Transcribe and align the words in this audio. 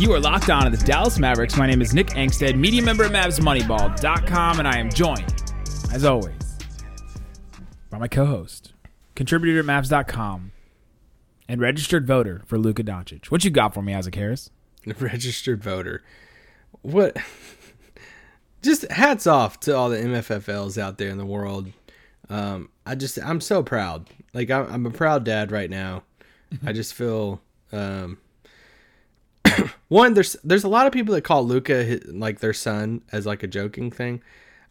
You 0.00 0.14
are 0.14 0.18
locked 0.18 0.48
on 0.48 0.64
to 0.64 0.74
the 0.74 0.82
Dallas 0.82 1.18
Mavericks. 1.18 1.58
My 1.58 1.66
name 1.66 1.82
is 1.82 1.92
Nick 1.92 2.06
Angstadt, 2.06 2.56
media 2.56 2.80
member 2.80 3.04
at 3.04 3.12
MavsMoneyball.com, 3.12 4.58
and 4.58 4.66
I 4.66 4.78
am 4.78 4.88
joined, 4.88 5.42
as 5.92 6.06
always, 6.06 6.56
by 7.90 7.98
my 7.98 8.08
co-host, 8.08 8.72
contributor 9.14 9.58
at 9.58 9.66
Mavs.com, 9.66 10.52
and 11.50 11.60
registered 11.60 12.06
voter 12.06 12.40
for 12.46 12.56
Luka 12.56 12.82
Doncic. 12.82 13.26
What 13.26 13.44
you 13.44 13.50
got 13.50 13.74
for 13.74 13.82
me, 13.82 13.92
Isaac 13.92 14.14
Harris? 14.14 14.48
registered 15.00 15.62
voter. 15.62 16.02
What? 16.80 17.18
Just 18.62 18.90
hats 18.90 19.26
off 19.26 19.60
to 19.60 19.76
all 19.76 19.90
the 19.90 19.98
MFFLs 19.98 20.80
out 20.80 20.96
there 20.96 21.10
in 21.10 21.18
the 21.18 21.26
world. 21.26 21.70
Um, 22.30 22.70
I 22.86 22.94
just 22.94 23.18
I'm 23.22 23.42
so 23.42 23.62
proud. 23.62 24.08
Like 24.32 24.50
I'm, 24.50 24.72
I'm 24.72 24.86
a 24.86 24.90
proud 24.90 25.24
dad 25.24 25.52
right 25.52 25.68
now. 25.68 26.04
I 26.64 26.72
just 26.72 26.94
feel 26.94 27.42
um, 27.72 28.16
one. 29.90 30.14
There's 30.14 30.34
there's 30.42 30.64
a 30.64 30.68
lot 30.68 30.86
of 30.86 30.94
people 30.94 31.14
that 31.14 31.20
call 31.22 31.44
Luka 31.46 32.00
like 32.06 32.38
their 32.40 32.54
son 32.54 33.02
as 33.12 33.26
like 33.26 33.42
a 33.42 33.46
joking 33.46 33.90
thing. 33.90 34.22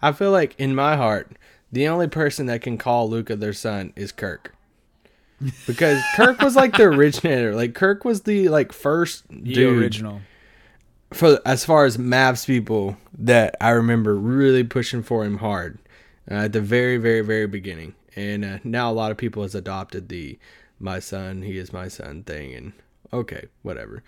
I 0.01 0.11
feel 0.13 0.31
like 0.31 0.55
in 0.59 0.73
my 0.73 0.95
heart, 0.95 1.31
the 1.71 1.87
only 1.87 2.07
person 2.07 2.47
that 2.47 2.61
can 2.61 2.79
call 2.79 3.07
Luka 3.07 3.35
their 3.35 3.53
son 3.53 3.93
is 3.95 4.11
Kirk. 4.11 4.55
Because 5.67 6.01
Kirk 6.15 6.41
was 6.41 6.55
like 6.55 6.75
the 6.75 6.83
originator. 6.83 7.53
Like 7.55 7.75
Kirk 7.75 8.03
was 8.03 8.21
the 8.23 8.49
like 8.49 8.71
first 8.73 9.25
The 9.29 9.53
dude 9.53 9.81
original. 9.83 10.21
for 11.13 11.39
as 11.45 11.63
far 11.63 11.85
as 11.85 11.97
Mavs 11.97 12.45
people 12.45 12.97
that 13.17 13.55
I 13.61 13.69
remember 13.69 14.15
really 14.15 14.63
pushing 14.63 15.03
for 15.03 15.23
him 15.25 15.37
hard 15.37 15.77
uh, 16.29 16.45
at 16.45 16.53
the 16.53 16.61
very, 16.61 16.97
very, 16.97 17.21
very 17.21 17.47
beginning. 17.47 17.93
And 18.15 18.43
uh, 18.43 18.57
now 18.63 18.91
a 18.91 18.93
lot 18.93 19.11
of 19.11 19.17
people 19.17 19.43
has 19.43 19.55
adopted 19.55 20.09
the 20.09 20.37
"my 20.79 20.99
son, 20.99 21.41
he 21.43 21.57
is 21.57 21.71
my 21.71 21.87
son" 21.87 22.23
thing, 22.23 22.53
and 22.53 22.73
okay, 23.13 23.45
whatever. 23.61 24.03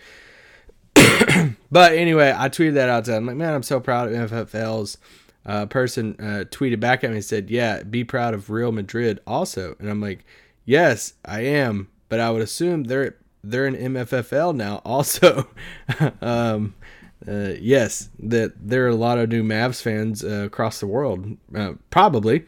but 1.72 1.94
anyway, 1.94 2.34
I 2.36 2.50
tweeted 2.50 2.74
that 2.76 2.90
out 2.90 3.06
to 3.06 3.12
him. 3.12 3.18
I'm 3.18 3.26
like, 3.28 3.36
man, 3.38 3.54
I'm 3.54 3.64
so 3.64 3.80
proud 3.80 4.12
of 4.12 4.30
MFFL's. 4.30 4.98
Uh, 5.44 5.66
person 5.66 6.16
uh, 6.20 6.46
tweeted 6.52 6.80
back 6.80 7.04
at 7.04 7.10
me 7.10 7.16
and 7.16 7.26
said, 7.26 7.50
"Yeah, 7.50 7.82
be 7.82 8.04
proud 8.04 8.36
of 8.36 8.52
Real 8.52 8.72
Madrid 8.72 9.20
also." 9.26 9.76
And 9.80 9.90
I'm 9.90 10.00
like, 10.00 10.24
"Yes, 10.66 11.14
I 11.26 11.42
am, 11.42 11.88
but 12.10 12.20
I 12.20 12.30
would 12.30 12.44
assume 12.44 12.84
they're 12.84 13.16
they're 13.44 13.66
in 13.66 13.76
MFFL 13.76 14.56
now 14.56 14.84
also." 14.86 15.50
um, 16.22 16.76
uh, 17.28 17.54
yes, 17.60 18.10
that 18.20 18.54
there 18.60 18.86
are 18.86 18.90
a 18.90 18.96
lot 18.96 19.18
of 19.18 19.30
new 19.30 19.44
Mavs 19.44 19.82
fans 19.82 20.24
uh, 20.24 20.44
across 20.46 20.80
the 20.80 20.88
world, 20.88 21.38
uh, 21.56 21.74
probably. 21.90 22.46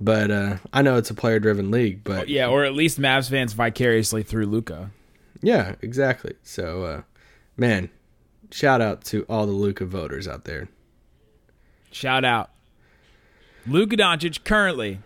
But 0.00 0.30
uh, 0.30 0.56
I 0.72 0.82
know 0.82 0.96
it's 0.96 1.10
a 1.10 1.14
player-driven 1.14 1.70
league. 1.70 2.02
But 2.04 2.28
Yeah, 2.28 2.48
or 2.48 2.64
at 2.64 2.74
least 2.74 2.98
Mavs 3.00 3.28
fans 3.28 3.52
vicariously 3.52 4.22
through 4.22 4.46
Luka. 4.46 4.90
yeah, 5.42 5.74
exactly. 5.82 6.34
So, 6.42 6.84
uh, 6.84 7.02
man, 7.60 7.90
shout 8.50 8.80
out 8.80 9.04
to 9.04 9.24
all 9.28 9.46
the 9.46 9.52
Luka 9.52 9.84
voters 9.84 10.26
out 10.26 10.44
there. 10.44 10.68
Shout 11.92 12.24
out. 12.24 12.50
Luka 13.66 13.96
Doncic 13.96 14.42
currently, 14.42 15.00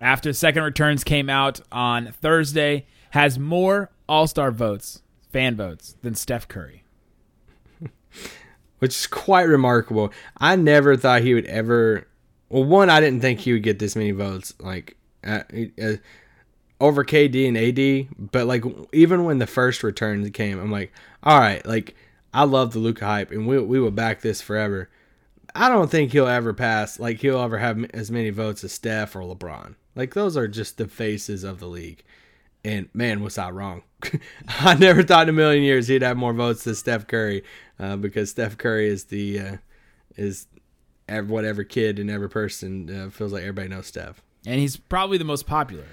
after 0.00 0.32
second 0.32 0.64
returns 0.64 1.04
came 1.04 1.30
out 1.30 1.60
on 1.70 2.12
Thursday, 2.20 2.86
has 3.10 3.38
more 3.38 3.90
All 4.08 4.26
Star 4.26 4.50
votes, 4.50 5.02
fan 5.30 5.56
votes, 5.56 5.96
than 6.02 6.14
Steph 6.14 6.48
Curry. 6.48 6.82
which 8.80 8.96
is 8.96 9.06
quite 9.06 9.44
remarkable. 9.44 10.12
I 10.38 10.56
never 10.56 10.96
thought 10.96 11.22
he 11.22 11.34
would 11.34 11.46
ever. 11.46 12.08
Well, 12.48 12.64
one, 12.64 12.90
I 12.90 13.00
didn't 13.00 13.20
think 13.20 13.38
he 13.38 13.52
would 13.52 13.62
get 13.62 13.78
this 13.78 13.94
many 13.94 14.10
votes, 14.10 14.54
like 14.58 14.96
uh, 15.24 15.42
uh, 15.80 15.92
over 16.82 17.04
KD 17.04 17.46
and 17.48 17.56
AD. 17.56 18.30
But 18.32 18.46
like, 18.46 18.64
even 18.92 19.24
when 19.24 19.38
the 19.38 19.46
first 19.46 19.82
returns 19.82 20.28
came, 20.30 20.58
I'm 20.58 20.72
like, 20.72 20.92
all 21.22 21.38
right, 21.38 21.64
like 21.64 21.94
I 22.34 22.44
love 22.44 22.72
the 22.72 22.80
Luka 22.80 23.06
hype, 23.06 23.30
and 23.30 23.46
we 23.46 23.58
we 23.60 23.80
will 23.80 23.92
back 23.92 24.20
this 24.20 24.42
forever. 24.42 24.90
I 25.54 25.68
don't 25.68 25.90
think 25.90 26.12
he'll 26.12 26.26
ever 26.26 26.52
pass. 26.52 26.98
Like 26.98 27.20
he'll 27.20 27.40
ever 27.40 27.58
have 27.58 27.82
as 27.94 28.10
many 28.10 28.30
votes 28.30 28.64
as 28.64 28.72
Steph 28.72 29.14
or 29.14 29.20
LeBron. 29.20 29.76
Like 29.94 30.14
those 30.14 30.36
are 30.36 30.48
just 30.48 30.76
the 30.76 30.88
faces 30.88 31.44
of 31.44 31.60
the 31.60 31.68
league. 31.68 32.02
And 32.64 32.88
man, 32.94 33.22
was 33.22 33.38
I 33.38 33.50
wrong? 33.50 33.82
I 34.48 34.74
never 34.74 35.02
thought 35.02 35.24
in 35.24 35.28
a 35.28 35.32
million 35.32 35.62
years 35.62 35.88
he'd 35.88 36.02
have 36.02 36.16
more 36.16 36.32
votes 36.32 36.64
than 36.64 36.74
Steph 36.74 37.06
Curry, 37.06 37.44
uh, 37.78 37.96
because 37.96 38.30
Steph 38.30 38.58
Curry 38.58 38.88
is 38.88 39.04
the 39.04 39.38
uh, 39.38 39.56
is 40.16 40.46
ev- 41.08 41.30
whatever 41.30 41.62
kid 41.64 41.98
and 41.98 42.10
every 42.10 42.28
person 42.28 42.90
uh, 42.90 43.10
feels 43.10 43.32
like 43.32 43.42
everybody 43.42 43.68
knows 43.68 43.86
Steph. 43.86 44.22
And 44.46 44.58
he's 44.58 44.76
probably 44.76 45.18
the 45.18 45.24
most 45.24 45.46
popular. 45.46 45.86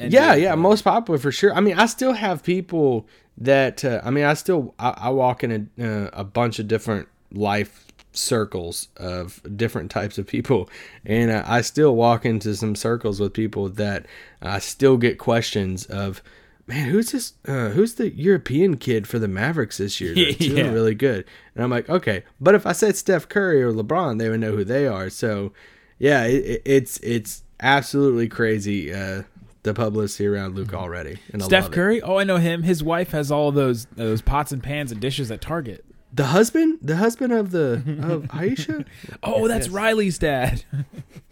Yeah, 0.00 0.34
yeah, 0.34 0.54
most 0.54 0.82
popular 0.82 1.18
for 1.18 1.32
sure. 1.32 1.54
I 1.54 1.60
mean, 1.60 1.78
I 1.78 1.86
still 1.86 2.12
have 2.12 2.42
people 2.42 3.06
that 3.38 3.84
uh, 3.84 4.00
I 4.04 4.10
mean, 4.10 4.24
I 4.24 4.34
still 4.34 4.74
I, 4.78 4.90
I 4.96 5.08
walk 5.10 5.44
in 5.44 5.70
a 5.78 5.84
uh, 5.86 6.10
a 6.12 6.24
bunch 6.24 6.58
of 6.58 6.68
different 6.68 7.08
life 7.32 7.86
circles 8.14 8.88
of 8.98 9.40
different 9.56 9.90
types 9.90 10.18
of 10.18 10.26
people, 10.26 10.68
and 11.04 11.30
uh, 11.30 11.42
I 11.46 11.60
still 11.62 11.96
walk 11.96 12.24
into 12.26 12.54
some 12.54 12.74
circles 12.74 13.20
with 13.20 13.32
people 13.32 13.68
that 13.70 14.06
I 14.40 14.58
still 14.58 14.96
get 14.96 15.18
questions 15.18 15.86
of. 15.86 16.22
Man, 16.68 16.88
who's 16.90 17.10
this? 17.10 17.32
Uh, 17.46 17.70
who's 17.70 17.94
the 17.94 18.10
European 18.14 18.76
kid 18.76 19.08
for 19.08 19.18
the 19.18 19.26
Mavericks 19.26 19.78
this 19.78 20.00
year? 20.00 20.14
That's 20.32 20.36
doing 20.36 20.72
really 20.72 20.94
good. 20.94 21.24
And 21.56 21.64
I'm 21.64 21.70
like, 21.70 21.90
okay, 21.90 22.22
but 22.40 22.54
if 22.54 22.66
I 22.66 22.72
said 22.72 22.96
Steph 22.96 23.28
Curry 23.28 23.60
or 23.62 23.72
LeBron, 23.72 24.18
they 24.20 24.28
would 24.28 24.38
know 24.40 24.52
who 24.52 24.62
they 24.64 24.86
are. 24.86 25.10
So, 25.10 25.52
yeah, 25.98 26.24
it, 26.24 26.44
it- 26.46 26.62
it's 26.64 26.98
it's 26.98 27.42
absolutely 27.60 28.28
crazy 28.28 28.94
uh, 28.94 29.22
the 29.62 29.74
publicity 29.74 30.26
around 30.26 30.54
Luke 30.56 30.74
already. 30.74 31.18
And 31.32 31.42
Steph 31.42 31.64
love 31.64 31.72
it. 31.72 31.74
Curry. 31.74 32.02
Oh, 32.02 32.18
I 32.18 32.24
know 32.24 32.36
him. 32.38 32.62
His 32.64 32.82
wife 32.82 33.12
has 33.12 33.30
all 33.30 33.52
those 33.52 33.86
those 33.96 34.22
pots 34.22 34.52
and 34.52 34.62
pans 34.62 34.92
and 34.92 35.00
dishes 35.00 35.30
at 35.30 35.40
Target. 35.40 35.84
the 36.12 36.26
husband, 36.26 36.78
the 36.82 36.96
husband 36.96 37.32
of 37.32 37.50
the 37.52 37.82
of 38.02 38.28
Ayesha, 38.34 38.84
Oh, 39.22 39.48
that's 39.48 39.68
Riley's 39.68 40.18
dad. 40.18 40.64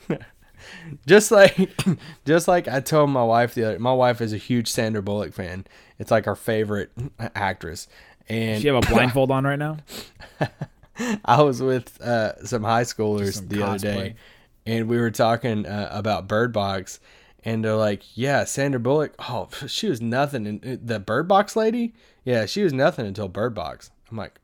just 1.07 1.31
like 1.31 1.71
just 2.25 2.49
like 2.49 2.69
I 2.69 2.81
told 2.81 3.11
my 3.11 3.25
wife 3.25 3.55
the 3.55 3.65
other. 3.65 3.79
My 3.79 3.93
wife 3.93 4.21
is 4.21 4.33
a 4.33 4.37
huge 4.39 4.69
Sandra 4.69 5.03
Bullock 5.03 5.33
fan. 5.33 5.67
It's 5.99 6.11
like 6.11 6.27
our 6.27 6.37
favorite 6.37 6.91
actress. 7.35 7.89
And 8.29 8.55
Does 8.55 8.63
she 8.63 8.69
have 8.69 8.77
a 8.77 8.81
blindfold 8.81 9.31
on 9.31 9.45
right 9.45 9.59
now? 9.59 9.79
I 11.25 11.43
was 11.43 11.61
with 11.61 12.01
uh, 12.01 12.45
some 12.45 12.63
high 12.63 12.85
schoolers 12.85 13.35
Some 13.35 13.49
the 13.49 13.63
other 13.63 13.79
day, 13.79 14.15
and 14.67 14.89
we 14.89 14.99
were 14.99 15.11
talking 15.11 15.67
uh, 15.67 15.89
about 15.91 16.29
Bird 16.29 16.53
Box, 16.53 17.01
and 17.45 17.65
they're 17.65 17.77
like, 17.77 18.17
"Yeah, 18.17 18.45
Sandra 18.45 18.81
Bullock. 18.81 19.15
Oh, 19.19 19.49
she 19.67 19.89
was 19.89 20.01
nothing. 20.01 20.47
And 20.47 20.87
the 20.87 21.01
Bird 21.01 21.29
Box 21.29 21.57
lady, 21.57 21.95
yeah, 22.25 22.47
she 22.47 22.63
was 22.63 22.73
nothing 22.73 23.07
until 23.07 23.29
Bird 23.29 23.55
Box." 23.55 23.91
I'm 24.11 24.17
like, 24.17 24.39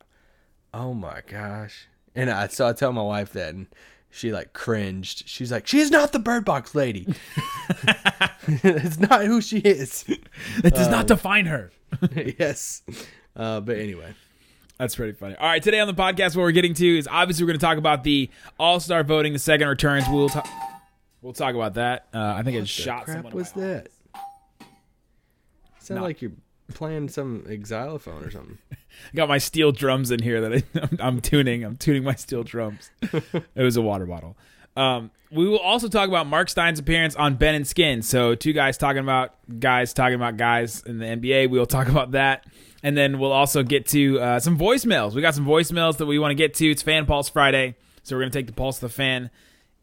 "Oh 0.73 0.93
my 0.93 1.21
gosh!" 1.27 1.87
And 2.15 2.29
I 2.29 2.47
so 2.47 2.67
I 2.67 2.73
tell 2.73 2.91
my 2.91 3.01
wife 3.01 3.33
that, 3.33 3.53
and 3.53 3.67
she 4.09 4.31
like 4.31 4.53
cringed. 4.53 5.27
She's 5.27 5.51
like, 5.51 5.67
"She 5.67 5.79
is 5.79 5.91
not 5.91 6.11
the 6.11 6.19
Bird 6.19 6.45
Box 6.45 6.73
lady. 6.75 7.07
it's 8.47 8.99
not 8.99 9.25
who 9.25 9.41
she 9.41 9.59
is." 9.59 10.05
That 10.61 10.73
does 10.73 10.87
not 10.89 11.07
define 11.07 11.45
her. 11.47 11.71
yes, 12.13 12.83
uh, 13.35 13.59
but 13.59 13.77
anyway. 13.77 14.13
That's 14.77 14.95
pretty 14.95 15.13
funny. 15.13 15.35
All 15.35 15.47
right, 15.47 15.61
today 15.61 15.79
on 15.79 15.87
the 15.87 15.93
podcast, 15.95 16.35
what 16.35 16.43
we're 16.43 16.51
getting 16.51 16.75
to 16.75 16.97
is 16.97 17.07
obviously 17.07 17.43
we're 17.43 17.47
going 17.47 17.59
to 17.59 17.65
talk 17.65 17.79
about 17.79 18.03
the 18.03 18.29
All 18.59 18.79
Star 18.79 19.03
voting, 19.03 19.33
the 19.33 19.39
second 19.39 19.67
returns. 19.67 20.05
We'll 20.07 20.29
talk. 20.29 20.47
We'll 21.27 21.33
talk 21.33 21.55
about 21.55 21.73
that. 21.73 22.07
Uh, 22.13 22.35
I 22.37 22.41
think 22.43 22.55
it 22.55 22.69
shot 22.69 23.03
crap 23.03 23.17
someone. 23.17 23.33
was 23.33 23.51
that? 23.51 23.89
Sound 25.79 26.01
like 26.01 26.21
you're 26.21 26.31
playing 26.73 27.09
some 27.09 27.45
xylophone 27.65 28.23
or 28.23 28.31
something. 28.31 28.57
I 28.71 28.77
got 29.13 29.27
my 29.27 29.37
steel 29.37 29.73
drums 29.73 30.09
in 30.09 30.23
here 30.23 30.39
that 30.39 30.53
I, 30.53 30.79
I'm, 30.79 30.97
I'm 31.01 31.21
tuning. 31.21 31.65
I'm 31.65 31.75
tuning 31.75 32.05
my 32.05 32.15
steel 32.15 32.43
drums. 32.43 32.91
it 33.01 33.43
was 33.55 33.75
a 33.75 33.81
water 33.81 34.05
bottle. 34.05 34.37
Um, 34.77 35.11
we 35.29 35.49
will 35.49 35.59
also 35.59 35.89
talk 35.89 36.07
about 36.07 36.27
Mark 36.27 36.47
Stein's 36.47 36.79
appearance 36.79 37.13
on 37.17 37.35
Ben 37.35 37.55
and 37.55 37.67
Skin. 37.67 38.03
So 38.03 38.33
two 38.33 38.53
guys 38.53 38.77
talking 38.77 39.01
about 39.01 39.35
guys 39.59 39.93
talking 39.93 40.15
about 40.15 40.37
guys 40.37 40.81
in 40.83 40.97
the 40.97 41.07
NBA. 41.07 41.49
We 41.49 41.59
will 41.59 41.65
talk 41.65 41.89
about 41.89 42.11
that, 42.11 42.45
and 42.83 42.95
then 42.95 43.19
we'll 43.19 43.33
also 43.33 43.63
get 43.63 43.85
to 43.87 44.17
uh, 44.21 44.39
some 44.39 44.57
voicemails. 44.57 45.13
We 45.13 45.21
got 45.21 45.35
some 45.35 45.45
voicemails 45.45 45.97
that 45.97 46.05
we 46.05 46.19
want 46.19 46.31
to 46.31 46.35
get 46.35 46.53
to. 46.53 46.71
It's 46.71 46.83
Fan 46.83 47.05
Pulse 47.05 47.27
Friday, 47.27 47.75
so 48.03 48.15
we're 48.15 48.21
gonna 48.21 48.31
take 48.31 48.47
the 48.47 48.53
pulse 48.53 48.77
of 48.77 48.89
the 48.89 48.95
fan 48.95 49.29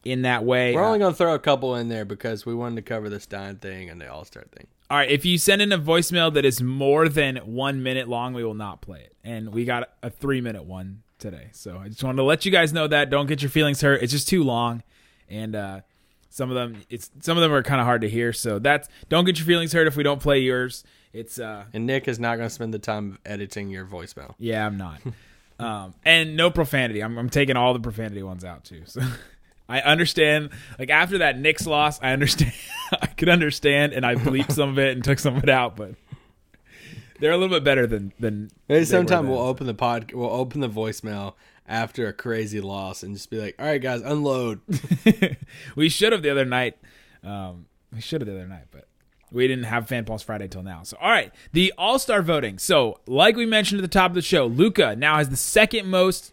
in 0.05 0.23
that 0.23 0.45
way. 0.45 0.75
We're 0.75 0.83
Uh, 0.83 0.87
only 0.89 0.99
gonna 0.99 1.15
throw 1.15 1.35
a 1.35 1.39
couple 1.39 1.75
in 1.77 1.89
there 1.89 2.05
because 2.05 2.45
we 2.47 2.55
wanted 2.55 2.77
to 2.77 2.83
cover 2.83 3.09
the 3.09 3.21
Stein 3.21 3.57
thing 3.57 3.89
and 3.91 4.01
the 4.01 4.07
All 4.11 4.25
Star 4.25 4.45
thing. 4.57 4.67
All 4.91 4.99
right, 4.99 5.11
if 5.11 5.25
you 5.25 5.39
send 5.39 5.63
in 5.63 5.73
a 5.73 5.79
voicemail 5.79 6.33
that 6.35 6.45
is 6.45 6.61
more 6.63 7.09
than 7.09 7.37
one 7.39 7.83
minute 7.83 8.09
long, 8.09 8.35
we 8.35 8.45
will 8.45 8.55
not 8.55 8.81
play 8.83 9.01
it. 9.01 9.17
And 9.25 9.53
we 9.53 9.65
got 9.65 9.89
a 10.03 10.11
three 10.11 10.41
minute 10.41 10.65
one 10.65 11.03
today. 11.19 11.49
So 11.53 11.79
I 11.79 11.89
just 11.89 12.05
wanted 12.05 12.17
to 12.19 12.23
let 12.25 12.45
you 12.45 12.53
guys 12.53 12.73
know 12.73 12.87
that. 12.89 13.09
Don't 13.11 13.27
get 13.27 13.41
your 13.43 13.51
feelings 13.51 13.81
hurt. 13.81 14.03
It's 14.03 14.13
just 14.13 14.29
too 14.29 14.43
long, 14.45 14.83
and 15.29 15.57
uh, 15.57 15.81
some 16.29 16.51
of 16.51 16.55
them 16.57 16.83
it's 16.91 17.11
some 17.21 17.39
of 17.39 17.43
them 17.43 17.53
are 17.53 17.63
kind 17.63 17.81
of 17.81 17.87
hard 17.87 18.03
to 18.03 18.11
hear. 18.11 18.33
So 18.33 18.59
that's 18.59 18.89
don't 19.09 19.25
get 19.25 19.39
your 19.39 19.47
feelings 19.47 19.73
hurt 19.73 19.87
if 19.87 19.97
we 19.97 20.03
don't 20.03 20.21
play 20.21 20.41
yours. 20.41 20.85
It's 21.15 21.39
uh 21.39 21.65
And 21.73 21.87
Nick 21.87 22.09
is 22.09 22.19
not 22.21 22.37
going 22.37 22.49
to 22.49 22.55
spend 22.55 22.75
the 22.75 22.79
time 22.81 23.19
editing 23.25 23.71
your 23.71 23.87
voicemail. 23.87 24.35
yeah, 24.39 24.67
I'm 24.67 24.77
not. 24.77 25.01
um, 25.61 25.95
and 26.05 26.37
no 26.37 26.51
profanity. 26.51 27.01
I'm, 27.03 27.17
I'm 27.17 27.31
taking 27.31 27.57
all 27.57 27.73
the 27.73 27.79
profanity 27.81 28.23
ones 28.25 28.45
out 28.45 28.65
too. 28.65 28.83
So 28.85 29.01
I 29.69 29.81
understand. 29.81 30.51
Like 30.79 30.91
after 30.91 31.19
that 31.19 31.39
Knicks 31.39 31.67
loss, 31.67 32.01
I 32.03 32.13
understand. 32.13 32.53
I 33.01 33.07
could 33.07 33.29
understand, 33.29 33.93
and 33.93 34.05
I 34.05 34.15
bleeped 34.15 34.53
some 34.53 34.71
of 34.71 34.79
it 34.79 34.93
and 34.93 35.05
took 35.05 35.19
some 35.19 35.37
of 35.37 35.43
it 35.43 35.51
out, 35.51 35.77
but. 35.77 35.95
They're 37.21 37.31
a 37.31 37.37
little 37.37 37.57
bit 37.57 37.65
better 37.65 37.87
than 37.87 38.13
than. 38.19 38.51
Maybe 38.69 38.85
sometime 38.85 39.29
we'll 39.29 39.39
open 39.39 39.67
the 39.67 39.75
pod. 39.75 40.13
We'll 40.13 40.29
open 40.29 40.61
the 40.61 40.69
voicemail 40.69 41.35
after 41.67 42.09
a 42.09 42.13
crazy 42.13 42.61
loss 42.61 43.03
and 43.03 43.15
just 43.15 43.31
be 43.31 43.41
like, 43.41 43.55
"All 43.59 43.67
right, 43.67 43.81
guys, 43.81 44.03
unload." 44.03 44.61
we 45.77 45.89
should 45.89 46.13
have 46.13 46.23
the 46.23 46.31
other 46.31 46.45
night. 46.45 46.77
Um, 47.23 47.67
we 47.93 48.01
should 48.01 48.21
have 48.21 48.29
the 48.29 48.35
other 48.35 48.49
night, 48.49 48.67
but 48.73 48.89
we 49.31 49.49
didn't 49.49 49.65
have 49.65 49.89
Fan 49.89 50.05
Pulse 50.05 50.23
Friday 50.23 50.49
till 50.49 50.63
now. 50.63 50.83
So, 50.83 50.97
all 51.01 51.11
right, 51.11 51.33
the 51.53 51.73
All 51.79 51.99
Star 51.99 52.21
voting. 52.21 52.59
So, 52.59 53.01
like 53.07 53.37
we 53.37 53.47
mentioned 53.47 53.81
at 53.81 53.83
the 53.83 53.89
top 53.89 54.11
of 54.11 54.15
the 54.15 54.23
show, 54.23 54.47
Luka 54.47 54.95
now 54.97 55.17
has 55.17 55.29
the 55.29 55.37
second 55.37 55.89
most. 55.89 56.33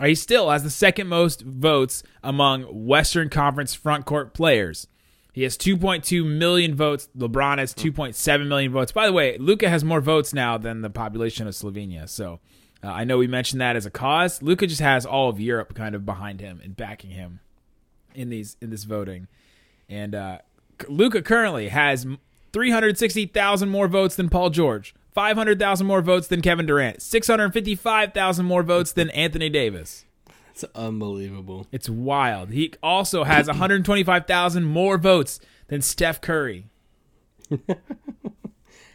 He 0.00 0.14
still 0.14 0.50
has 0.50 0.62
the 0.62 0.70
second 0.70 1.08
most 1.08 1.42
votes 1.42 2.02
among 2.22 2.62
Western 2.64 3.28
Conference 3.28 3.74
front 3.74 4.04
court 4.04 4.34
players. 4.34 4.86
He 5.32 5.42
has 5.42 5.56
2.2 5.56 6.24
million 6.24 6.74
votes. 6.74 7.08
LeBron 7.16 7.58
has 7.58 7.74
2.7 7.74 8.46
million 8.46 8.72
votes. 8.72 8.92
By 8.92 9.06
the 9.06 9.12
way, 9.12 9.36
Luka 9.38 9.68
has 9.68 9.84
more 9.84 10.00
votes 10.00 10.32
now 10.32 10.56
than 10.56 10.80
the 10.80 10.90
population 10.90 11.46
of 11.46 11.54
Slovenia. 11.54 12.08
So 12.08 12.40
uh, 12.82 12.88
I 12.88 13.04
know 13.04 13.18
we 13.18 13.26
mentioned 13.26 13.60
that 13.60 13.76
as 13.76 13.84
a 13.84 13.90
cause. 13.90 14.42
Luka 14.42 14.66
just 14.66 14.80
has 14.80 15.04
all 15.04 15.28
of 15.28 15.40
Europe 15.40 15.74
kind 15.74 15.94
of 15.94 16.06
behind 16.06 16.40
him 16.40 16.60
and 16.62 16.76
backing 16.76 17.10
him 17.10 17.40
in 18.14 18.30
these 18.30 18.56
in 18.60 18.70
this 18.70 18.84
voting. 18.84 19.28
And 19.88 20.14
uh, 20.14 20.38
Luka 20.88 21.22
currently 21.22 21.68
has 21.68 22.06
360,000 22.52 23.68
more 23.68 23.88
votes 23.88 24.16
than 24.16 24.28
Paul 24.28 24.50
George, 24.50 24.94
500,000 25.16 25.86
more 25.86 26.02
votes 26.02 26.26
than 26.26 26.42
Kevin 26.42 26.66
Durant, 26.66 27.00
655,000 27.00 28.44
more 28.44 28.62
votes 28.62 28.92
than 28.92 29.08
Anthony 29.10 29.48
Davis. 29.48 30.04
It's 30.50 30.62
unbelievable. 30.74 31.66
It's 31.72 31.88
wild. 31.88 32.50
He 32.50 32.74
also 32.82 33.24
has 33.24 33.46
125,000 33.46 34.64
more 34.64 34.98
votes 34.98 35.40
than 35.68 35.80
Steph 35.80 36.20
Curry. 36.20 36.66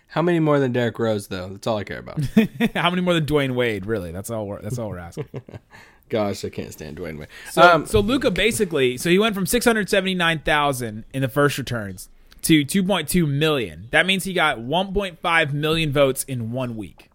How 0.10 0.22
many 0.22 0.40
more 0.40 0.60
than 0.60 0.72
Derrick 0.72 1.00
Rose 1.00 1.26
though? 1.26 1.50
That's 1.50 1.66
all 1.66 1.78
I 1.78 1.84
care 1.84 1.98
about. 1.98 2.20
How 2.76 2.92
many 2.92 3.02
more 3.02 3.16
than 3.16 3.26
Dwyane 3.26 3.56
Wade? 3.56 3.88
Really? 3.88 4.12
That's 4.12 4.30
all. 4.30 4.46
We're, 4.46 4.62
that's 4.62 4.78
all 4.78 4.90
we're 4.90 5.00
asking. 5.00 5.26
Gosh, 6.10 6.46
I 6.46 6.50
can't 6.50 6.72
stand 6.72 6.98
Dwyane 6.98 7.18
Wade. 7.18 7.30
So, 7.50 7.64
um, 7.64 7.88
so 7.88 8.00
Luka 8.00 8.30
basically, 8.30 8.98
so 8.98 9.10
he 9.10 9.18
went 9.18 9.34
from 9.34 9.48
679,000 9.48 11.04
in 11.14 11.22
the 11.24 11.30
first 11.30 11.58
returns 11.58 12.10
to 12.44 12.66
2.2 12.66 13.28
million. 13.28 13.88
That 13.92 14.06
means 14.06 14.24
he 14.24 14.34
got 14.34 14.60
1.5 14.60 15.54
million 15.54 15.92
votes 15.92 16.24
in 16.24 16.52
one 16.52 16.76
week. 16.76 17.10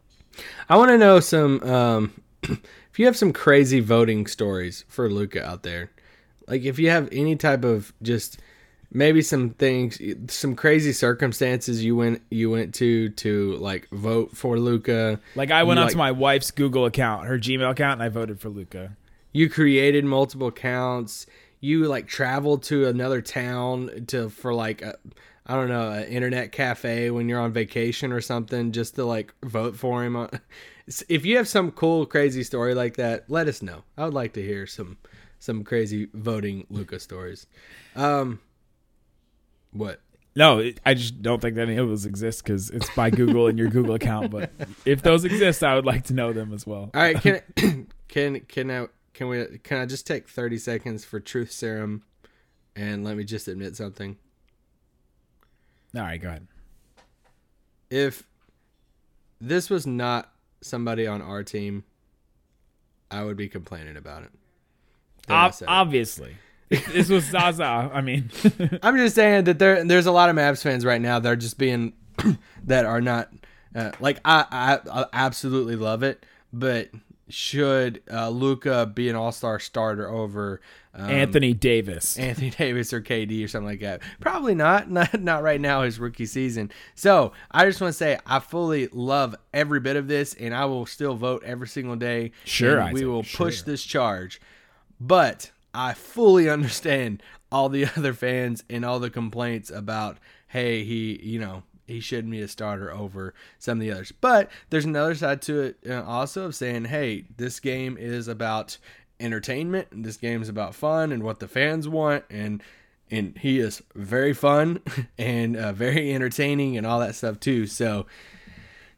I 0.69 0.77
want 0.77 0.91
to 0.91 0.99
know 0.99 1.21
some. 1.21 1.63
Um, 1.63 2.21
if 2.43 2.99
you 2.99 3.07
have 3.07 3.17
some 3.17 3.33
crazy 3.33 3.81
voting 3.81 4.27
stories 4.27 4.85
for 4.89 5.11
Luka 5.11 5.45
out 5.45 5.63
there, 5.63 5.91
like 6.47 6.63
if 6.63 6.79
you 6.79 6.91
have 6.91 7.09
any 7.13 7.37
type 7.37 7.65
of 7.65 7.93
just 8.03 8.39
maybe 8.93 9.21
some 9.23 9.51
things, 9.51 10.01
some 10.29 10.55
crazy 10.55 10.93
circumstances 10.93 11.83
you 11.85 11.97
went 11.97 12.23
you 12.31 12.51
went 12.51 12.75
to 12.77 13.09
to 13.11 13.55
like 13.57 13.89
vote 13.91 14.37
for 14.37 14.59
Luka. 14.59 15.19
Like 15.35 15.51
I 15.51 15.63
went 15.65 15.79
You, 15.79 15.83
onto 15.85 15.95
like- 15.95 15.99
my 15.99 16.13
wife's 16.13 16.51
Google 16.51 16.85
account, 16.87 17.27
her 17.27 17.39
Gmail 17.39 17.71
account, 17.71 17.95
and 18.01 18.03
I 18.03 18.09
voted 18.09 18.39
for 18.41 18.49
Luka. 18.49 18.97
you 19.33 19.51
created 19.51 20.05
multiple 20.05 20.47
accounts 20.49 21.27
you 21.61 21.85
like 21.87 22.07
traveled 22.07 22.63
to 22.63 22.87
another 22.87 23.21
town 23.23 24.05
to 24.07 24.29
for 24.29 24.53
like 24.55 24.83
a, 24.83 24.97
i 25.47 25.55
don't 25.55 25.69
know 25.69 25.91
an 25.91 26.05
internet 26.05 26.53
cafe 26.53 27.11
when 27.11 27.29
you're 27.29 27.41
on 27.41 27.53
vacation 27.53 28.13
or 28.13 28.21
something 28.21 28.73
just 28.73 28.95
to 28.95 29.05
like 29.05 29.33
vote 29.45 29.77
for 29.77 30.05
him 30.05 30.29
if 31.09 31.25
you 31.25 31.37
have 31.37 31.49
some 31.49 31.71
cool 31.73 32.07
crazy 32.07 32.43
story 32.43 32.75
like 32.75 32.97
that 32.97 33.25
let 33.29 33.49
us 33.49 33.63
know 33.63 33.83
i 33.97 34.05
would 34.05 34.15
like 34.15 34.33
to 34.33 34.43
hear 34.43 34.67
some 34.67 34.97
some 35.39 35.65
crazy 35.65 36.09
voting 36.15 36.67
luka 36.71 36.99
stories 37.01 37.47
um 37.97 38.39
what 39.73 40.01
No, 40.35 40.63
I 40.85 40.93
just 40.93 41.23
don't 41.23 41.41
think 41.41 41.57
that 41.57 41.63
any 41.63 41.77
of 41.79 41.89
those 41.89 42.05
exist 42.05 42.45
because 42.45 42.69
it's 42.69 42.91
by 42.95 43.09
Google 43.09 43.47
and 43.47 43.59
your 43.59 43.69
Google 43.69 43.95
account. 43.95 44.31
But 44.31 44.53
if 44.85 45.01
those 45.01 45.25
exist, 45.25 45.65
I 45.65 45.75
would 45.75 45.87
like 45.87 46.05
to 46.05 46.15
know 46.15 46.35
them 46.35 46.53
as 46.53 46.67
well. 46.67 46.91
all 46.95 47.01
right 47.01 47.17
can 47.19 47.41
can 48.09 48.41
can 48.41 48.71
i 48.71 48.87
can 49.17 49.29
we 49.29 49.59
can 49.63 49.79
i 49.79 49.87
just 49.87 50.07
take 50.07 50.29
30 50.29 50.59
seconds 50.59 51.05
for 51.05 51.19
truth 51.19 51.51
serum 51.51 52.03
and 52.77 53.03
let 53.03 53.17
me 53.17 53.25
just 53.25 53.49
admit 53.49 53.75
something 53.75 54.17
All 55.95 56.03
right, 56.03 56.21
go 56.21 56.29
ahead. 56.29 56.47
if 57.91 58.25
this 59.41 59.71
was 59.71 59.87
not 59.87 60.31
somebody 60.61 61.07
on 61.07 61.23
our 61.23 61.43
team, 61.43 61.85
I 63.11 63.23
would 63.25 63.37
be 63.37 63.49
complaining 63.49 63.97
about 63.97 64.23
it. 64.25 64.31
Ob- 65.31 65.55
obviously, 65.67 66.37
this 66.69 67.09
was 67.09 67.25
Zaza. 67.25 67.91
I 67.93 68.01
mean, 68.01 68.31
I'm 68.83 68.97
just 68.97 69.15
saying 69.15 69.45
that 69.45 69.59
there 69.59 69.85
there's 69.85 70.07
a 70.07 70.13
lot 70.13 70.29
of 70.29 70.37
Mavs 70.37 70.63
fans 70.63 70.85
right 70.85 71.01
now 71.01 71.19
that 71.19 71.31
are 71.31 71.37
just 71.37 71.59
being 71.59 71.93
that 72.65 72.85
are 72.85 73.01
not 73.01 73.31
uh, 73.75 73.93
like 74.01 74.19
I, 74.25 74.45
I 74.51 75.01
I 75.03 75.07
absolutely 75.13 75.77
love 75.77 76.03
it, 76.03 76.25
but 76.53 76.91
should 77.29 78.03
uh, 78.11 78.29
Luka 78.29 78.87
be 78.87 79.09
an 79.09 79.17
All 79.17 79.33
Star 79.33 79.59
starter 79.59 80.09
over 80.09 80.61
um, 80.95 81.11
Anthony 81.11 81.53
Davis. 81.53 82.19
Anthony 82.19 82.51
Davis 82.59 82.93
or 82.93 83.01
KD 83.01 83.45
or 83.45 83.49
something 83.49 83.69
like 83.69 83.81
that. 83.81 84.01
Probably 84.21 84.55
not. 84.55 84.91
Not 84.97 85.21
not 85.21 85.43
right 85.43 85.61
now 85.61 85.83
his 85.83 85.99
rookie 85.99 86.27
season. 86.27 86.71
So 86.95 87.33
I 87.51 87.67
just 87.67 87.81
want 87.81 87.93
to 87.93 87.97
say 87.97 88.19
I 88.27 88.39
fully 88.39 88.89
love 88.89 89.35
every 89.53 89.81
bit 89.81 89.97
of 89.97 90.09
this 90.09 90.35
and 90.35 90.55
I 90.55 90.65
will 90.65 90.87
still 90.87 91.15
vote 91.15 91.43
every 91.45 91.69
single 91.69 91.97
day. 91.97 92.33
Sure, 92.45 92.79
and 92.79 92.95
we 92.95 93.05
will 93.05 93.23
push 93.23 93.57
sure. 93.59 93.65
this 93.67 93.83
charge. 93.83 94.41
But 94.99 95.51
I 95.75 95.93
fully 95.93 96.49
understand 96.51 97.23
all 97.53 97.69
the 97.69 97.87
other 97.97 98.13
fans 98.13 98.65
and 98.71 98.85
all 98.85 98.99
the 98.99 99.11
complaints 99.11 99.71
about 99.71 100.19
hey 100.49 100.85
he 100.85 101.21
you 101.23 101.39
know 101.39 101.63
he 101.87 102.01
shouldn't 102.01 102.31
be 102.31 102.41
a 102.41 102.49
starter 102.49 102.93
over 102.93 103.35
some 103.59 103.79
of 103.79 103.81
the 103.81 103.93
others. 103.93 104.13
But 104.13 104.51
there's 104.71 104.85
another 104.85 105.15
side 105.15 105.43
to 105.43 105.61
it 105.61 105.77
uh, 105.89 106.03
also 106.05 106.47
of 106.47 106.55
saying, 106.55 106.87
hey, 106.87 107.25
this 107.37 107.61
game 107.61 107.97
is 107.99 108.29
about 108.29 108.79
entertainment 109.19 109.89
and 109.91 110.05
this 110.05 110.17
game 110.17 110.43
is 110.43 110.49
about 110.49 110.75
fun 110.75 111.13
and 111.13 111.23
what 111.23 111.41
the 111.41 111.49
fans 111.49 111.89
want 111.89 112.25
and 112.29 112.63
and 113.11 113.39
he 113.39 113.61
is 113.61 113.83
very 113.95 114.33
fun 114.33 114.81
and 115.19 115.57
uh, 115.57 115.73
very 115.73 116.13
entertaining 116.13 116.77
and 116.77 116.87
all 116.87 117.01
that 117.01 117.15
stuff 117.15 117.39
too. 117.39 117.67
So 117.67 118.07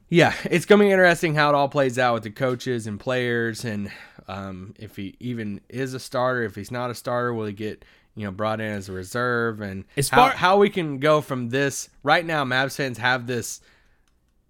yeah, 0.08 0.34
it's 0.44 0.64
gonna 0.64 0.84
be 0.84 0.90
interesting 0.90 1.34
how 1.34 1.50
it 1.50 1.54
all 1.54 1.68
plays 1.68 1.98
out 1.98 2.14
with 2.14 2.22
the 2.22 2.30
coaches 2.30 2.86
and 2.86 2.98
players, 2.98 3.64
and 3.64 3.92
um, 4.26 4.74
if 4.78 4.96
he 4.96 5.16
even 5.20 5.60
is 5.68 5.92
a 5.92 6.00
starter, 6.00 6.44
if 6.44 6.54
he's 6.54 6.70
not 6.70 6.90
a 6.90 6.94
starter, 6.94 7.34
will 7.34 7.44
he 7.44 7.52
get 7.52 7.84
you 8.18 8.24
know 8.24 8.32
brought 8.32 8.60
in 8.60 8.72
as 8.72 8.88
a 8.88 8.92
reserve, 8.92 9.60
and 9.60 9.84
As 9.96 10.08
how, 10.08 10.16
far- 10.28 10.36
how 10.36 10.58
we 10.58 10.70
can 10.70 10.98
go 10.98 11.20
from 11.20 11.50
this 11.50 11.88
right 12.02 12.26
now. 12.26 12.44
Mavs 12.44 12.76
fans 12.76 12.98
have 12.98 13.26
this 13.26 13.60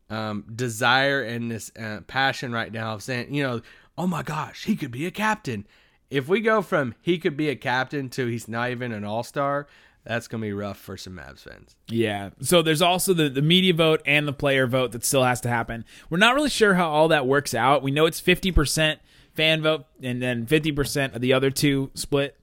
um, 0.08 0.44
desire 0.54 1.22
and 1.22 1.50
this 1.50 1.70
uh, 1.78 2.00
passion 2.06 2.50
right 2.50 2.72
now 2.72 2.94
of 2.94 3.02
saying, 3.02 3.32
you 3.34 3.42
know, 3.42 3.60
oh 3.98 4.06
my 4.06 4.22
gosh, 4.22 4.64
he 4.64 4.74
could 4.74 4.90
be 4.90 5.06
a 5.06 5.10
captain. 5.10 5.66
If 6.10 6.28
we 6.28 6.40
go 6.40 6.62
from 6.62 6.94
he 7.02 7.18
could 7.18 7.36
be 7.36 7.50
a 7.50 7.56
captain 7.56 8.08
to 8.10 8.26
he's 8.26 8.48
not 8.48 8.70
even 8.70 8.92
an 8.92 9.04
all 9.04 9.22
star, 9.22 9.66
that's 10.04 10.28
gonna 10.28 10.40
be 10.40 10.54
rough 10.54 10.78
for 10.78 10.96
some 10.96 11.16
Mavs 11.16 11.40
fans. 11.40 11.76
Yeah. 11.88 12.30
So 12.40 12.62
there's 12.62 12.80
also 12.80 13.12
the, 13.12 13.28
the 13.28 13.42
media 13.42 13.74
vote 13.74 14.00
and 14.06 14.26
the 14.26 14.32
player 14.32 14.66
vote 14.66 14.92
that 14.92 15.04
still 15.04 15.24
has 15.24 15.42
to 15.42 15.50
happen. 15.50 15.84
We're 16.08 16.16
not 16.16 16.34
really 16.34 16.48
sure 16.48 16.74
how 16.74 16.88
all 16.88 17.08
that 17.08 17.26
works 17.26 17.52
out. 17.52 17.82
We 17.82 17.90
know 17.90 18.06
it's 18.06 18.20
50% 18.20 18.96
fan 19.34 19.60
vote 19.60 19.84
and 20.02 20.22
then 20.22 20.46
50% 20.46 21.14
of 21.14 21.20
the 21.20 21.34
other 21.34 21.50
two 21.50 21.90
split. 21.92 22.38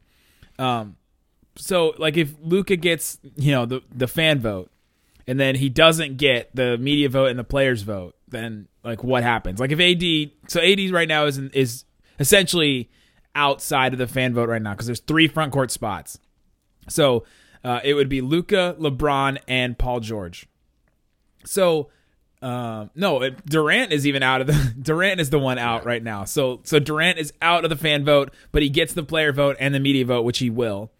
Um, 0.59 0.97
so 1.55 1.93
like 1.97 2.17
if 2.17 2.33
Luka 2.41 2.75
gets, 2.75 3.19
you 3.35 3.51
know, 3.51 3.65
the, 3.65 3.81
the 3.93 4.07
fan 4.07 4.39
vote 4.39 4.71
and 5.27 5.39
then 5.39 5.55
he 5.55 5.69
doesn't 5.69 6.17
get 6.17 6.55
the 6.55 6.77
media 6.77 7.09
vote 7.09 7.27
and 7.27 7.39
the 7.39 7.43
players 7.43 7.81
vote, 7.81 8.15
then 8.27 8.67
like 8.83 9.03
what 9.03 9.23
happens? 9.23 9.59
Like 9.59 9.71
if 9.71 9.79
AD, 9.79 10.31
so 10.49 10.61
AD 10.61 10.91
right 10.91 11.07
now 11.07 11.25
is, 11.25 11.37
is 11.37 11.85
essentially 12.19 12.89
outside 13.35 13.93
of 13.93 13.99
the 13.99 14.07
fan 14.07 14.33
vote 14.33 14.49
right 14.49 14.61
now 14.61 14.71
because 14.71 14.85
there's 14.85 14.99
three 14.99 15.27
front 15.27 15.51
court 15.51 15.71
spots. 15.71 16.19
So 16.87 17.25
uh, 17.63 17.79
it 17.83 17.93
would 17.93 18.09
be 18.09 18.21
Luka, 18.21 18.75
LeBron, 18.79 19.39
and 19.47 19.77
Paul 19.77 19.99
George. 19.99 20.47
So 21.45 21.89
um, 22.41 22.91
no, 22.93 23.23
it, 23.23 23.43
Durant 23.45 23.91
is 23.91 24.05
even 24.05 24.21
out 24.21 24.41
of 24.41 24.47
the 24.47 24.75
Durant 24.81 25.19
is 25.19 25.31
the 25.31 25.39
one 25.39 25.57
out 25.57 25.83
right 25.85 26.03
now. 26.03 26.25
So 26.25 26.61
so 26.63 26.79
Durant 26.79 27.17
is 27.17 27.33
out 27.41 27.63
of 27.63 27.69
the 27.69 27.75
fan 27.75 28.05
vote, 28.05 28.31
but 28.51 28.61
he 28.61 28.69
gets 28.69 28.93
the 28.93 29.03
player 29.03 29.31
vote 29.31 29.57
and 29.59 29.73
the 29.73 29.79
media 29.79 30.05
vote, 30.05 30.23
which 30.23 30.37
he 30.37 30.49
will. 30.51 30.91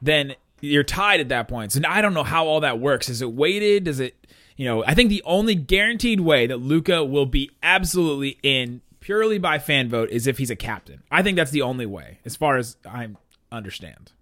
Then 0.00 0.34
you're 0.60 0.84
tied 0.84 1.20
at 1.20 1.28
that 1.28 1.48
point. 1.48 1.72
So 1.72 1.80
now 1.80 1.92
I 1.92 2.00
don't 2.00 2.14
know 2.14 2.24
how 2.24 2.46
all 2.46 2.60
that 2.60 2.80
works. 2.80 3.08
Is 3.08 3.22
it 3.22 3.32
weighted? 3.32 3.84
Does 3.84 4.00
it? 4.00 4.14
You 4.56 4.66
know, 4.66 4.84
I 4.84 4.94
think 4.94 5.08
the 5.08 5.22
only 5.24 5.56
guaranteed 5.56 6.20
way 6.20 6.46
that 6.46 6.58
Luka 6.58 7.04
will 7.04 7.26
be 7.26 7.50
absolutely 7.62 8.38
in 8.42 8.82
purely 9.00 9.38
by 9.38 9.58
fan 9.58 9.88
vote 9.88 10.10
is 10.10 10.26
if 10.26 10.38
he's 10.38 10.50
a 10.50 10.56
captain. 10.56 11.02
I 11.10 11.22
think 11.22 11.36
that's 11.36 11.50
the 11.50 11.62
only 11.62 11.86
way, 11.86 12.18
as 12.24 12.36
far 12.36 12.56
as 12.56 12.76
I 12.86 13.08
understand. 13.50 14.12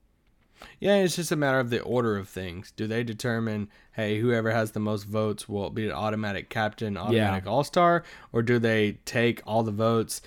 Yeah, 0.81 0.97
it's 0.97 1.17
just 1.17 1.33
a 1.33 1.37
matter 1.37 1.61
of 1.61 1.71
the 1.71 1.81
order 1.83 2.17
of 2.17 2.29
things. 2.29 2.73
Do 2.73 2.87
they 2.87 3.05
determine, 3.05 3.69
hey, 3.93 4.19
whoever 4.19 4.51
has 4.51 4.73
the 4.73 4.81
most 4.81 5.05
votes 5.05 5.49
will 5.49 5.71
be 5.71 5.87
an 5.87 5.93
automatic 5.93 6.49
captain, 6.49 6.97
automatic 6.97 7.47
all 7.47 7.63
star, 7.63 8.03
or 8.33 8.43
do 8.43 8.59
they 8.59 8.99
take 9.05 9.43
all 9.47 9.63
the 9.63 9.71
votes, 9.71 10.23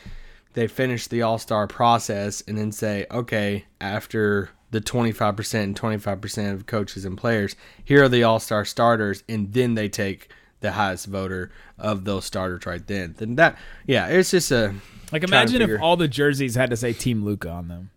they 0.54 0.68
finish 0.68 1.08
the 1.08 1.22
all 1.22 1.38
star 1.38 1.68
process, 1.68 2.42
and 2.48 2.58
then 2.58 2.72
say, 2.72 3.06
okay, 3.12 3.66
after 3.82 4.52
the 4.76 4.82
25% 4.82 5.64
and 5.64 5.80
25% 5.80 6.54
of 6.54 6.66
coaches 6.66 7.06
and 7.06 7.18
players, 7.18 7.56
here 7.84 8.04
are 8.04 8.10
the 8.10 8.24
all 8.24 8.40
star 8.40 8.66
starters, 8.66 9.24
and 9.30 9.54
then 9.54 9.76
they 9.76 9.88
take 9.88 10.30
the 10.60 10.74
highest 10.74 11.06
voter 11.08 11.50
of 11.80 12.04
those 12.04 12.26
starters 12.26 12.66
right 12.66 12.86
then. 12.86 13.16
Then 13.18 13.36
that, 13.36 13.58
yeah, 13.88 14.08
it's 14.08 14.32
just 14.32 14.52
a. 14.52 14.76
Like 15.12 15.24
imagine 15.24 15.62
if 15.62 15.82
all 15.82 15.96
the 15.96 16.08
jerseys 16.08 16.56
had 16.56 16.72
to 16.72 16.76
say 16.78 16.92
Team 16.92 17.24
Luka 17.24 17.50
on 17.50 17.68
them. 17.70 17.90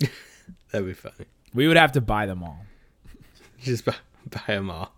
That'd 0.72 0.86
be 0.86 0.94
funny. 0.94 1.26
We 1.52 1.68
would 1.68 1.76
have 1.76 1.92
to 1.92 2.00
buy 2.00 2.26
them 2.26 2.42
all. 2.42 2.64
Just 3.62 3.84
buy, 3.84 3.94
buy 4.30 4.42
them 4.54 4.70
all. 4.70 4.92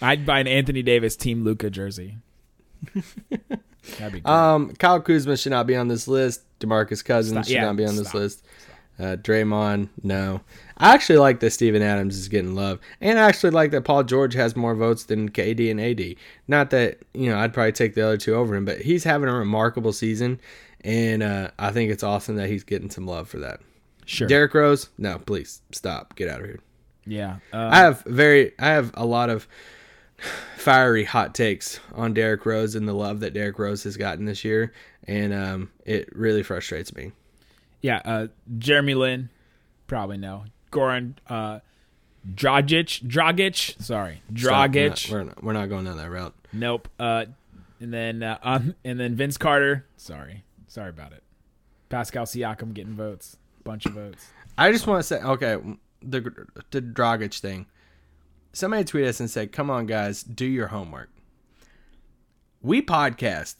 I'd 0.00 0.24
buy 0.24 0.40
an 0.40 0.46
Anthony 0.46 0.82
Davis 0.82 1.16
Team 1.16 1.44
Luka 1.44 1.70
jersey. 1.70 2.16
That'd 2.94 4.12
be 4.12 4.20
great. 4.20 4.26
Um, 4.26 4.72
Kyle 4.74 5.00
Kuzma 5.00 5.36
should 5.36 5.50
not 5.50 5.66
be 5.66 5.76
on 5.76 5.88
this 5.88 6.08
list. 6.08 6.42
Demarcus 6.60 7.04
Cousins 7.04 7.34
Stop. 7.34 7.44
should 7.46 7.52
Yeah, 7.54 7.64
not 7.66 7.76
be 7.76 7.84
on 7.86 7.96
this 7.96 8.08
stop. 8.08 8.20
list. 8.20 8.44
Uh, 8.98 9.16
Draymond, 9.16 9.90
no. 10.02 10.40
I 10.76 10.92
actually 10.92 11.18
like 11.18 11.38
that 11.40 11.52
Steven 11.52 11.82
Adams 11.82 12.16
is 12.18 12.28
getting 12.28 12.54
love, 12.56 12.80
and 13.00 13.18
I 13.18 13.28
actually 13.28 13.50
like 13.50 13.70
that 13.70 13.84
Paul 13.84 14.02
George 14.02 14.34
has 14.34 14.56
more 14.56 14.74
votes 14.74 15.04
than 15.04 15.30
KD 15.30 15.70
and 15.70 15.80
AD. 15.80 16.16
Not 16.48 16.70
that 16.70 16.98
you 17.14 17.30
know 17.30 17.38
I'd 17.38 17.54
probably 17.54 17.72
take 17.72 17.94
the 17.94 18.04
other 18.04 18.16
two 18.16 18.34
over 18.34 18.54
him, 18.56 18.64
but 18.64 18.80
he's 18.80 19.04
having 19.04 19.28
a 19.28 19.34
remarkable 19.34 19.92
season, 19.92 20.40
and 20.80 21.22
uh, 21.22 21.50
I 21.58 21.70
think 21.70 21.92
it's 21.92 22.02
awesome 22.02 22.36
that 22.36 22.48
he's 22.48 22.64
getting 22.64 22.90
some 22.90 23.06
love 23.06 23.28
for 23.28 23.38
that. 23.38 23.60
sure. 24.04 24.26
Derrick 24.26 24.54
Rose, 24.54 24.88
no, 24.98 25.18
please 25.18 25.62
stop, 25.70 26.16
get 26.16 26.28
out 26.28 26.40
of 26.40 26.46
here. 26.46 26.60
yeah. 27.06 27.36
Uh, 27.52 27.68
I 27.72 27.76
have 27.78 28.02
very, 28.02 28.52
I 28.58 28.68
have 28.68 28.90
a 28.94 29.06
lot 29.06 29.30
of 29.30 29.46
fiery 30.56 31.04
hot 31.04 31.34
takes 31.34 31.78
on 31.94 32.14
Derrick 32.14 32.44
Rose 32.44 32.74
and 32.74 32.88
the 32.88 32.92
love 32.92 33.20
that 33.20 33.32
Derrick 33.32 33.58
Rose 33.58 33.84
has 33.84 33.96
gotten 33.96 34.24
this 34.24 34.44
year, 34.44 34.72
and 35.04 35.32
um, 35.32 35.70
it 35.84 36.08
really 36.16 36.42
frustrates 36.42 36.94
me. 36.94 37.12
Yeah. 37.82 38.00
Uh, 38.04 38.26
Jeremy 38.58 38.94
Lin, 38.94 39.30
probably 39.86 40.16
no. 40.16 40.44
Goran 40.70 41.14
uh, 41.28 41.60
Dragic. 42.34 43.02
Dragic. 43.06 43.80
Sorry. 43.82 44.22
Stop. 44.36 44.70
Dragic. 44.70 45.10
We're 45.10 45.18
not, 45.18 45.20
we're 45.20 45.24
not, 45.24 45.44
we're 45.44 45.52
not 45.52 45.68
going 45.68 45.84
down 45.84 45.96
that 45.96 46.10
route. 46.10 46.34
Nope. 46.52 46.88
Uh, 46.98 47.26
and 47.80 47.92
then 47.92 48.22
uh, 48.22 48.38
um, 48.42 48.74
and 48.84 48.98
then 48.98 49.14
Vince 49.14 49.36
Carter. 49.36 49.86
Sorry, 49.96 50.44
sorry 50.66 50.90
about 50.90 51.12
it. 51.12 51.22
Pascal 51.88 52.26
Siakam 52.26 52.74
getting 52.74 52.94
votes, 52.94 53.36
bunch 53.64 53.86
of 53.86 53.92
votes. 53.92 54.26
I 54.56 54.72
just 54.72 54.86
want 54.86 55.00
to 55.00 55.02
say, 55.04 55.20
okay, 55.20 55.56
the 56.02 56.46
the 56.70 56.82
Dragic 56.82 57.38
thing. 57.38 57.66
Somebody 58.52 58.84
tweeted 58.84 59.08
us 59.08 59.20
and 59.20 59.30
said, 59.30 59.52
"Come 59.52 59.70
on, 59.70 59.86
guys, 59.86 60.22
do 60.22 60.46
your 60.46 60.68
homework." 60.68 61.10
We 62.60 62.82
podcast 62.82 63.56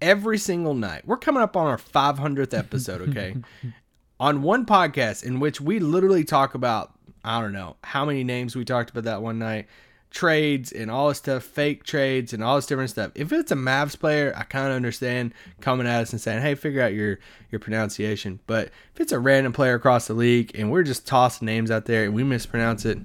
every 0.00 0.38
single 0.38 0.74
night. 0.74 1.06
We're 1.06 1.16
coming 1.16 1.42
up 1.42 1.56
on 1.56 1.66
our 1.66 1.78
500th 1.78 2.56
episode, 2.56 3.00
okay? 3.08 3.36
on 4.20 4.42
one 4.42 4.64
podcast 4.64 5.24
in 5.24 5.40
which 5.40 5.60
we 5.60 5.78
literally 5.78 6.24
talk 6.24 6.54
about 6.54 6.92
I 7.26 7.40
don't 7.40 7.52
know 7.52 7.76
how 7.82 8.04
many 8.04 8.22
names 8.22 8.54
we 8.54 8.64
talked 8.64 8.90
about 8.90 9.02
that 9.04 9.20
one 9.20 9.40
night, 9.40 9.66
trades 10.10 10.70
and 10.70 10.92
all 10.92 11.08
this 11.08 11.18
stuff, 11.18 11.42
fake 11.42 11.82
trades 11.82 12.32
and 12.32 12.42
all 12.42 12.54
this 12.54 12.66
different 12.66 12.90
stuff. 12.90 13.10
If 13.16 13.32
it's 13.32 13.50
a 13.50 13.56
Mavs 13.56 13.98
player, 13.98 14.32
I 14.36 14.44
kind 14.44 14.68
of 14.68 14.76
understand 14.76 15.34
coming 15.60 15.88
at 15.88 16.02
us 16.02 16.12
and 16.12 16.20
saying, 16.20 16.42
"Hey, 16.42 16.54
figure 16.54 16.80
out 16.80 16.94
your 16.94 17.18
your 17.50 17.58
pronunciation." 17.58 18.38
But 18.46 18.70
if 18.94 19.00
it's 19.00 19.10
a 19.10 19.18
random 19.18 19.52
player 19.52 19.74
across 19.74 20.06
the 20.06 20.14
league 20.14 20.52
and 20.54 20.70
we're 20.70 20.84
just 20.84 21.04
tossing 21.04 21.46
names 21.46 21.68
out 21.68 21.86
there 21.86 22.04
and 22.04 22.14
we 22.14 22.22
mispronounce 22.22 22.84
it, 22.84 22.98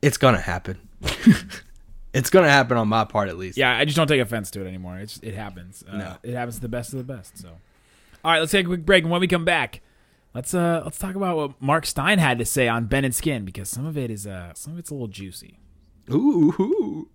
it's 0.00 0.16
gonna 0.16 0.40
happen. 0.40 0.78
it's 2.16 2.30
gonna 2.30 2.48
happen 2.50 2.76
on 2.76 2.88
my 2.88 3.04
part 3.04 3.28
at 3.28 3.36
least. 3.38 3.56
Yeah, 3.58 3.76
I 3.76 3.84
just 3.84 3.96
don't 3.96 4.06
take 4.06 4.20
offense 4.20 4.50
to 4.52 4.64
it 4.64 4.66
anymore. 4.68 4.98
It's 4.98 5.18
it 5.22 5.34
happens. 5.34 5.84
Uh, 5.90 5.96
No. 5.96 6.16
it 6.22 6.34
happens 6.34 6.56
to 6.56 6.60
the 6.62 6.68
best 6.68 6.92
of 6.92 6.98
the 6.98 7.04
best. 7.12 7.38
So, 7.38 7.48
all 8.24 8.32
right, 8.32 8.38
let's 8.40 8.52
take 8.52 8.64
a 8.66 8.68
quick 8.68 8.84
break, 8.86 9.02
and 9.04 9.10
when 9.10 9.20
we 9.20 9.26
come 9.28 9.44
back, 9.44 9.80
let's 10.34 10.54
uh 10.54 10.82
let's 10.84 10.98
talk 10.98 11.14
about 11.14 11.36
what 11.36 11.62
Mark 11.62 11.86
Stein 11.86 12.18
had 12.18 12.38
to 12.38 12.44
say 12.44 12.68
on 12.68 12.86
Ben 12.86 13.04
and 13.04 13.14
Skin 13.14 13.44
because 13.44 13.68
some 13.68 13.86
of 13.86 13.96
it 13.98 14.10
is 14.10 14.26
uh 14.26 14.52
some 14.54 14.72
of 14.74 14.78
it's 14.78 14.90
a 14.90 14.94
little 14.94 15.08
juicy. 15.08 15.58
Ooh. 16.10 17.08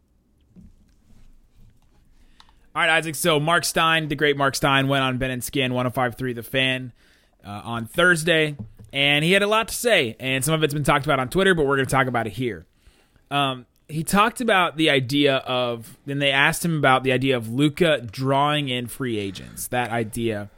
All 2.74 2.81
right, 2.81 2.89
Isaac. 2.89 3.15
So 3.15 3.39
Mark 3.39 3.65
Stein, 3.65 4.08
the 4.08 4.15
great 4.15 4.38
Mark 4.38 4.55
Stein, 4.55 4.88
went 4.88 5.03
on 5.03 5.17
Ben 5.17 5.29
and 5.31 5.43
Skin 5.43 5.72
105.3 5.74 6.36
The 6.36 6.43
Fan 6.43 6.93
uh, 7.46 7.62
on 7.65 7.86
Thursday, 7.86 8.55
and 8.93 9.25
he 9.25 9.34
had 9.34 9.43
a 9.43 9.48
lot 9.48 9.67
to 9.67 9.74
say, 9.74 10.15
and 10.20 10.43
some 10.46 10.53
of 10.53 10.63
it's 10.63 10.74
been 10.74 10.84
talked 10.86 11.05
about 11.05 11.20
on 11.20 11.27
Twitter, 11.29 11.53
but 11.53 11.65
we're 11.65 11.75
going 11.75 11.88
to 11.88 11.91
talk 11.91 12.08
about 12.08 12.27
it 12.27 12.34
here. 12.34 12.65
Um, 13.29 13.65
he 13.91 14.03
talked 14.03 14.41
about 14.41 14.77
the 14.77 14.89
idea 14.89 15.38
of, 15.38 15.98
then 16.05 16.19
they 16.19 16.31
asked 16.31 16.63
him 16.63 16.77
about 16.77 17.03
the 17.03 17.12
idea 17.12 17.36
of 17.38 17.51
Luka 17.51 18.01
drawing 18.01 18.69
in 18.69 18.88
free 18.88 19.17
agents. 19.17 19.67
That 19.67 19.91
idea 19.91 20.50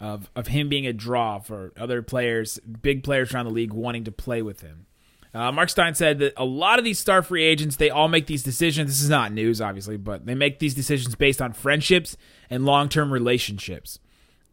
of 0.00 0.30
of 0.34 0.46
him 0.46 0.68
being 0.68 0.86
a 0.86 0.92
draw 0.92 1.38
for 1.38 1.72
other 1.78 2.02
players, 2.02 2.58
big 2.58 3.02
players 3.04 3.34
around 3.34 3.44
the 3.44 3.52
league 3.52 3.72
wanting 3.72 4.04
to 4.04 4.12
play 4.12 4.42
with 4.42 4.62
him. 4.62 4.86
Uh, 5.32 5.52
Mark 5.52 5.68
Stein 5.68 5.94
said 5.94 6.18
that 6.18 6.32
a 6.36 6.44
lot 6.44 6.78
of 6.78 6.84
these 6.84 6.98
star 6.98 7.22
free 7.22 7.44
agents, 7.44 7.76
they 7.76 7.90
all 7.90 8.08
make 8.08 8.26
these 8.26 8.42
decisions. 8.42 8.90
This 8.90 9.02
is 9.02 9.10
not 9.10 9.30
news, 9.32 9.60
obviously, 9.60 9.96
but 9.96 10.26
they 10.26 10.34
make 10.34 10.58
these 10.58 10.74
decisions 10.74 11.14
based 11.14 11.40
on 11.40 11.52
friendships 11.52 12.16
and 12.48 12.64
long 12.64 12.88
term 12.88 13.12
relationships, 13.12 14.00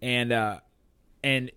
and 0.01 0.31
uh, 0.31 0.59
and 1.23 1.49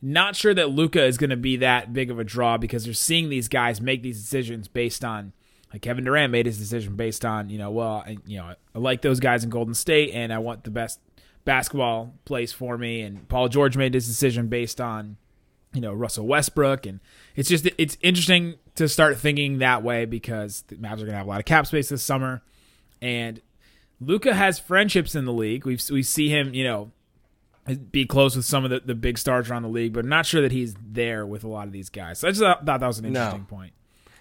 not 0.00 0.36
sure 0.36 0.54
that 0.54 0.70
Luka 0.70 1.04
is 1.04 1.18
going 1.18 1.30
to 1.30 1.36
be 1.36 1.56
that 1.56 1.92
big 1.92 2.10
of 2.10 2.18
a 2.18 2.24
draw 2.24 2.56
because 2.56 2.84
they're 2.84 2.94
seeing 2.94 3.28
these 3.28 3.48
guys 3.48 3.80
make 3.80 4.02
these 4.02 4.20
decisions 4.20 4.68
based 4.68 5.04
on. 5.04 5.32
Like 5.72 5.82
Kevin 5.82 6.04
Durant 6.04 6.32
made 6.32 6.46
his 6.46 6.58
decision 6.58 6.96
based 6.96 7.24
on, 7.24 7.50
you 7.50 7.58
know, 7.58 7.70
well, 7.70 8.02
I, 8.06 8.16
you 8.26 8.38
know, 8.38 8.54
I 8.74 8.78
like 8.78 9.02
those 9.02 9.20
guys 9.20 9.44
in 9.44 9.50
Golden 9.50 9.74
State, 9.74 10.12
and 10.14 10.32
I 10.32 10.38
want 10.38 10.64
the 10.64 10.70
best 10.70 10.98
basketball 11.44 12.14
place 12.24 12.52
for 12.52 12.78
me. 12.78 13.02
And 13.02 13.28
Paul 13.28 13.48
George 13.48 13.76
made 13.76 13.92
his 13.94 14.06
decision 14.06 14.48
based 14.48 14.80
on, 14.80 15.16
you 15.74 15.82
know 15.82 15.92
Russell 15.92 16.26
Westbrook, 16.26 16.86
and 16.86 16.98
it's 17.36 17.50
just 17.50 17.68
it's 17.76 17.98
interesting 18.00 18.54
to 18.76 18.88
start 18.88 19.18
thinking 19.18 19.58
that 19.58 19.82
way 19.82 20.06
because 20.06 20.62
the 20.68 20.76
Mavs 20.76 20.94
are 20.94 20.96
going 21.00 21.08
to 21.10 21.16
have 21.16 21.26
a 21.26 21.28
lot 21.28 21.40
of 21.40 21.44
cap 21.44 21.66
space 21.66 21.90
this 21.90 22.02
summer, 22.02 22.40
and 23.02 23.42
Luka 24.00 24.32
has 24.34 24.58
friendships 24.58 25.14
in 25.14 25.26
the 25.26 25.32
league. 25.32 25.66
We 25.66 25.78
we 25.92 26.02
see 26.02 26.30
him, 26.30 26.54
you 26.54 26.64
know, 26.64 26.90
be 27.92 28.06
close 28.06 28.34
with 28.34 28.46
some 28.46 28.64
of 28.64 28.70
the, 28.70 28.80
the 28.80 28.94
big 28.94 29.18
stars 29.18 29.50
around 29.50 29.62
the 29.62 29.68
league, 29.68 29.92
but 29.92 30.04
I'm 30.04 30.08
not 30.08 30.24
sure 30.24 30.40
that 30.40 30.52
he's 30.52 30.74
there 30.80 31.26
with 31.26 31.44
a 31.44 31.48
lot 31.48 31.66
of 31.66 31.72
these 31.74 31.90
guys. 31.90 32.18
So 32.20 32.28
I 32.28 32.30
just 32.30 32.40
thought, 32.40 32.64
thought 32.64 32.80
that 32.80 32.86
was 32.86 32.98
an 33.00 33.12
No. 33.12 33.20
interesting 33.20 33.44
point. 33.44 33.72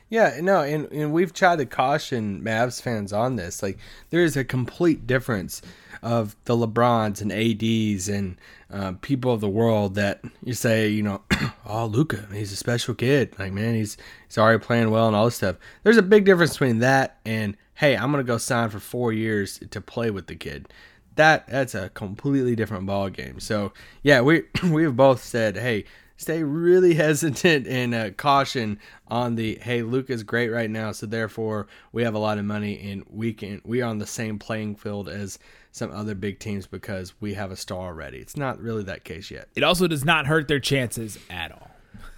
Yeah, 0.10 0.40
no, 0.42 0.62
and, 0.62 0.90
and 0.92 1.12
we've 1.12 1.34
tried 1.34 1.58
to 1.58 1.66
caution 1.66 2.42
Mavs 2.42 2.82
fans 2.82 3.12
on 3.12 3.36
this. 3.36 3.62
Like, 3.62 3.78
there 4.10 4.24
is 4.24 4.38
a 4.38 4.46
complete 4.46 5.06
difference 5.06 5.62
of 6.02 6.36
the 6.46 6.56
LeBrons 6.56 7.22
and 7.22 7.32
ADs 7.32 8.08
and 8.08 8.38
uh, 8.72 8.94
people 9.02 9.34
of 9.34 9.42
the 9.42 9.50
world 9.50 9.96
that 9.96 10.22
you 10.44 10.54
say, 10.54 10.88
you 10.88 11.04
know, 11.04 11.22
oh, 11.66 11.86
Luka, 11.88 12.28
he's 12.34 12.52
a 12.52 12.56
special 12.56 12.94
kid. 12.94 13.38
Like, 13.38 13.52
man, 13.52 13.76
he's 13.76 13.98
he's 14.28 14.38
already 14.38 14.60
playing 14.60 14.92
well 14.92 15.08
and 15.08 15.16
all 15.16 15.26
this 15.26 15.36
stuff. 15.36 15.58
There's 15.84 15.98
a 15.98 16.04
big 16.04 16.26
difference 16.26 16.54
between 16.54 16.80
that 16.80 17.20
and 17.26 17.58
hey, 17.76 17.96
I'm 17.96 18.12
gonna 18.12 18.24
go 18.24 18.38
sign 18.38 18.70
for 18.70 18.80
four 18.80 19.14
years 19.14 19.60
to 19.70 19.82
play 19.82 20.10
with 20.12 20.28
the 20.28 20.36
kid. 20.36 20.68
That 21.16 21.48
that's 21.48 21.76
a 21.76 21.90
completely 21.90 22.56
different 22.56 22.86
ball 22.86 23.10
game. 23.10 23.40
So 23.40 23.74
yeah, 24.04 24.22
we 24.22 24.44
we've 24.64 24.96
both 24.96 25.24
said, 25.24 25.58
hey, 25.58 25.86
stay 26.18 26.44
really 26.44 26.94
hesitant 26.96 27.68
and 27.68 27.94
uh, 27.94 28.10
caution 28.12 28.78
on 29.08 29.36
the 29.36 29.58
hey 29.62 29.82
luka's 29.84 30.24
great 30.24 30.50
right 30.50 30.70
now 30.70 30.92
so 30.92 31.06
therefore 31.06 31.68
we 31.92 32.04
have 32.04 32.16
a 32.16 32.20
lot 32.20 32.38
of 32.38 32.46
money 32.46 32.92
and 32.92 33.04
we 33.10 33.34
can 33.34 33.62
we 33.64 33.82
are 33.82 33.90
on 33.90 34.00
the 34.00 34.08
same 34.08 34.38
playing 34.38 34.76
field 34.76 35.08
as 35.08 35.40
some 35.78 35.92
other 35.92 36.16
big 36.16 36.40
teams 36.40 36.68
because 36.68 37.14
we 37.22 37.36
have 37.36 37.52
a 37.52 37.56
star 37.56 37.88
already. 37.88 38.18
It's 38.18 38.36
not 38.36 38.60
really 38.60 38.84
that 38.84 39.04
case 39.04 39.30
yet. 39.30 39.48
It 39.56 39.64
also 39.64 39.88
does 39.88 40.04
not 40.04 40.26
hurt 40.26 40.48
their 40.48 40.60
chances 40.60 41.20
at 41.30 41.52
all. 41.52 41.70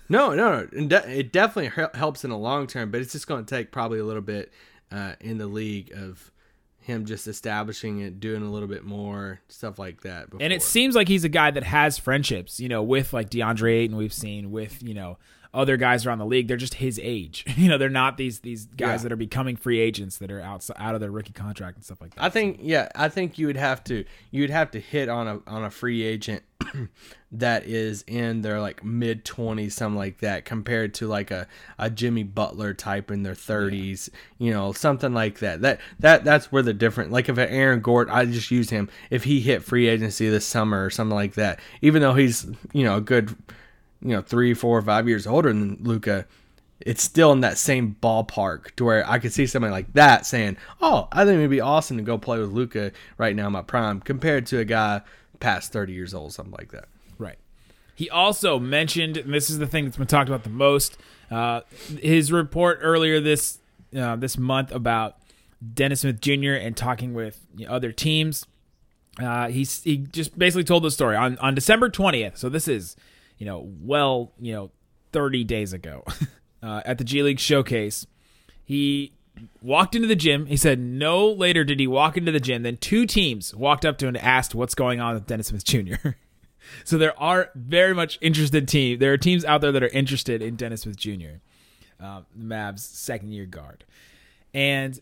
no 0.08 0.34
no 0.34 0.68
no. 0.72 0.98
It 1.00 1.32
definitely 1.32 1.86
helps 1.94 2.24
in 2.24 2.30
the 2.30 2.38
long 2.38 2.68
term 2.68 2.90
but 2.90 3.02
it's 3.02 3.12
just 3.12 3.28
going 3.28 3.46
to 3.46 3.56
take 3.56 3.72
probably 3.72 4.00
a 4.00 4.06
little 4.06 4.22
bit 4.22 4.52
uh, 4.92 5.14
in 5.20 5.38
the 5.38 5.48
league 5.48 5.92
of 5.94 6.32
him 6.90 7.06
just 7.06 7.28
establishing 7.28 8.00
it 8.00 8.20
doing 8.20 8.44
a 8.44 8.52
little 8.52 8.68
bit 8.68 8.84
more 8.84 9.40
stuff 9.48 9.80
like 9.80 10.02
that 10.02 10.30
before. 10.30 10.44
And 10.44 10.52
it 10.52 10.62
seems 10.62 10.96
like 10.96 11.08
he's 11.08 11.24
a 11.24 11.30
guy 11.30 11.52
that 11.52 11.64
has 11.64 11.98
friendships, 11.98 12.60
you 12.60 12.68
know, 12.68 12.84
with 12.84 13.14
like 13.14 13.30
DeAndre 13.30 13.78
Ayton 13.78 13.96
we've 13.96 14.14
seen, 14.14 14.52
with, 14.52 14.84
you 14.84 14.94
know, 14.94 15.18
other 15.54 15.78
guys 15.78 16.06
around 16.06 16.20
the 16.20 16.26
league. 16.26 16.48
They're 16.48 16.58
just 16.58 16.76
his 16.76 17.00
age. 17.02 17.46
You 17.58 17.68
know, 17.70 17.78
they're 17.78 17.90
not 17.90 18.18
these 18.18 18.40
these 18.40 18.66
guys 18.68 19.00
Yeah. 19.00 19.04
that 19.04 19.12
are 19.12 19.18
becoming 19.18 19.56
free 19.56 19.80
agents 19.80 20.18
that 20.20 20.32
are 20.32 20.42
out 20.42 20.68
out 20.78 20.96
of 20.96 21.02
their 21.02 21.12
rookie 21.12 21.34
contract 21.34 21.76
and 21.78 21.84
stuff 21.84 22.00
like 22.02 22.16
that. 22.16 22.24
I 22.24 22.30
think 22.30 22.60
yeah, 22.62 22.88
I 22.96 23.10
think 23.10 23.38
you 23.38 23.48
would 23.48 23.58
have 23.58 23.84
to 23.86 24.06
you 24.32 24.42
would 24.42 24.50
have 24.50 24.72
to 24.72 24.80
hit 24.80 25.10
on 25.10 25.28
a 25.28 25.40
on 25.48 25.64
a 25.66 25.70
free 25.70 26.04
agent 26.04 26.44
that 27.32 27.66
is 27.66 28.04
in 28.08 28.42
their 28.42 28.60
like 28.62 28.84
mid 28.84 29.26
twenties, 29.26 29.76
something 29.76 29.98
like 29.98 30.20
that, 30.20 30.46
compared 30.46 30.94
to 30.96 31.08
like 31.08 31.32
a, 31.32 31.48
a 31.78 31.90
Jimmy 31.90 32.24
Butler 32.24 32.74
type 32.74 33.12
in 33.12 33.24
their 33.24 33.36
thirties, 33.36 34.10
you 34.38 34.52
know, 34.52 34.72
something 34.72 35.14
like 35.14 35.40
that. 35.40 35.62
That 35.62 35.80
that 36.00 36.24
that's 36.24 36.52
where 36.52 36.64
the 36.64 36.74
different 36.74 37.12
like 37.12 37.30
if 37.30 37.38
an 37.38 37.50
Aaron 37.50 37.82
Gordon, 37.82 38.14
I 38.14 38.26
just 38.26 38.52
use 38.52 38.70
him 38.70 38.90
if 39.10 39.24
he 39.26 39.42
hit 39.42 39.64
free 39.64 39.88
agency 39.88 40.30
this 40.30 40.46
summer 40.46 40.86
or 40.86 40.90
something 40.90 41.16
like 41.16 41.34
that, 41.36 41.60
even 41.82 42.02
though 42.02 42.14
he's 42.14 42.46
you 42.74 42.84
know 42.84 42.98
a 42.98 43.02
good 43.02 43.36
you 44.02 44.10
know 44.10 44.22
three, 44.22 44.54
four, 44.54 44.82
five 44.82 45.08
years 45.08 45.28
older 45.28 45.50
than 45.50 45.78
Luka. 45.82 46.26
It's 46.80 47.04
still 47.04 47.34
in 47.34 47.42
that 47.42 47.58
same 47.58 47.98
ballpark 48.02 48.74
to 48.78 48.86
where 48.86 49.10
I 49.10 49.20
could 49.20 49.34
see 49.34 49.46
somebody 49.46 49.72
like 49.72 49.92
that 49.94 50.26
saying, 50.26 50.58
"Oh, 50.82 51.08
I 51.12 51.26
think 51.26 51.40
it'd 51.40 51.50
be 51.50 51.60
awesome 51.62 51.98
to 51.98 52.04
go 52.04 52.18
play 52.18 52.40
with 52.40 52.52
Luka 52.52 52.92
right 53.18 53.36
now 53.36 53.48
in 53.48 53.54
my 53.54 53.62
prime," 53.62 54.00
compared 54.00 54.46
to 54.48 54.60
a 54.60 54.66
guy 54.66 55.02
past 55.40 55.74
thirty 55.74 55.94
years 55.94 56.14
old, 56.14 56.34
something 56.34 56.56
like 56.58 56.72
that. 56.72 56.88
Right. 57.18 57.38
He 57.96 58.10
also 58.10 58.60
mentioned, 58.60 59.18
and 59.18 59.34
this 59.34 59.50
is 59.50 59.60
the 59.60 59.68
thing 59.68 59.84
that's 59.84 59.98
been 59.98 60.08
talked 60.08 60.30
about 60.30 60.44
the 60.44 60.50
most, 60.50 60.98
uh, 61.30 61.62
his 62.02 62.32
report 62.32 62.80
earlier 62.82 63.20
this 63.20 63.60
uh, 63.98 64.16
this 64.16 64.38
month 64.38 64.72
about 64.72 65.18
Dennis 65.74 66.02
Smith 66.02 66.22
Jr. 66.22 66.54
and 66.54 66.78
talking 66.78 67.14
with 67.14 67.46
you 67.58 67.66
know, 67.66 67.74
other 67.74 67.92
teams. 67.92 68.46
Uh, 69.22 69.50
he 69.50 69.64
he 69.84 69.98
just 69.98 70.40
basically 70.40 70.64
told 70.64 70.84
the 70.84 70.92
story 70.92 71.18
on 71.18 71.38
on 71.40 71.54
December 71.54 71.90
twentieth. 71.90 72.38
So 72.38 72.48
this 72.48 72.70
is 72.70 72.96
you 73.40 73.46
know 73.48 73.68
well 73.82 74.34
you 74.40 74.54
know 74.54 74.70
thirty 75.12 75.44
days 75.44 75.74
ago 75.74 76.04
uh, 76.64 76.82
at 76.86 77.00
the 77.00 77.04
G 77.04 77.24
League 77.24 77.40
showcase. 77.40 78.06
He 78.64 79.14
walked 79.64 79.96
into 79.96 80.08
the 80.08 80.16
gym. 80.16 80.46
He 80.46 80.58
said 80.58 80.80
no 80.80 81.28
later 81.28 81.64
did 81.64 81.80
he 81.80 81.88
walk 81.88 82.18
into 82.18 82.32
the 82.32 82.40
gym. 82.40 82.62
Then 82.62 82.78
two 82.78 83.08
teams 83.08 83.56
walked 83.56 83.86
up 83.86 83.98
to 83.98 84.06
him 84.06 84.16
and 84.16 84.24
asked 84.24 84.54
what's 84.54 84.76
going 84.76 85.00
on 85.00 85.16
with 85.16 85.26
Dennis 85.26 85.48
Smith 85.48 85.64
Jr. 85.64 86.10
So 86.84 86.98
there 86.98 87.20
are 87.20 87.50
very 87.56 87.94
much 87.94 88.18
interested 88.22 88.68
teams. 88.68 89.00
There 89.00 89.14
are 89.14 89.18
teams 89.18 89.46
out 89.46 89.62
there 89.62 89.72
that 89.72 89.84
are 89.84 89.90
interested 89.90 90.42
in 90.42 90.56
Dennis 90.56 90.82
Smith 90.82 90.98
Jr., 90.98 91.40
uh, 92.00 92.22
the 92.36 92.46
Mavs' 92.46 92.80
second 92.80 93.32
year 93.32 93.46
guard, 93.46 93.86
and 94.54 95.00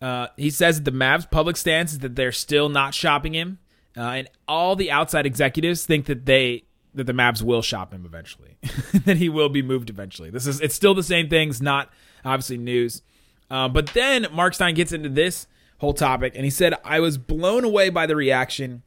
uh, 0.00 0.28
he 0.36 0.50
says 0.50 0.76
that 0.80 0.90
the 0.90 0.96
Mavs' 0.96 1.30
public 1.30 1.56
stance 1.56 1.92
is 1.92 1.98
that 2.00 2.16
they're 2.16 2.32
still 2.32 2.68
not 2.68 2.94
shopping 2.94 3.34
him, 3.34 3.58
uh, 3.96 4.00
and 4.00 4.30
all 4.46 4.76
the 4.76 4.90
outside 4.90 5.26
executives 5.26 5.84
think 5.84 6.06
that 6.06 6.26
they 6.26 6.64
that 6.98 7.04
the 7.04 7.12
Mavs 7.12 7.42
will 7.42 7.62
shop 7.62 7.92
him 7.92 8.04
eventually, 8.04 8.56
that 9.04 9.16
he 9.16 9.28
will 9.28 9.48
be 9.48 9.62
moved 9.62 9.90
eventually. 9.90 10.30
This 10.30 10.46
is 10.46 10.60
it's 10.60 10.74
still 10.74 10.94
the 10.94 11.02
same 11.02 11.28
thing. 11.28 11.48
It's 11.48 11.60
not 11.60 11.90
obviously 12.24 12.58
news, 12.58 13.02
uh, 13.50 13.68
but 13.68 13.88
then 13.88 14.26
Mark 14.32 14.54
Stein 14.54 14.74
gets 14.74 14.92
into 14.92 15.08
this 15.08 15.46
whole 15.78 15.94
topic, 15.94 16.34
and 16.34 16.44
he 16.44 16.50
said, 16.50 16.74
"I 16.84 17.00
was 17.00 17.16
blown 17.18 17.64
away 17.64 17.88
by 17.88 18.06
the 18.06 18.14
reaction." 18.14 18.82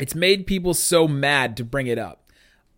it's 0.00 0.14
made 0.14 0.46
people 0.46 0.74
so 0.74 1.06
mad 1.06 1.56
to 1.58 1.64
bring 1.64 1.86
it 1.86 1.98
up. 1.98 2.30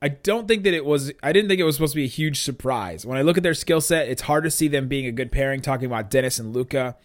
I 0.03 0.09
don't 0.09 0.49
think 0.49 0.65
that 0.65 0.75
it 0.75 0.85
was. 0.85 1.13
I 1.23 1.33
didn't 1.33 1.49
think 1.49 1.61
it 1.61 1.65
was 1.65 1.77
supposed 1.77 1.93
to 1.93 1.97
be 1.97 2.05
a 2.05 2.09
huge 2.09 2.41
surprise. 2.41 3.07
When 3.07 3.17
I 3.17 3.23
look 3.23 3.37
at 3.37 3.45
their 3.45 3.55
skill 3.55 3.81
set, 3.81 4.09
it's 4.09 4.23
hard 4.23 4.43
to 4.43 4.51
see 4.51 4.67
them 4.67 4.89
being 4.89 5.07
a 5.07 5.13
good 5.13 5.31
pairing. 5.31 5.61
Talking 5.61 5.87
about 5.87 6.11
Dennis 6.11 6.41
and 6.41 6.53
Luka, 6.53 6.97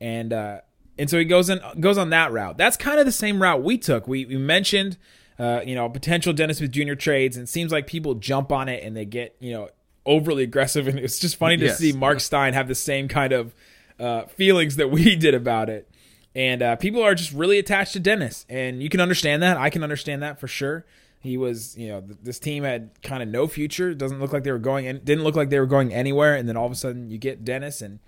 and 0.00 0.32
uh, 0.32 0.60
and 0.98 1.08
so 1.08 1.16
he 1.16 1.24
goes 1.24 1.48
in 1.48 1.60
goes 1.78 1.96
on 1.96 2.10
that 2.10 2.32
route. 2.32 2.58
That's 2.58 2.76
kind 2.76 2.98
of 2.98 3.06
the 3.06 3.12
same 3.12 3.40
route 3.40 3.62
we 3.62 3.78
took. 3.78 4.08
We 4.08 4.24
we 4.24 4.36
mentioned, 4.36 4.98
uh, 5.40 5.62
you 5.66 5.74
know, 5.74 5.88
potential 5.88 6.32
Dennis 6.32 6.58
Smith 6.58 6.70
Jr. 6.70 6.94
trades, 6.94 7.36
and 7.36 7.44
it 7.44 7.48
seems 7.48 7.72
like 7.72 7.86
people 7.88 8.14
jump 8.14 8.52
on 8.52 8.68
it 8.68 8.84
and 8.84 8.96
they 8.96 9.04
get 9.06 9.34
you 9.40 9.52
know 9.52 9.68
overly 10.06 10.42
aggressive. 10.44 10.86
And 10.88 10.98
it's 10.98 11.18
just 11.18 11.36
funny 11.36 11.56
to 11.56 11.64
Yes. 11.66 11.78
see 11.78 11.92
Mark 11.92 12.20
Stein 12.20 12.52
have 12.52 12.68
the 12.68 12.74
same 12.74 13.08
kind 13.08 13.32
of 13.32 13.54
uh, 13.98 14.26
feelings 14.26 14.76
that 14.76 14.90
we 14.90 15.16
did 15.26 15.34
about 15.34 15.68
it 15.70 15.88
and 16.34 16.62
uh, 16.62 16.76
people 16.76 17.02
are 17.02 17.14
just 17.16 17.32
really 17.32 17.58
attached 17.58 17.92
to 17.94 17.98
Dennis, 18.00 18.46
and 18.48 18.80
you 18.80 18.88
can 18.88 19.00
understand 19.00 19.42
that. 19.42 19.56
I 19.56 19.68
can 19.68 19.82
understand 19.82 20.22
that 20.22 20.38
for 20.38 20.46
sure. 20.46 20.86
He 21.18 21.36
was, 21.36 21.76
you 21.76 21.88
know, 21.88 22.00
th- 22.02 22.18
this 22.22 22.38
team 22.38 22.62
had 22.62 22.90
kind 23.02 23.20
of 23.20 23.28
no 23.28 23.48
future. 23.48 23.94
Doesn't 23.94 24.20
look 24.20 24.32
like 24.32 24.44
they 24.44 24.52
were 24.52 24.58
going, 24.60 24.86
in, 24.86 25.00
didn't 25.02 25.24
look 25.24 25.34
like 25.34 25.50
they 25.50 25.58
were 25.58 25.66
going 25.66 25.92
anywhere. 25.92 26.36
And 26.36 26.48
then 26.48 26.56
all 26.56 26.66
of 26.66 26.70
a 26.72 26.76
sudden, 26.76 27.10
you 27.10 27.18
get 27.18 27.44
Dennis, 27.44 27.82
and 27.82 27.98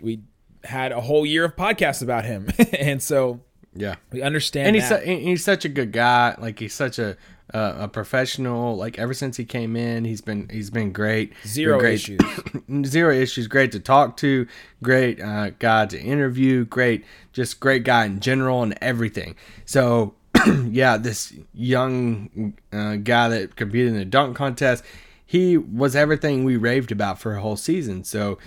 we 0.00 0.22
had 0.64 0.90
a 0.90 1.02
whole 1.02 1.26
year 1.26 1.44
of 1.44 1.54
podcasts 1.54 2.02
about 2.02 2.24
him, 2.24 2.48
and 2.80 3.02
so 3.02 3.42
Yeah, 3.76 3.96
we 4.12 4.22
understand. 4.22 4.68
and 4.68 4.76
he's 4.76 4.88
that. 4.88 5.02
su- 5.04 5.10
and 5.10 5.20
he's 5.22 5.44
such 5.44 5.64
a 5.64 5.68
good 5.68 5.92
guy. 5.92 6.34
Like 6.38 6.58
he's 6.58 6.74
such 6.74 6.98
a 6.98 7.16
uh, 7.54 7.74
a 7.80 7.88
professional. 7.88 8.76
Like 8.76 8.98
ever 8.98 9.14
since 9.14 9.36
he 9.36 9.44
came 9.44 9.76
in, 9.76 10.04
he's 10.04 10.20
been 10.20 10.48
he's 10.48 10.70
been 10.70 10.92
great. 10.92 11.32
zero 11.46 11.74
Been 11.76 11.80
great, 11.80 11.94
issues. 11.94 12.20
zero 12.86 13.14
issues. 13.14 13.46
Great 13.46 13.72
to 13.72 13.80
talk 13.80 14.16
to. 14.18 14.46
Great 14.82 15.20
uh, 15.20 15.50
guy 15.58 15.86
to 15.86 16.00
interview. 16.00 16.64
Great, 16.64 17.04
just 17.32 17.60
great 17.60 17.84
guy 17.84 18.04
in 18.04 18.20
general 18.20 18.62
and 18.62 18.76
everything. 18.80 19.36
So 19.64 20.14
yeah, 20.68 20.96
this 20.96 21.32
young 21.54 22.54
uh, 22.72 22.96
guy 22.96 23.28
that 23.28 23.56
competed 23.56 23.88
in 23.92 23.98
the 23.98 24.04
dunk 24.04 24.36
contest, 24.36 24.84
he 25.24 25.56
was 25.56 25.96
everything 25.96 26.44
we 26.44 26.56
raved 26.56 26.92
about 26.92 27.18
for 27.18 27.34
a 27.36 27.40
whole 27.40 27.56
season. 27.56 28.04
So 28.04 28.38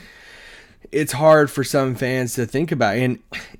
it's 0.91 1.13
hard 1.13 1.51
for 1.51 1.63
some 1.63 1.95
fans 1.95 2.33
to 2.35 2.45
think 2.45 2.71
about. 2.71 2.97
And 2.97 3.19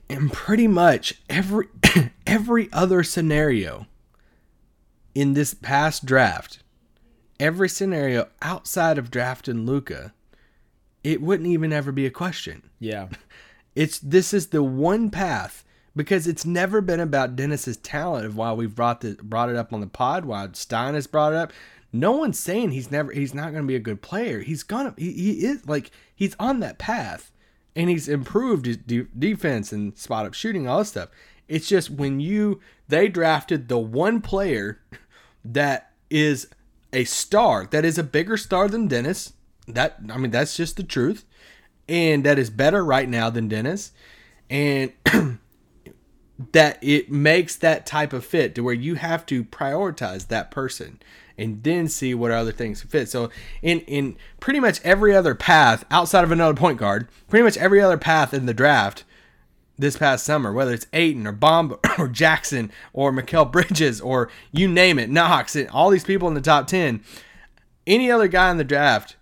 and 0.10 0.32
pretty 0.32 0.68
much 0.68 1.22
every 1.30 1.68
every 2.28 2.70
other 2.72 3.04
scenario 3.04 3.88
in 5.16 5.34
this 5.34 5.54
past 5.54 6.06
draft 6.06 6.60
every 7.40 7.68
scenario 7.68 8.28
outside 8.42 8.98
of 8.98 9.10
drafting 9.10 9.66
Luka 9.66 10.14
it 11.04 11.22
wouldn't 11.22 11.48
even 11.48 11.72
ever 11.72 11.92
be 11.92 12.06
a 12.06 12.12
question. 12.12 12.70
Yeah, 12.80 13.08
it's 13.76 14.00
this 14.00 14.34
is 14.34 14.48
the 14.48 14.64
one 14.64 15.10
path 15.10 15.64
because 15.96 16.28
it's 16.28 16.46
never 16.46 16.82
been 16.82 17.00
about 17.00 17.36
Dennis's 17.36 17.78
talent 17.78 18.26
of 18.26 18.36
why 18.36 18.54
we've 18.54 18.76
brought 18.76 19.02
the 19.02 19.18
brought 19.22 19.50
it 19.50 19.56
up 19.56 19.74
on 19.74 19.82
the 19.82 19.88
pod 19.88 20.26
why 20.26 20.48
Stein 20.54 20.94
has 20.94 21.08
brought 21.08 21.34
it 21.34 21.38
up. 21.38 21.54
No 21.92 22.12
one's 22.12 22.38
saying 22.38 22.72
he's 22.72 22.92
never 22.92 23.12
he's 23.12 23.34
not 23.34 23.52
going 23.52 23.64
to 23.64 23.68
be 23.68 23.76
a 23.76 23.80
good 23.80 24.02
player. 24.02 24.42
He's 24.42 24.64
gonna 24.64 24.94
he, 24.98 25.12
he 25.12 25.32
is 25.46 25.68
like 25.68 25.92
he's 26.20 26.36
on 26.38 26.60
that 26.60 26.78
path 26.78 27.32
and 27.78 27.90
he's 27.90 28.10
improved 28.10 28.66
his 28.66 28.76
de- 28.76 29.08
defense 29.18 29.72
and 29.72 29.98
spot 29.98 30.26
up 30.26 30.34
shooting 30.34 30.68
all 30.68 30.80
this 30.80 30.90
stuff. 30.90 31.08
It's 31.48 31.70
just 31.70 31.90
when 31.90 32.20
you 32.20 32.60
they 32.90 33.08
drafted 33.08 33.70
the 33.70 33.78
one 33.78 34.20
player 34.20 34.82
that 35.46 35.94
is 36.10 36.50
a 36.92 37.06
star 37.06 37.68
that 37.72 37.86
is 37.86 37.98
a 37.98 38.04
bigger 38.04 38.36
star 38.36 38.68
than 38.68 38.90
Dennis 38.90 39.32
that 39.66 40.00
I 40.12 40.18
mean 40.18 40.32
that's 40.32 40.58
just 40.58 40.76
the 40.76 40.84
truth 40.84 41.24
and 41.88 42.26
that 42.26 42.38
is 42.38 42.50
better 42.50 42.84
right 42.84 43.08
now 43.08 43.30
than 43.30 43.48
Dennis 43.48 43.94
and 44.50 44.92
that 46.52 46.80
it 46.82 47.10
makes 47.10 47.56
that 47.56 47.86
type 47.86 48.12
of 48.12 48.26
fit 48.26 48.56
to 48.56 48.62
where 48.62 48.74
you 48.74 48.96
have 48.96 49.26
to 49.28 49.46
prioritize 49.46 50.28
that 50.28 50.52
person 50.52 51.00
and 51.40 51.64
then 51.64 51.88
see 51.88 52.14
what 52.14 52.32
other 52.32 52.52
things 52.52 52.82
fit. 52.82 53.10
So 53.10 53.30
in 53.62 53.80
in 53.82 54.18
pretty 54.40 54.60
much 54.60 54.82
every 54.84 55.16
other 55.16 55.36
path 55.36 55.86
outside 55.90 56.24
of 56.24 56.32
another 56.32 56.54
point 56.54 56.78
guard, 56.78 57.08
pretty 57.28 57.44
much 57.44 57.58
every 57.58 57.82
other 57.82 57.98
path 57.98 58.34
in 58.34 58.46
the 58.46 58.54
draft 58.54 59.04
this 59.78 59.98
past 59.98 60.26
summer, 60.26 60.52
whether 60.52 60.74
it's 60.74 60.88
Ayton 60.92 61.26
or 61.26 61.32
Bomb 61.32 61.78
or 61.98 62.08
Jackson 62.08 62.72
or 62.94 63.12
Mikal 63.12 63.50
Bridges 63.52 64.02
or 64.02 64.30
you 64.52 64.68
name 64.68 65.00
it, 65.00 65.10
Knox, 65.10 65.56
and 65.56 65.70
all 65.70 65.90
these 65.90 66.04
people 66.04 66.28
in 66.28 66.34
the 66.34 66.42
top 66.42 66.68
ten, 66.68 67.04
any 67.88 68.12
other 68.12 68.28
guy 68.28 68.52
in 68.52 68.58
the 68.58 68.64
draft, 68.64 69.16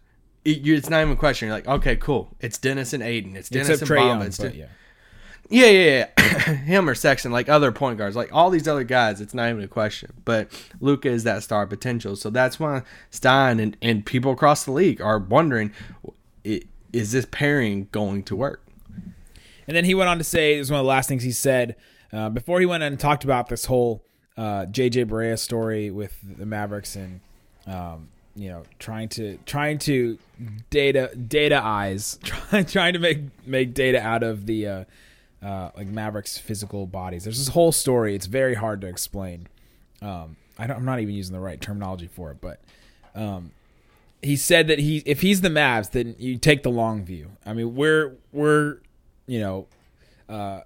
it, 0.43 0.67
it's 0.67 0.89
not 0.89 1.01
even 1.01 1.13
a 1.13 1.17
question. 1.17 1.47
You're 1.47 1.57
like, 1.57 1.67
okay, 1.67 1.95
cool, 1.95 2.35
it's 2.39 2.57
Dennis 2.57 2.93
and 2.93 3.03
Ayton, 3.03 3.35
it's 3.35 3.49
Dennis 3.49 3.69
except 3.69 3.91
and 3.91 3.97
Bomb, 3.97 4.07
Young. 4.07 4.27
it's 4.27 4.37
But 4.37 4.55
yeah, 4.55 4.65
yeah, 5.49 5.67
yeah, 5.67 6.07
yeah. 6.17 6.53
Him 6.53 6.89
or 6.89 6.95
Sexton, 6.95 7.31
like 7.31 7.49
other 7.49 7.71
point 7.71 7.97
guards, 7.97 8.15
like 8.15 8.33
all 8.33 8.49
these 8.49 8.67
other 8.67 8.83
guys, 8.83 9.21
it's 9.21 9.33
not 9.33 9.49
even 9.49 9.63
a 9.63 9.67
question. 9.67 10.13
But 10.25 10.49
Luka 10.79 11.09
is 11.09 11.23
that 11.23 11.43
star 11.43 11.65
potential. 11.67 12.15
So 12.15 12.29
that's 12.29 12.59
why 12.59 12.83
Stein 13.11 13.59
and, 13.59 13.77
and 13.81 14.05
people 14.05 14.31
across 14.31 14.65
the 14.65 14.71
league 14.71 15.01
are 15.01 15.19
wondering 15.19 15.71
is 16.93 17.11
this 17.11 17.27
pairing 17.29 17.87
going 17.91 18.23
to 18.23 18.35
work? 18.35 18.65
And 19.67 19.75
then 19.75 19.85
he 19.85 19.93
went 19.93 20.09
on 20.09 20.17
to 20.17 20.23
say, 20.23 20.57
this 20.57 20.67
is 20.67 20.71
one 20.71 20.79
of 20.79 20.85
the 20.85 20.89
last 20.89 21.09
things 21.09 21.23
he 21.23 21.31
said 21.31 21.75
uh, 22.13 22.29
before 22.29 22.59
he 22.59 22.65
went 22.65 22.83
and 22.83 22.99
talked 22.99 23.23
about 23.23 23.49
this 23.49 23.65
whole 23.65 24.03
uh, 24.37 24.65
JJ 24.65 25.05
Barea 25.05 25.37
story 25.37 25.91
with 25.91 26.17
the 26.23 26.45
Mavericks 26.45 26.95
and 26.95 27.19
um, 27.65 28.07
you 28.35 28.49
know 28.49 28.63
trying 28.79 29.09
to 29.09 29.37
trying 29.45 29.79
to 29.79 30.17
data 30.69 31.13
data 31.15 31.59
eyes 31.61 32.19
trying 32.23 32.65
trying 32.65 32.93
to 32.93 32.99
make 32.99 33.19
make 33.47 33.73
data 33.73 33.99
out 33.99 34.23
of 34.23 34.45
the 34.45 34.67
uh, 34.67 34.83
uh, 35.43 35.71
like 35.75 35.87
Mavericks 35.87 36.37
physical 36.37 36.87
bodies. 36.87 37.23
There's 37.23 37.37
this 37.37 37.49
whole 37.49 37.71
story. 37.71 38.15
It's 38.15 38.25
very 38.25 38.55
hard 38.55 38.81
to 38.81 38.87
explain. 38.87 39.47
Um, 40.01 40.37
I 40.57 40.65
I'm 40.65 40.85
not 40.85 40.99
even 40.99 41.15
using 41.15 41.33
the 41.33 41.39
right 41.39 41.59
terminology 41.59 42.07
for 42.07 42.31
it, 42.31 42.37
but 42.41 42.59
um, 43.15 43.51
he 44.21 44.35
said 44.35 44.67
that 44.67 44.79
he 44.79 45.03
if 45.05 45.21
he's 45.21 45.41
the 45.41 45.49
Mavs, 45.49 45.91
then 45.91 46.15
you 46.17 46.37
take 46.37 46.63
the 46.63 46.71
long 46.71 47.03
view. 47.03 47.31
I 47.45 47.53
mean, 47.53 47.75
we're 47.75 48.15
we're 48.31 48.77
you 49.27 49.39
know 49.39 49.67
uh, 50.27 50.61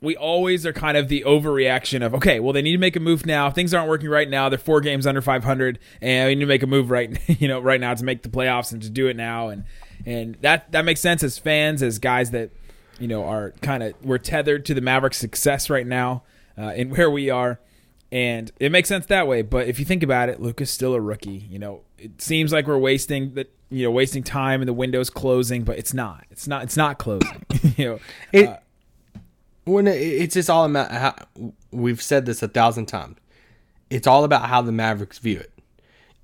we 0.00 0.16
always 0.16 0.66
are 0.66 0.72
kind 0.72 0.96
of 0.96 1.08
the 1.08 1.24
overreaction 1.26 2.04
of 2.04 2.14
okay, 2.14 2.40
well 2.40 2.52
they 2.52 2.62
need 2.62 2.72
to 2.72 2.78
make 2.78 2.96
a 2.96 3.00
move 3.00 3.26
now. 3.26 3.50
Things 3.50 3.72
aren't 3.72 3.88
working 3.88 4.08
right 4.08 4.28
now. 4.28 4.48
They're 4.48 4.58
four 4.58 4.80
games 4.80 5.06
under 5.06 5.22
500, 5.22 5.78
and 6.00 6.28
we 6.28 6.34
need 6.34 6.40
to 6.40 6.46
make 6.46 6.62
a 6.62 6.66
move 6.66 6.90
right 6.90 7.18
you 7.40 7.48
know 7.48 7.60
right 7.60 7.80
now 7.80 7.94
to 7.94 8.04
make 8.04 8.22
the 8.22 8.28
playoffs 8.28 8.72
and 8.72 8.82
to 8.82 8.90
do 8.90 9.08
it 9.08 9.16
now. 9.16 9.48
And 9.48 9.64
and 10.04 10.36
that 10.42 10.72
that 10.72 10.84
makes 10.84 11.00
sense 11.00 11.22
as 11.22 11.38
fans, 11.38 11.82
as 11.82 11.98
guys 11.98 12.30
that 12.32 12.50
you 13.00 13.08
know 13.08 13.24
are 13.24 13.52
kind 13.62 13.82
of 13.82 13.94
we're 14.02 14.18
tethered 14.18 14.64
to 14.66 14.74
the 14.74 14.80
Mavericks' 14.80 15.18
success 15.18 15.68
right 15.68 15.86
now 15.86 16.22
uh, 16.56 16.72
and 16.76 16.90
where 16.90 17.10
we 17.10 17.30
are. 17.30 17.58
And 18.12 18.50
it 18.58 18.72
makes 18.72 18.88
sense 18.88 19.06
that 19.06 19.28
way, 19.28 19.42
but 19.42 19.68
if 19.68 19.78
you 19.78 19.84
think 19.84 20.02
about 20.02 20.28
it, 20.28 20.40
Luka's 20.40 20.70
still 20.70 20.94
a 20.94 21.00
rookie. 21.00 21.46
You 21.48 21.60
know, 21.60 21.82
it 21.96 22.20
seems 22.20 22.52
like 22.52 22.66
we're 22.66 22.78
wasting 22.78 23.34
the 23.34 23.46
you 23.70 23.84
know 23.84 23.90
wasting 23.90 24.22
time 24.22 24.60
and 24.60 24.68
the 24.68 24.72
window's 24.72 25.10
closing, 25.10 25.62
but 25.62 25.78
it's 25.78 25.94
not. 25.94 26.24
It's 26.30 26.48
not. 26.48 26.64
It's 26.64 26.76
not 26.76 26.98
closing. 26.98 27.44
you 27.76 27.84
know, 27.84 28.00
It, 28.32 28.48
uh, 28.48 28.56
when 29.64 29.86
it, 29.86 29.96
it's 29.96 30.34
just 30.34 30.50
all 30.50 30.64
about 30.64 30.90
how 30.90 31.14
we've 31.70 32.02
said 32.02 32.26
this 32.26 32.42
a 32.42 32.48
thousand 32.48 32.86
times. 32.86 33.16
It's 33.90 34.06
all 34.06 34.24
about 34.24 34.48
how 34.48 34.62
the 34.62 34.72
Mavericks 34.72 35.18
view 35.18 35.38
it. 35.38 35.52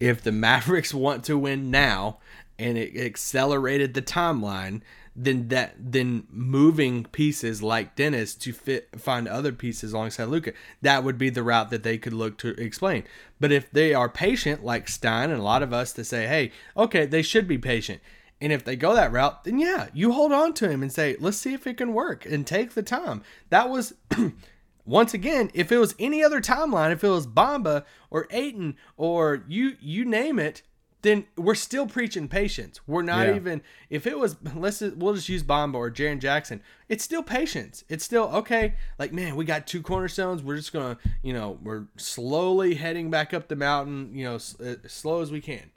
If 0.00 0.22
the 0.22 0.32
Mavericks 0.32 0.92
want 0.92 1.24
to 1.24 1.38
win 1.38 1.70
now 1.70 2.18
and 2.58 2.76
it 2.76 2.96
accelerated 2.96 3.94
the 3.94 4.02
timeline, 4.02 4.82
then 5.16 5.48
that 5.48 5.74
then 5.78 6.26
moving 6.30 7.04
pieces 7.04 7.62
like 7.62 7.96
Dennis 7.96 8.34
to 8.34 8.52
fit 8.52 9.00
find 9.00 9.26
other 9.26 9.50
pieces 9.50 9.92
alongside 9.92 10.24
Luka, 10.24 10.52
that 10.82 11.04
would 11.04 11.16
be 11.16 11.30
the 11.30 11.42
route 11.42 11.70
that 11.70 11.82
they 11.82 11.96
could 11.96 12.12
look 12.12 12.36
to 12.38 12.50
explain. 12.60 13.04
But 13.40 13.50
if 13.50 13.70
they 13.70 13.94
are 13.94 14.08
patient, 14.10 14.62
like 14.62 14.88
Stein 14.88 15.30
and 15.30 15.40
a 15.40 15.44
lot 15.44 15.62
of 15.62 15.72
us, 15.72 15.92
to 15.94 16.04
say, 16.04 16.26
hey, 16.26 16.52
okay, 16.76 17.06
they 17.06 17.22
should 17.22 17.48
be 17.48 17.56
patient. 17.56 18.00
And 18.40 18.52
if 18.52 18.64
they 18.64 18.76
go 18.76 18.94
that 18.94 19.12
route, 19.12 19.44
then 19.44 19.58
yeah, 19.58 19.88
you 19.94 20.12
hold 20.12 20.32
on 20.32 20.52
to 20.54 20.68
him 20.68 20.82
and 20.82 20.92
say, 20.92 21.16
let's 21.18 21.38
see 21.38 21.54
if 21.54 21.66
it 21.66 21.78
can 21.78 21.94
work 21.94 22.26
and 22.26 22.46
take 22.46 22.74
the 22.74 22.82
time. 22.82 23.22
That 23.48 23.70
was, 23.70 23.94
once 24.84 25.14
again, 25.14 25.50
if 25.54 25.72
it 25.72 25.78
was 25.78 25.94
any 25.98 26.22
other 26.22 26.42
timeline, 26.42 26.92
if 26.92 27.02
it 27.02 27.08
was 27.08 27.26
Bamba 27.26 27.84
or 28.10 28.26
Ayton 28.30 28.76
or 28.98 29.44
you 29.48 29.76
you 29.80 30.04
name 30.04 30.38
it, 30.38 30.60
then 31.06 31.24
we're 31.36 31.54
still 31.54 31.86
preaching 31.86 32.26
patience. 32.28 32.80
We're 32.86 33.02
not 33.02 33.28
Yeah. 33.28 33.36
even 33.36 33.62
if 33.90 34.06
it 34.06 34.18
was 34.18 34.36
let's 34.54 34.80
just, 34.80 34.96
we'll 34.96 35.14
just 35.14 35.28
use 35.28 35.42
Bamba 35.42 35.74
or 35.76 35.90
Jaren 35.90 36.18
Jackson. 36.18 36.60
It's 36.88 37.04
still 37.04 37.22
patience. 37.22 37.84
It's 37.88 38.04
still 38.04 38.24
okay. 38.34 38.74
Like 38.98 39.12
man, 39.12 39.36
we 39.36 39.44
got 39.44 39.66
two 39.66 39.82
cornerstones. 39.82 40.42
We're 40.42 40.56
just 40.56 40.72
gonna 40.72 40.98
you 41.22 41.32
know 41.32 41.58
we're 41.62 41.84
slowly 41.96 42.74
heading 42.74 43.10
back 43.10 43.32
up 43.32 43.48
the 43.48 43.56
mountain. 43.56 44.10
You 44.14 44.24
know, 44.24 44.34
s- 44.34 44.60
uh, 44.60 44.74
slow 44.86 45.22
as 45.22 45.30
we 45.30 45.40
can 45.40 45.70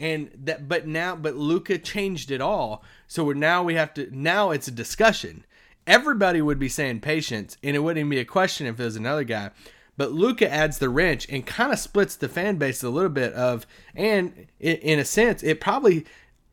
and 0.00 0.30
that 0.44 0.68
but 0.68 0.86
now 0.86 1.16
but 1.16 1.34
Luka 1.34 1.76
changed 1.76 2.30
it 2.30 2.40
all 2.40 2.84
so 3.08 3.24
we're 3.24 3.34
now 3.34 3.64
we 3.64 3.74
have 3.74 3.92
to 3.94 4.08
now 4.12 4.52
it's 4.52 4.68
a 4.68 4.70
discussion 4.70 5.44
everybody 5.88 6.40
would 6.40 6.58
be 6.58 6.68
saying 6.68 7.00
patience 7.00 7.56
and 7.64 7.74
it 7.74 7.80
wouldn't 7.80 7.98
even 7.98 8.10
be 8.10 8.20
a 8.20 8.24
question 8.24 8.68
if 8.68 8.78
it 8.78 8.84
was 8.84 8.94
another 8.94 9.24
guy 9.24 9.50
but 9.98 10.12
Luka 10.12 10.50
adds 10.50 10.78
the 10.78 10.88
wrench 10.88 11.28
and 11.28 11.44
kind 11.44 11.72
of 11.72 11.78
splits 11.78 12.16
the 12.16 12.28
fan 12.28 12.56
base 12.56 12.82
a 12.82 12.88
little 12.88 13.10
bit 13.10 13.34
of 13.34 13.66
and 13.94 14.46
in 14.58 14.98
a 14.98 15.04
sense 15.04 15.42
it 15.42 15.60
probably 15.60 16.06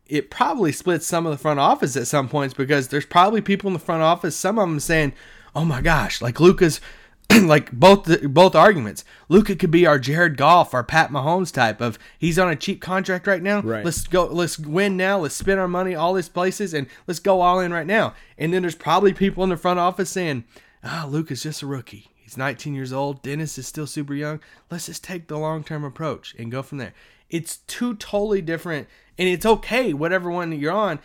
it 0.08 0.30
probably 0.30 0.74
splits 0.74 1.08
some 1.08 1.26
of 1.26 1.32
the 1.32 1.38
front 1.38 1.60
office 1.60 1.96
at 1.96 2.08
some 2.08 2.28
points 2.28 2.54
because 2.54 2.90
there's 2.90 3.06
probably 3.06 3.40
people 3.40 3.68
in 3.70 3.74
the 3.74 3.80
front 3.80 4.04
office 4.04 4.36
some 4.36 4.60
of 4.60 4.68
them 4.68 4.80
saying 4.82 5.14
oh 5.56 5.64
my 5.64 5.80
gosh 5.80 6.22
like 6.22 6.42
Luka's 6.42 6.82
like 7.42 7.72
both 7.72 8.04
the, 8.04 8.28
both 8.30 8.54
arguments. 8.54 9.04
Luka 9.30 9.56
could 9.56 9.72
be 9.72 9.88
our 9.88 9.98
Jared 9.98 10.38
Goff, 10.38 10.76
our 10.76 10.84
Pat 10.84 11.10
Mahomes 11.10 11.52
type 11.52 11.82
of 11.82 11.98
he's 12.20 12.38
on 12.38 12.52
a 12.52 12.56
cheap 12.56 12.82
contract 12.82 13.26
right 13.26 13.42
now. 13.42 13.62
Right. 13.62 13.84
Let's 13.84 14.06
go. 14.06 14.26
Let's 14.26 14.60
win 14.60 14.96
now. 14.96 15.18
Let's 15.20 15.36
spend 15.36 15.60
our 15.60 15.68
money 15.68 15.96
all 15.96 16.14
these 16.14 16.30
places 16.30 16.74
and 16.74 16.88
let's 17.08 17.20
go 17.20 17.42
all 17.42 17.60
in 17.60 17.74
right 17.74 17.88
now. 17.88 18.14
And 18.38 18.54
then 18.54 18.62
there's 18.62 18.76
probably 18.76 19.12
people 19.12 19.44
in 19.44 19.50
the 19.50 19.58
front 19.58 19.80
office 19.80 20.12
saying, 20.12 20.44
"Ah, 20.84 21.08
Luka's 21.10 21.42
just 21.42 21.64
a 21.64 21.66
rookie. 21.66 22.12
He's 22.26 22.38
19 22.38 22.74
years 22.74 22.92
old. 22.92 23.22
Dennis 23.22 23.60
is 23.60 23.68
still 23.68 23.86
super 23.86 24.16
young. 24.16 24.40
Let's 24.72 24.88
just 24.88 25.04
take 25.04 25.28
the 25.28 25.38
long 25.38 25.64
term 25.64 25.84
approach 25.84 26.34
and 26.40 26.52
go 26.52 26.64
from 26.64 26.80
there." 26.80 26.94
It's 27.30 27.58
two 27.68 27.96
totally 27.96 28.42
different, 28.42 28.88
and 29.18 29.30
it's 29.30 29.46
okay 29.46 29.94
whatever 29.94 30.32
one 30.32 30.52
you're 30.52 30.72
on. 30.72 31.00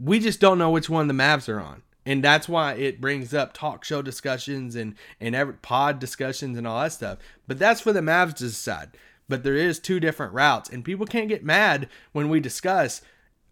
We 0.00 0.18
just 0.18 0.40
don't 0.40 0.58
know 0.58 0.70
which 0.70 0.88
one 0.88 1.08
the 1.08 1.14
Mavs 1.14 1.46
are 1.48 1.60
on. 1.60 1.82
And 2.06 2.24
that's 2.24 2.48
why 2.48 2.74
it 2.74 3.00
brings 3.00 3.34
up 3.34 3.52
talk 3.52 3.84
show 3.84 4.00
discussions 4.00 4.76
and, 4.76 4.94
and 5.20 5.34
every 5.34 5.54
pod 5.54 5.98
discussions 5.98 6.56
and 6.56 6.66
all 6.66 6.80
that 6.80 6.92
stuff. 6.92 7.18
But 7.46 7.58
that's 7.58 7.82
for 7.82 7.92
the 7.92 8.00
Mavs 8.00 8.34
to 8.36 8.44
decide. 8.44 8.90
But 9.28 9.42
there 9.42 9.56
is 9.56 9.78
two 9.78 9.98
different 10.00 10.32
routes. 10.32 10.70
And 10.70 10.84
people 10.84 11.04
can't 11.04 11.28
get 11.28 11.44
mad 11.44 11.88
when 12.12 12.30
we 12.30 12.38
discuss 12.40 13.02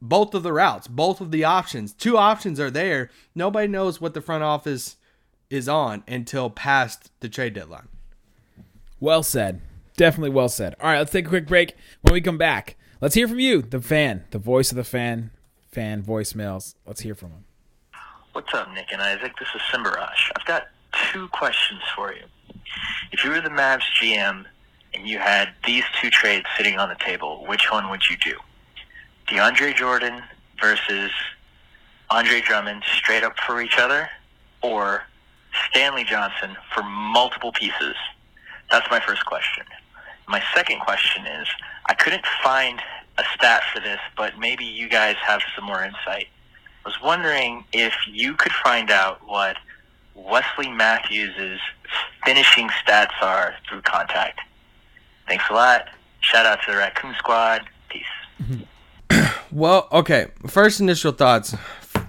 both 0.01 0.35
of 0.35 0.43
the 0.43 0.53
routes, 0.53 0.87
both 0.87 1.21
of 1.21 1.33
the 1.33 1.45
options. 1.45 1.93
Two 1.93 2.17
options 2.17 2.61
are 2.61 2.71
there. 2.71 3.11
Nobody 3.35 3.67
knows 3.67 4.01
what 4.01 4.15
the 4.15 4.21
front 4.21 4.45
office 4.45 4.97
is 5.55 5.69
on 5.69 6.03
until 6.09 6.51
past 6.51 7.11
the 7.21 7.29
trade 7.29 7.55
deadline. 7.55 7.89
Well 9.01 9.23
said. 9.23 9.61
Definitely 9.97 10.31
well 10.31 10.49
said. 10.49 10.75
All 10.81 10.91
right, 10.91 10.99
let's 10.99 11.13
take 11.13 11.27
a 11.27 11.29
quick 11.29 11.47
break. 11.47 11.77
When 12.03 12.13
we 12.13 12.21
come 12.21 12.39
back, 12.39 12.77
let's 13.01 13.15
hear 13.15 13.29
from 13.29 13.39
you, 13.39 13.63
the 13.63 13.81
fan, 13.81 14.25
the 14.33 14.39
voice 14.39 14.73
of 14.73 14.77
the 14.77 14.85
fan, 14.85 15.31
fan 15.71 16.03
voicemails. 16.03 16.75
Let's 16.85 17.03
hear 17.03 17.15
from 17.15 17.31
him. 17.31 17.45
What's 18.33 18.53
up, 18.53 18.73
Nick 18.75 18.87
and 18.93 19.01
Isaac? 19.01 19.33
This 19.39 19.49
is 19.55 19.61
Simbarash. 19.73 20.33
I've 20.37 20.45
got 20.47 20.65
two 21.13 21.29
questions 21.29 21.81
for 21.95 22.13
you. 22.13 22.25
If 23.13 23.23
you 23.23 23.31
were 23.31 23.41
the 23.41 23.51
Mavs 23.51 23.85
GM 24.01 24.45
and 24.93 25.07
you 25.07 25.19
had 25.19 25.51
these 25.65 25.85
two 26.01 26.11
trades 26.11 26.47
sitting 26.57 26.79
on 26.79 26.89
the 26.89 26.97
table, 26.97 27.45
which 27.47 27.71
one 27.71 27.89
would 27.91 28.03
you 28.11 28.17
do? 28.17 28.37
DeAndre 29.29 29.77
Jordan 29.77 30.23
versus 30.61 31.13
Andre 32.11 32.41
Drummond 32.41 32.83
straight 32.97 33.23
up 33.23 33.39
for 33.47 33.61
each 33.61 33.79
other, 33.79 34.09
or 34.63 35.05
Stanley 35.71 36.05
Johnson 36.05 36.57
for 36.75 36.83
multiple 36.83 37.53
pieces? 37.53 37.95
That's 38.71 38.87
my 38.91 39.01
first 39.01 39.25
question. 39.27 39.65
My 40.29 40.43
second 40.55 40.81
question 40.81 41.27
is 41.27 41.49
I 41.87 41.95
couldn't 41.95 42.25
find 42.43 42.81
a 43.19 43.25
stat 43.35 43.63
for 43.73 43.81
this, 43.81 44.01
but 44.17 44.39
maybe 44.39 44.65
you 44.65 44.89
guys 44.89 45.17
have 45.25 45.43
some 45.55 45.65
more 45.65 45.85
insight. 45.85 46.27
I 46.85 46.89
was 46.89 47.01
wondering 47.03 47.65
if 47.73 47.95
you 48.11 48.35
could 48.35 48.53
find 48.53 48.91
out 48.91 49.21
what 49.27 49.57
Wesley 50.15 50.71
Matthews' 50.71 51.61
finishing 52.25 52.69
stats 52.69 53.13
are 53.23 53.55
through 53.69 53.83
contact. 53.83 54.41
Thanks 55.27 55.45
a 55.51 55.55
lot. 55.55 55.89
Shout 56.21 56.47
out 56.47 56.61
to 56.67 56.73
the 56.73 56.79
Raccoon 56.79 57.15
Squad. 57.19 57.63
Peace. 57.89 58.65
Well, 59.55 59.87
okay. 59.93 60.33
First 60.49 60.81
initial 60.81 61.13
thoughts. 61.13 61.55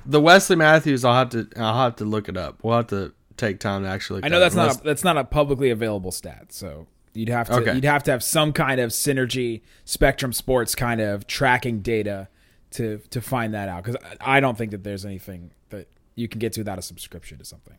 The 0.03 0.19
Wesley 0.19 0.55
Matthews, 0.55 1.05
I'll 1.05 1.13
have 1.13 1.29
to 1.29 1.47
I'll 1.55 1.83
have 1.83 1.95
to 1.97 2.05
look 2.05 2.27
it 2.27 2.37
up. 2.37 2.57
We'll 2.63 2.77
have 2.77 2.87
to 2.87 3.13
take 3.37 3.59
time 3.59 3.83
to 3.83 3.89
actually. 3.89 4.21
I 4.23 4.29
know 4.29 4.39
that's 4.39 4.55
not 4.55 4.79
a, 4.79 4.83
that's 4.83 5.03
not 5.03 5.17
a 5.17 5.23
publicly 5.23 5.69
available 5.69 6.11
stat, 6.11 6.47
so 6.51 6.87
you'd 7.13 7.29
have 7.29 7.47
to 7.47 7.55
Okay. 7.55 7.75
you'd 7.75 7.83
have 7.85 8.03
to 8.03 8.11
have 8.11 8.23
some 8.23 8.51
kind 8.53 8.79
of 8.81 8.91
synergy 8.91 9.61
Spectrum 9.85 10.33
Sports 10.33 10.75
kind 10.75 11.01
of 11.01 11.27
tracking 11.27 11.79
data 11.81 12.27
to 12.71 12.99
to 13.09 13.21
find 13.21 13.53
that 13.53 13.69
out 13.69 13.83
because 13.83 13.97
I 14.21 14.37
I 14.37 14.39
don't 14.39 14.57
think 14.57 14.71
that 14.71 14.83
there's 14.83 15.05
anything 15.05 15.51
that 15.69 15.87
you 16.15 16.27
can 16.27 16.39
get 16.39 16.53
to 16.53 16.59
without 16.61 16.79
a 16.79 16.81
subscription 16.81 17.37
to 17.39 17.45
something. 17.45 17.75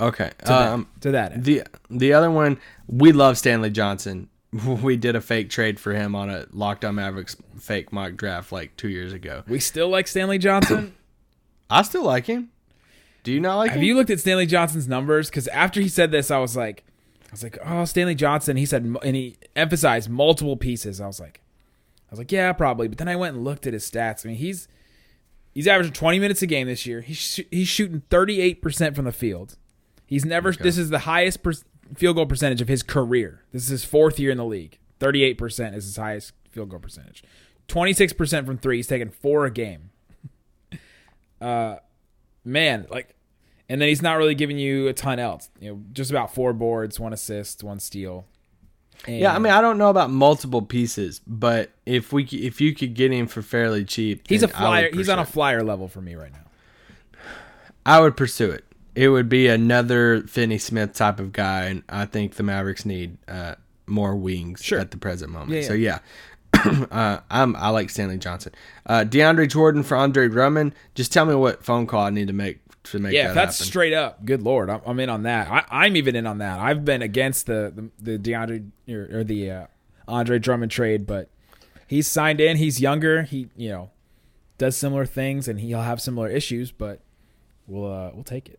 okay. 0.00 0.30
To 0.40 0.44
that- 0.46 0.72
Um, 0.72 0.88
to 1.00 1.10
that 1.10 1.32
end. 1.32 1.44
the 1.44 1.62
the 1.90 2.12
other 2.12 2.30
one, 2.30 2.58
we 2.86 3.12
love 3.12 3.38
Stanley 3.38 3.70
Johnson. 3.70 4.28
We 4.66 4.96
did 4.96 5.16
a 5.16 5.20
fake 5.20 5.50
trade 5.50 5.78
for 5.78 5.92
him 5.92 6.14
on 6.14 6.30
a 6.30 6.46
Locked 6.50 6.84
On 6.86 6.94
Mavericks 6.94 7.36
fake 7.58 7.92
mock 7.92 8.14
draft 8.16 8.52
like 8.52 8.74
two 8.76 8.88
years 8.88 9.12
ago. 9.12 9.42
we 9.48 9.60
still 9.60 9.88
like 9.88 10.06
Stanley 10.06 10.38
Johnson. 10.38 10.94
I 11.68 11.82
still 11.82 12.04
like 12.04 12.24
him. 12.26 12.50
Do 13.26 13.32
you 13.32 13.40
not 13.40 13.56
like 13.56 13.70
Have 13.72 13.80
him? 13.80 13.84
you 13.86 13.96
looked 13.96 14.10
at 14.10 14.20
Stanley 14.20 14.46
Johnson's 14.46 14.86
numbers? 14.86 15.28
Because 15.28 15.48
after 15.48 15.80
he 15.80 15.88
said 15.88 16.12
this, 16.12 16.30
I 16.30 16.38
was 16.38 16.56
like, 16.56 16.84
I 17.24 17.32
was 17.32 17.42
like, 17.42 17.58
oh, 17.64 17.84
Stanley 17.84 18.14
Johnson. 18.14 18.56
He 18.56 18.64
said, 18.64 18.84
and 19.02 19.16
he 19.16 19.36
emphasized 19.56 20.08
multiple 20.08 20.56
pieces. 20.56 21.00
I 21.00 21.08
was 21.08 21.18
like, 21.18 21.40
I 22.08 22.12
was 22.12 22.20
like, 22.20 22.30
yeah, 22.30 22.52
probably. 22.52 22.86
But 22.86 22.98
then 22.98 23.08
I 23.08 23.16
went 23.16 23.34
and 23.34 23.42
looked 23.44 23.66
at 23.66 23.72
his 23.72 23.90
stats. 23.90 24.24
I 24.24 24.28
mean, 24.28 24.36
he's 24.38 24.68
he's 25.54 25.66
averaging 25.66 25.92
20 25.92 26.20
minutes 26.20 26.40
a 26.42 26.46
game 26.46 26.68
this 26.68 26.86
year. 26.86 27.00
He's 27.00 27.16
sh- 27.16 27.40
he's 27.50 27.66
shooting 27.66 28.02
38 28.10 28.62
percent 28.62 28.94
from 28.94 29.06
the 29.06 29.12
field. 29.12 29.56
He's 30.06 30.24
never. 30.24 30.52
This 30.52 30.78
is 30.78 30.90
the 30.90 31.00
highest 31.00 31.42
per- 31.42 31.54
field 31.96 32.14
goal 32.14 32.26
percentage 32.26 32.60
of 32.62 32.68
his 32.68 32.84
career. 32.84 33.42
This 33.50 33.64
is 33.64 33.70
his 33.70 33.84
fourth 33.84 34.20
year 34.20 34.30
in 34.30 34.38
the 34.38 34.44
league. 34.44 34.78
38 35.00 35.34
percent 35.36 35.74
is 35.74 35.84
his 35.84 35.96
highest 35.96 36.30
field 36.52 36.68
goal 36.68 36.78
percentage. 36.78 37.24
26 37.66 38.12
percent 38.12 38.46
from 38.46 38.56
three. 38.56 38.76
He's 38.76 38.86
taking 38.86 39.10
four 39.10 39.46
a 39.46 39.50
game. 39.50 39.90
Uh, 41.38 41.76
man, 42.44 42.86
like, 42.88 43.15
and 43.68 43.80
then 43.80 43.88
he's 43.88 44.02
not 44.02 44.16
really 44.18 44.34
giving 44.34 44.58
you 44.58 44.88
a 44.88 44.92
ton 44.92 45.18
else. 45.18 45.50
You 45.60 45.72
know, 45.72 45.80
just 45.92 46.10
about 46.10 46.34
four 46.34 46.52
boards, 46.52 47.00
one 47.00 47.12
assist, 47.12 47.62
one 47.64 47.80
steal. 47.80 48.26
And 49.06 49.18
Yeah, 49.18 49.34
I 49.34 49.38
mean, 49.38 49.52
I 49.52 49.60
don't 49.60 49.78
know 49.78 49.90
about 49.90 50.10
multiple 50.10 50.62
pieces, 50.62 51.20
but 51.26 51.70
if 51.84 52.12
we 52.12 52.24
if 52.24 52.60
you 52.60 52.74
could 52.74 52.94
get 52.94 53.12
him 53.12 53.26
for 53.26 53.42
fairly 53.42 53.84
cheap, 53.84 54.26
he's 54.28 54.42
a 54.42 54.46
then 54.46 54.56
I 54.56 54.60
would 54.60 54.66
flyer. 54.66 54.90
He's 54.92 55.08
on 55.08 55.18
a 55.18 55.26
flyer 55.26 55.62
level 55.62 55.88
for 55.88 56.00
me 56.00 56.14
right 56.14 56.32
now. 56.32 57.20
I 57.84 58.00
would 58.00 58.16
pursue 58.16 58.50
it. 58.50 58.64
It 58.94 59.08
would 59.10 59.28
be 59.28 59.46
another 59.46 60.22
Finney 60.22 60.58
Smith 60.58 60.94
type 60.94 61.20
of 61.20 61.32
guy, 61.32 61.64
and 61.64 61.82
I 61.88 62.06
think 62.06 62.34
the 62.34 62.42
Mavericks 62.42 62.86
need 62.86 63.18
uh, 63.28 63.56
more 63.86 64.16
wings 64.16 64.62
Sure. 64.64 64.80
at 64.80 64.90
the 64.90 64.96
present 64.96 65.30
moment. 65.30 65.50
Yeah, 65.50 65.68
So 65.68 65.74
yeah, 65.74 65.98
uh, 66.90 67.18
I'm 67.30 67.54
I 67.56 67.68
like 67.68 67.90
Stanley 67.90 68.18
Johnson. 68.18 68.54
Uh, 68.86 69.04
DeAndre 69.06 69.48
Jordan 69.48 69.82
for 69.82 69.96
Andre 69.96 70.28
Drummond. 70.28 70.74
Just 70.94 71.12
tell 71.12 71.26
me 71.26 71.34
what 71.34 71.62
phone 71.64 71.86
call 71.86 72.00
I 72.00 72.10
need 72.10 72.28
to 72.28 72.32
make 72.32 72.60
to 72.92 72.98
make 72.98 73.12
Yeah, 73.12 73.28
that 73.28 73.34
that's 73.34 73.58
happen. 73.58 73.66
straight 73.68 73.92
up. 73.92 74.24
Good 74.24 74.42
lord, 74.42 74.70
I'm, 74.70 74.80
I'm 74.86 75.00
in 75.00 75.08
on 75.08 75.22
that. 75.24 75.48
I, 75.50 75.64
I'm 75.84 75.96
even 75.96 76.16
in 76.16 76.26
on 76.26 76.38
that. 76.38 76.58
I've 76.58 76.84
been 76.84 77.02
against 77.02 77.46
the 77.46 77.90
the, 78.00 78.16
the 78.16 78.30
DeAndre 78.30 78.70
or, 78.88 79.20
or 79.20 79.24
the 79.24 79.50
uh, 79.50 79.66
Andre 80.08 80.38
Drummond 80.38 80.70
trade, 80.72 81.06
but 81.06 81.28
he's 81.86 82.06
signed 82.06 82.40
in. 82.40 82.56
He's 82.56 82.80
younger. 82.80 83.22
He 83.22 83.48
you 83.56 83.68
know 83.70 83.90
does 84.58 84.76
similar 84.76 85.04
things, 85.06 85.48
and 85.48 85.60
he'll 85.60 85.82
have 85.82 86.00
similar 86.00 86.28
issues, 86.28 86.72
but 86.72 87.00
we'll 87.66 87.92
uh, 87.92 88.10
we'll 88.14 88.24
take 88.24 88.48
it. 88.48 88.58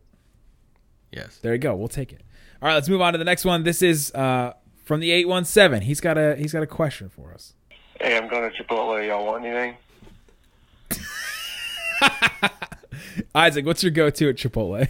yes. 1.11 1.37
There 1.41 1.53
you 1.53 1.59
go. 1.59 1.75
We'll 1.75 1.87
take 1.87 2.11
it. 2.13 2.21
All 2.61 2.67
right, 2.67 2.75
let's 2.75 2.89
move 2.89 3.01
on 3.01 3.13
to 3.13 3.19
the 3.19 3.25
next 3.25 3.45
one. 3.45 3.63
This 3.63 3.81
is 3.81 4.11
uh, 4.13 4.53
from 4.83 4.99
the 4.99 5.11
eight 5.11 5.27
one 5.27 5.45
seven. 5.45 5.81
He's 5.83 6.01
got 6.01 6.17
a 6.17 6.35
he's 6.35 6.53
got 6.53 6.63
a 6.63 6.67
question 6.67 7.09
for 7.09 7.33
us. 7.33 7.53
Hey, 7.99 8.15
I'm 8.17 8.27
going 8.29 8.49
to 8.51 8.63
Chipotle. 8.63 9.05
Y'all 9.07 9.25
want 9.25 9.43
anything? 9.45 9.77
Isaac, 13.35 13.65
what's 13.65 13.83
your 13.83 13.91
go 13.91 14.09
to 14.09 14.29
at 14.29 14.35
Chipotle? 14.35 14.87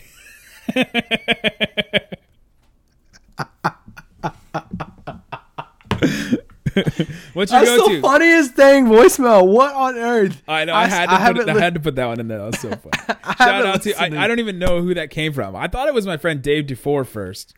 what's 7.34 7.52
your 7.52 7.62
That's 7.62 7.78
go 7.78 7.88
the 7.89 7.96
to? 7.96 8.02
funniest 8.02 8.54
thing. 8.56 8.86
Voicemail. 8.86 9.48
What 9.48 9.74
on 9.74 9.96
earth? 9.98 10.41
I 10.48 10.65
know. 10.65 10.74
I, 10.74 10.86
s- 10.86 10.91
had 10.91 11.06
to 11.06 11.12
put 11.12 11.22
haven't 11.22 11.50
it, 11.50 11.56
I 11.58 11.60
had 11.60 11.74
to 11.76 11.80
put 11.80 11.96
that 11.96 12.06
one 12.06 12.20
in 12.20 12.28
there. 12.28 12.38
That 12.39 12.46
was 12.46 12.60
so 12.60 12.70
funny. 12.76 13.17
Shout 13.38 13.65
out 13.65 13.82
to 13.84 13.93
I, 13.96 14.24
I 14.24 14.28
don't 14.28 14.39
even 14.39 14.60
know 14.60 14.82
who 14.82 14.93
that 14.96 15.10
came 15.10 15.34
from. 15.34 15.56
I 15.56 15.67
thought 15.67 15.88
it 15.88 15.93
was 15.93 16.06
my 16.06 16.17
friend 16.17 16.41
Dave 16.41 16.67
Dufour 16.67 17.04
first, 17.06 17.54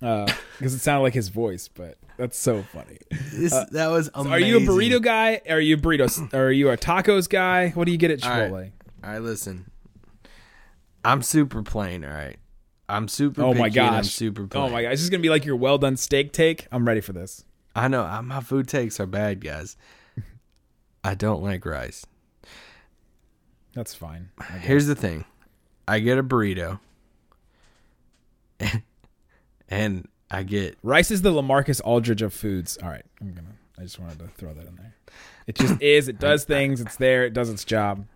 uh, 0.00 0.26
because 0.58 0.74
it 0.74 0.80
sounded 0.80 1.02
like 1.02 1.14
his 1.14 1.28
voice. 1.28 1.68
But 1.68 1.96
that's 2.16 2.38
so 2.38 2.62
funny. 2.62 2.98
This, 3.32 3.52
uh, 3.52 3.66
that 3.72 3.88
was 3.88 4.10
amazing. 4.14 4.32
Are 4.32 4.38
you 4.38 4.56
a 4.58 4.60
burrito 4.60 5.02
guy? 5.02 5.40
Are 5.48 5.60
you 5.60 5.76
a 5.76 5.78
burritos? 5.78 6.32
Are 6.34 6.50
you 6.50 6.70
a 6.70 6.76
tacos 6.76 7.28
guy? 7.28 7.70
What 7.70 7.86
do 7.86 7.92
you 7.92 7.98
get 7.98 8.10
at 8.10 8.24
All 8.24 8.30
right. 8.30 8.50
Chipotle? 8.50 8.70
All 9.04 9.10
right, 9.10 9.18
listen. 9.22 9.70
I'm 11.04 11.22
super 11.22 11.62
plain. 11.62 12.04
All 12.04 12.10
right. 12.10 12.36
I'm 12.88 13.08
super. 13.08 13.42
Oh 13.42 13.54
my 13.54 13.68
and 13.68 13.78
I'm 13.78 14.04
super 14.04 14.46
plain. 14.46 14.64
Oh 14.64 14.68
my 14.68 14.82
gosh! 14.82 14.92
This 14.92 15.02
is 15.02 15.10
gonna 15.10 15.22
be 15.22 15.30
like 15.30 15.44
your 15.44 15.56
well 15.56 15.78
done 15.78 15.96
steak 15.96 16.32
take. 16.32 16.66
I'm 16.70 16.86
ready 16.86 17.00
for 17.00 17.12
this. 17.12 17.44
I 17.74 17.88
know 17.88 18.04
uh, 18.04 18.20
my 18.22 18.40
food 18.40 18.68
takes 18.68 19.00
are 19.00 19.06
bad, 19.06 19.40
guys. 19.40 19.76
I 21.04 21.14
don't 21.14 21.42
like 21.42 21.64
rice. 21.64 22.04
That's 23.72 23.94
fine. 23.94 24.28
Here's 24.60 24.86
the 24.86 24.94
thing. 24.94 25.24
I 25.88 26.00
get 26.00 26.18
a 26.18 26.22
burrito. 26.22 26.80
and 29.68 30.06
I 30.30 30.42
get 30.42 30.78
Rice 30.82 31.10
is 31.10 31.22
the 31.22 31.30
Lamarcus 31.30 31.80
Aldridge 31.84 32.22
of 32.22 32.34
foods. 32.34 32.78
All 32.82 32.88
right, 32.88 33.04
I'm 33.20 33.32
gonna. 33.32 33.48
I 33.78 33.82
just 33.82 33.98
wanted 33.98 34.18
to 34.18 34.28
throw 34.28 34.52
that 34.52 34.66
in 34.66 34.76
there. 34.76 34.94
It 35.46 35.54
just 35.54 35.80
is. 35.80 36.08
It 36.08 36.18
does 36.18 36.44
things. 36.44 36.80
It's 36.80 36.96
there. 36.96 37.24
It 37.24 37.32
does 37.32 37.48
its 37.48 37.64
job. 37.64 38.06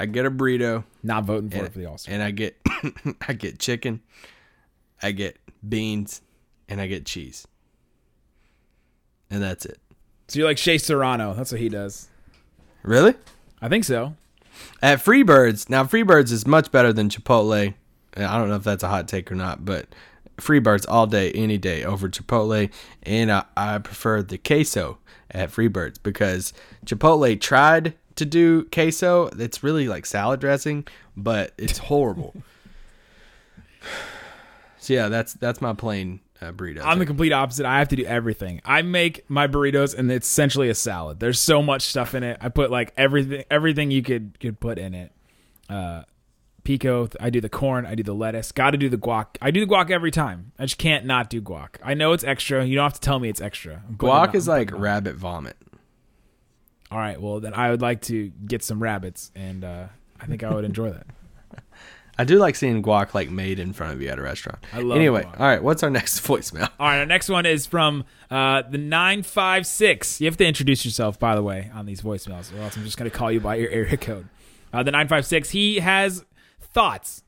I 0.00 0.06
get 0.06 0.24
a 0.24 0.30
burrito 0.30 0.84
Not 1.02 1.24
voting 1.24 1.50
for 1.50 1.58
and, 1.58 1.66
it 1.66 1.72
for 1.74 1.78
the 1.78 1.86
All 1.86 1.98
Star. 1.98 2.14
and 2.14 2.22
I 2.22 2.30
get 2.30 2.56
I 3.28 3.34
get 3.34 3.58
chicken, 3.58 4.00
I 5.02 5.12
get 5.12 5.36
beans, 5.68 6.22
and 6.70 6.80
I 6.80 6.86
get 6.86 7.04
cheese. 7.04 7.46
And 9.30 9.42
that's 9.42 9.66
it. 9.66 9.78
So 10.28 10.38
you're 10.38 10.48
like 10.48 10.58
Shea 10.58 10.78
Serrano. 10.78 11.34
That's 11.34 11.52
what 11.52 11.60
he 11.60 11.68
does. 11.68 12.08
Really? 12.82 13.14
I 13.60 13.68
think 13.68 13.84
so. 13.84 14.16
At 14.80 15.04
Freebirds, 15.04 15.68
now 15.68 15.84
Freebirds 15.84 16.32
is 16.32 16.46
much 16.46 16.72
better 16.72 16.92
than 16.92 17.10
Chipotle. 17.10 17.74
I 18.16 18.38
don't 18.38 18.48
know 18.48 18.56
if 18.56 18.64
that's 18.64 18.82
a 18.82 18.88
hot 18.88 19.06
take 19.06 19.30
or 19.30 19.34
not, 19.34 19.64
but 19.64 19.86
Freebirds 20.38 20.86
all 20.88 21.06
day, 21.06 21.30
any 21.32 21.58
day 21.58 21.84
over 21.84 22.08
Chipotle. 22.08 22.70
And 23.02 23.30
I, 23.30 23.44
I 23.56 23.78
prefer 23.78 24.22
the 24.22 24.38
queso 24.38 24.98
at 25.30 25.50
Freebirds 25.50 26.02
because 26.02 26.52
Chipotle 26.86 27.38
tried 27.40 27.94
to 28.20 28.26
do 28.26 28.64
queso. 28.66 29.26
It's 29.38 29.62
really 29.62 29.88
like 29.88 30.06
salad 30.06 30.40
dressing, 30.40 30.86
but 31.16 31.52
it's 31.58 31.78
horrible. 31.78 32.34
so 34.78 34.92
yeah, 34.92 35.08
that's 35.08 35.32
that's 35.34 35.60
my 35.60 35.72
plain 35.72 36.20
uh, 36.40 36.52
burrito. 36.52 36.82
I'm 36.84 36.98
the 36.98 37.06
complete 37.06 37.32
opposite. 37.32 37.66
I 37.66 37.78
have 37.78 37.88
to 37.88 37.96
do 37.96 38.04
everything. 38.04 38.60
I 38.64 38.82
make 38.82 39.28
my 39.28 39.46
burritos, 39.46 39.96
and 39.96 40.10
it's 40.12 40.28
essentially 40.28 40.68
a 40.68 40.74
salad. 40.74 41.18
There's 41.18 41.40
so 41.40 41.62
much 41.62 41.82
stuff 41.82 42.14
in 42.14 42.22
it. 42.22 42.36
I 42.40 42.50
put 42.50 42.70
like 42.70 42.92
everything, 42.96 43.44
everything 43.50 43.90
you 43.90 44.02
could 44.02 44.38
could 44.38 44.60
put 44.60 44.78
in 44.78 44.94
it. 44.94 45.12
Uh, 45.68 46.02
pico. 46.62 47.08
I 47.18 47.30
do 47.30 47.40
the 47.40 47.48
corn. 47.48 47.86
I 47.86 47.94
do 47.94 48.02
the 48.02 48.14
lettuce. 48.14 48.52
Got 48.52 48.72
to 48.72 48.78
do 48.78 48.88
the 48.88 48.98
guac. 48.98 49.36
I 49.40 49.50
do 49.50 49.64
the 49.64 49.72
guac 49.72 49.90
every 49.90 50.10
time. 50.10 50.52
I 50.58 50.64
just 50.64 50.78
can't 50.78 51.06
not 51.06 51.30
do 51.30 51.40
guac. 51.40 51.76
I 51.82 51.94
know 51.94 52.12
it's 52.12 52.24
extra. 52.24 52.64
You 52.64 52.76
don't 52.76 52.84
have 52.84 52.94
to 52.94 53.00
tell 53.00 53.18
me 53.18 53.28
it's 53.28 53.40
extra. 53.40 53.82
I'm 53.88 53.96
putting 53.96 54.14
it 54.14 54.18
Guac 54.18 54.34
is 54.34 54.48
like 54.48 54.68
putting 54.68 54.74
it 54.74 54.76
on. 54.76 54.82
rabbit 54.82 55.16
vomit. 55.16 55.56
All 56.90 56.98
right. 56.98 57.20
Well, 57.20 57.40
then 57.40 57.54
I 57.54 57.70
would 57.70 57.80
like 57.82 58.02
to 58.02 58.28
get 58.46 58.62
some 58.64 58.82
rabbits, 58.82 59.30
and 59.34 59.64
uh, 59.64 59.86
I 60.20 60.26
think 60.26 60.42
I 60.42 60.52
would 60.52 60.64
enjoy 60.64 60.90
that. 60.90 61.06
I 62.18 62.24
do 62.24 62.38
like 62.38 62.54
seeing 62.56 62.82
guac 62.82 63.14
like 63.14 63.30
made 63.30 63.58
in 63.58 63.72
front 63.72 63.94
of 63.94 64.02
you 64.02 64.08
at 64.08 64.18
a 64.18 64.22
restaurant. 64.22 64.58
I 64.74 64.80
love 64.80 64.96
Anyway, 64.98 65.22
guac. 65.22 65.40
all 65.40 65.46
right, 65.46 65.62
what's 65.62 65.82
our 65.82 65.88
next 65.88 66.20
voicemail? 66.26 66.68
All 66.78 66.86
right, 66.88 66.98
our 66.98 67.06
next 67.06 67.28
one 67.30 67.46
is 67.46 67.64
from 67.66 68.04
uh, 68.30 68.62
the 68.68 68.76
956. 68.76 70.20
You 70.20 70.26
have 70.26 70.36
to 70.36 70.44
introduce 70.46 70.84
yourself, 70.84 71.18
by 71.18 71.34
the 71.34 71.42
way, 71.42 71.70
on 71.74 71.86
these 71.86 72.02
voicemails, 72.02 72.54
or 72.56 72.60
else 72.62 72.76
I'm 72.76 72.84
just 72.84 72.98
going 72.98 73.10
to 73.10 73.16
call 73.16 73.32
you 73.32 73.40
by 73.40 73.54
your 73.54 73.70
area 73.70 73.96
code. 73.98 74.28
Uh, 74.72 74.82
the 74.82 74.90
956, 74.90 75.50
he 75.50 75.80
has 75.80 76.24
thoughts. 76.60 77.22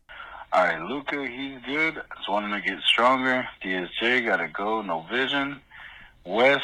All 0.52 0.62
right, 0.62 0.82
Luka, 0.82 1.26
he's 1.26 1.58
good. 1.64 1.94
Just 2.16 2.28
want 2.28 2.44
him 2.44 2.52
to 2.52 2.60
get 2.60 2.78
stronger. 2.82 3.48
DSJ 3.64 4.26
got 4.26 4.36
to 4.36 4.48
go, 4.48 4.82
no 4.82 5.06
vision. 5.10 5.60
Wes, 6.26 6.60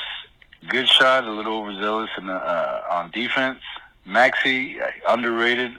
good 0.68 0.88
shot, 0.88 1.25
a 1.25 1.31
little 1.31 1.59
overzealous 1.59 2.11
in 2.18 2.27
the, 2.27 2.35
uh, 2.35 2.83
on 2.90 3.11
defense. 3.11 3.61
Maxi, 4.07 4.81
uh, 4.81 4.90
underrated. 5.09 5.73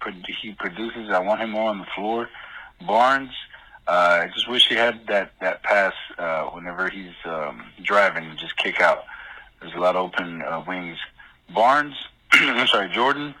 Pro- 0.00 0.12
he 0.42 0.52
produces. 0.52 1.10
I 1.10 1.18
want 1.18 1.40
him 1.40 1.50
more 1.50 1.70
on 1.70 1.78
the 1.78 1.86
floor. 1.94 2.28
Barnes, 2.86 3.30
uh, 3.88 4.20
I 4.22 4.30
just 4.34 4.48
wish 4.50 4.68
he 4.68 4.74
had 4.74 5.06
that 5.06 5.32
that 5.40 5.62
pass 5.62 5.94
uh, 6.18 6.44
whenever 6.46 6.90
he's 6.90 7.14
um, 7.24 7.64
driving, 7.82 8.36
just 8.36 8.56
kick 8.58 8.80
out. 8.82 9.04
There's 9.60 9.72
a 9.74 9.78
lot 9.78 9.96
of 9.96 10.04
open 10.04 10.42
uh, 10.42 10.62
wings. 10.66 10.98
Barnes, 11.54 11.94
I'm 12.32 12.66
sorry, 12.66 12.90
Jordan 12.90 13.34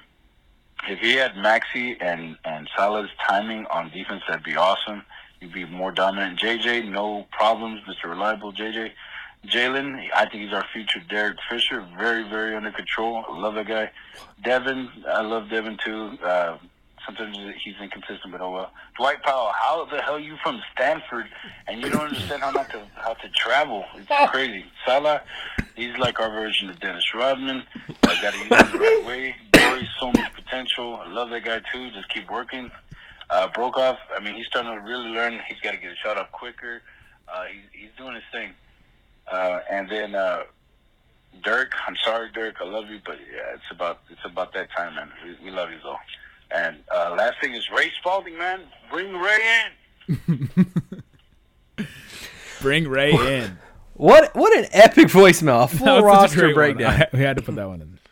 if 0.88 0.98
he 0.98 1.14
had 1.14 1.34
Maxi 1.34 1.96
and 2.00 2.36
and 2.44 2.68
Salah's 2.76 3.10
timing 3.26 3.66
on 3.66 3.90
defense, 3.90 4.22
that'd 4.28 4.44
be 4.44 4.56
awesome. 4.56 5.02
He'd 5.40 5.52
be 5.52 5.64
more 5.64 5.92
dominant. 5.92 6.38
JJ, 6.38 6.90
no 6.90 7.26
problems, 7.32 7.80
Mr. 7.88 8.10
Reliable 8.10 8.52
JJ. 8.52 8.90
Jalen, 9.46 10.08
I 10.14 10.26
think 10.28 10.44
he's 10.44 10.52
our 10.52 10.64
future 10.72 11.00
Derek 11.08 11.38
Fisher. 11.50 11.86
Very, 11.98 12.28
very 12.28 12.54
under 12.56 12.72
control. 12.72 13.24
I 13.28 13.38
love 13.38 13.54
that 13.54 13.66
guy. 13.66 13.90
Devin, 14.42 14.88
I 15.08 15.22
love 15.22 15.50
Devin 15.50 15.78
too. 15.84 16.18
Uh, 16.22 16.58
sometimes 17.04 17.36
he's 17.62 17.74
inconsistent, 17.80 18.32
but 18.32 18.40
oh 18.40 18.50
well. 18.50 18.72
Dwight 18.96 19.22
Powell, 19.22 19.52
how 19.52 19.84
the 19.84 20.00
hell 20.00 20.14
are 20.14 20.20
you 20.20 20.36
from 20.42 20.60
Stanford 20.72 21.26
and 21.66 21.82
you 21.82 21.90
don't 21.90 22.02
understand 22.02 22.42
how 22.42 22.50
not 22.50 22.70
to 22.70 22.82
how 22.94 23.14
to 23.14 23.28
travel? 23.30 23.84
It's 23.96 24.08
crazy. 24.30 24.64
Salah, 24.86 25.22
he's 25.76 25.96
like 25.98 26.20
our 26.20 26.30
version 26.30 26.70
of 26.70 26.80
Dennis 26.80 27.04
Rodman. 27.14 27.64
I 28.04 28.22
got 28.22 28.32
to 28.34 28.38
use 28.38 28.48
him 28.48 28.72
the 28.72 28.78
right 28.78 29.04
way. 29.06 29.36
Dory, 29.52 29.88
so 30.00 30.06
much 30.12 30.32
potential. 30.34 30.96
I 30.96 31.08
love 31.08 31.30
that 31.30 31.44
guy 31.44 31.60
too. 31.72 31.90
Just 31.90 32.08
keep 32.08 32.30
working. 32.30 32.70
Uh, 33.30 33.48
Broekhoff, 33.48 33.98
I 34.16 34.22
mean, 34.22 34.34
he's 34.34 34.46
starting 34.46 34.72
to 34.72 34.80
really 34.80 35.08
learn. 35.08 35.40
He's 35.48 35.58
got 35.60 35.72
to 35.72 35.78
get 35.78 35.92
a 35.92 35.96
shot 35.96 36.18
up 36.18 36.30
quicker. 36.32 36.82
Uh, 37.26 37.44
he's, 37.44 37.82
he's 37.82 37.90
doing 37.96 38.14
his 38.14 38.24
thing. 38.30 38.52
Uh, 39.30 39.60
and 39.70 39.88
then 39.88 40.14
uh, 40.14 40.42
Dirk, 41.42 41.72
I'm 41.86 41.96
sorry, 42.04 42.30
Dirk, 42.32 42.56
I 42.60 42.64
love 42.64 42.88
you, 42.90 43.00
but 43.04 43.18
yeah, 43.32 43.54
it's 43.54 43.70
about 43.70 44.00
it's 44.10 44.20
about 44.24 44.52
that 44.54 44.68
time, 44.76 44.94
man. 44.94 45.10
We, 45.24 45.46
we 45.46 45.50
love 45.50 45.70
you 45.70 45.78
though. 45.82 45.96
And 46.54 46.76
uh, 46.94 47.14
last 47.18 47.40
thing 47.40 47.54
is 47.54 47.64
Ray 47.76 47.90
Spalding, 48.00 48.38
man. 48.38 48.60
Bring 48.90 49.12
Ray 49.16 49.38
in. 50.08 50.50
Bring 52.60 52.88
Ray 52.88 53.12
in. 53.12 53.58
What 53.94 54.34
what 54.34 54.56
an 54.56 54.66
epic 54.72 55.08
voicemail! 55.08 55.64
A 55.64 55.68
full 55.68 55.86
was 56.02 56.30
such 56.30 56.36
a 56.38 56.42
roster 56.42 56.54
breakdown. 56.54 57.02
I- 57.02 57.08
we 57.12 57.20
had 57.20 57.36
to 57.36 57.42
put 57.42 57.54
that 57.56 57.68
one 57.68 57.80
in. 57.80 57.98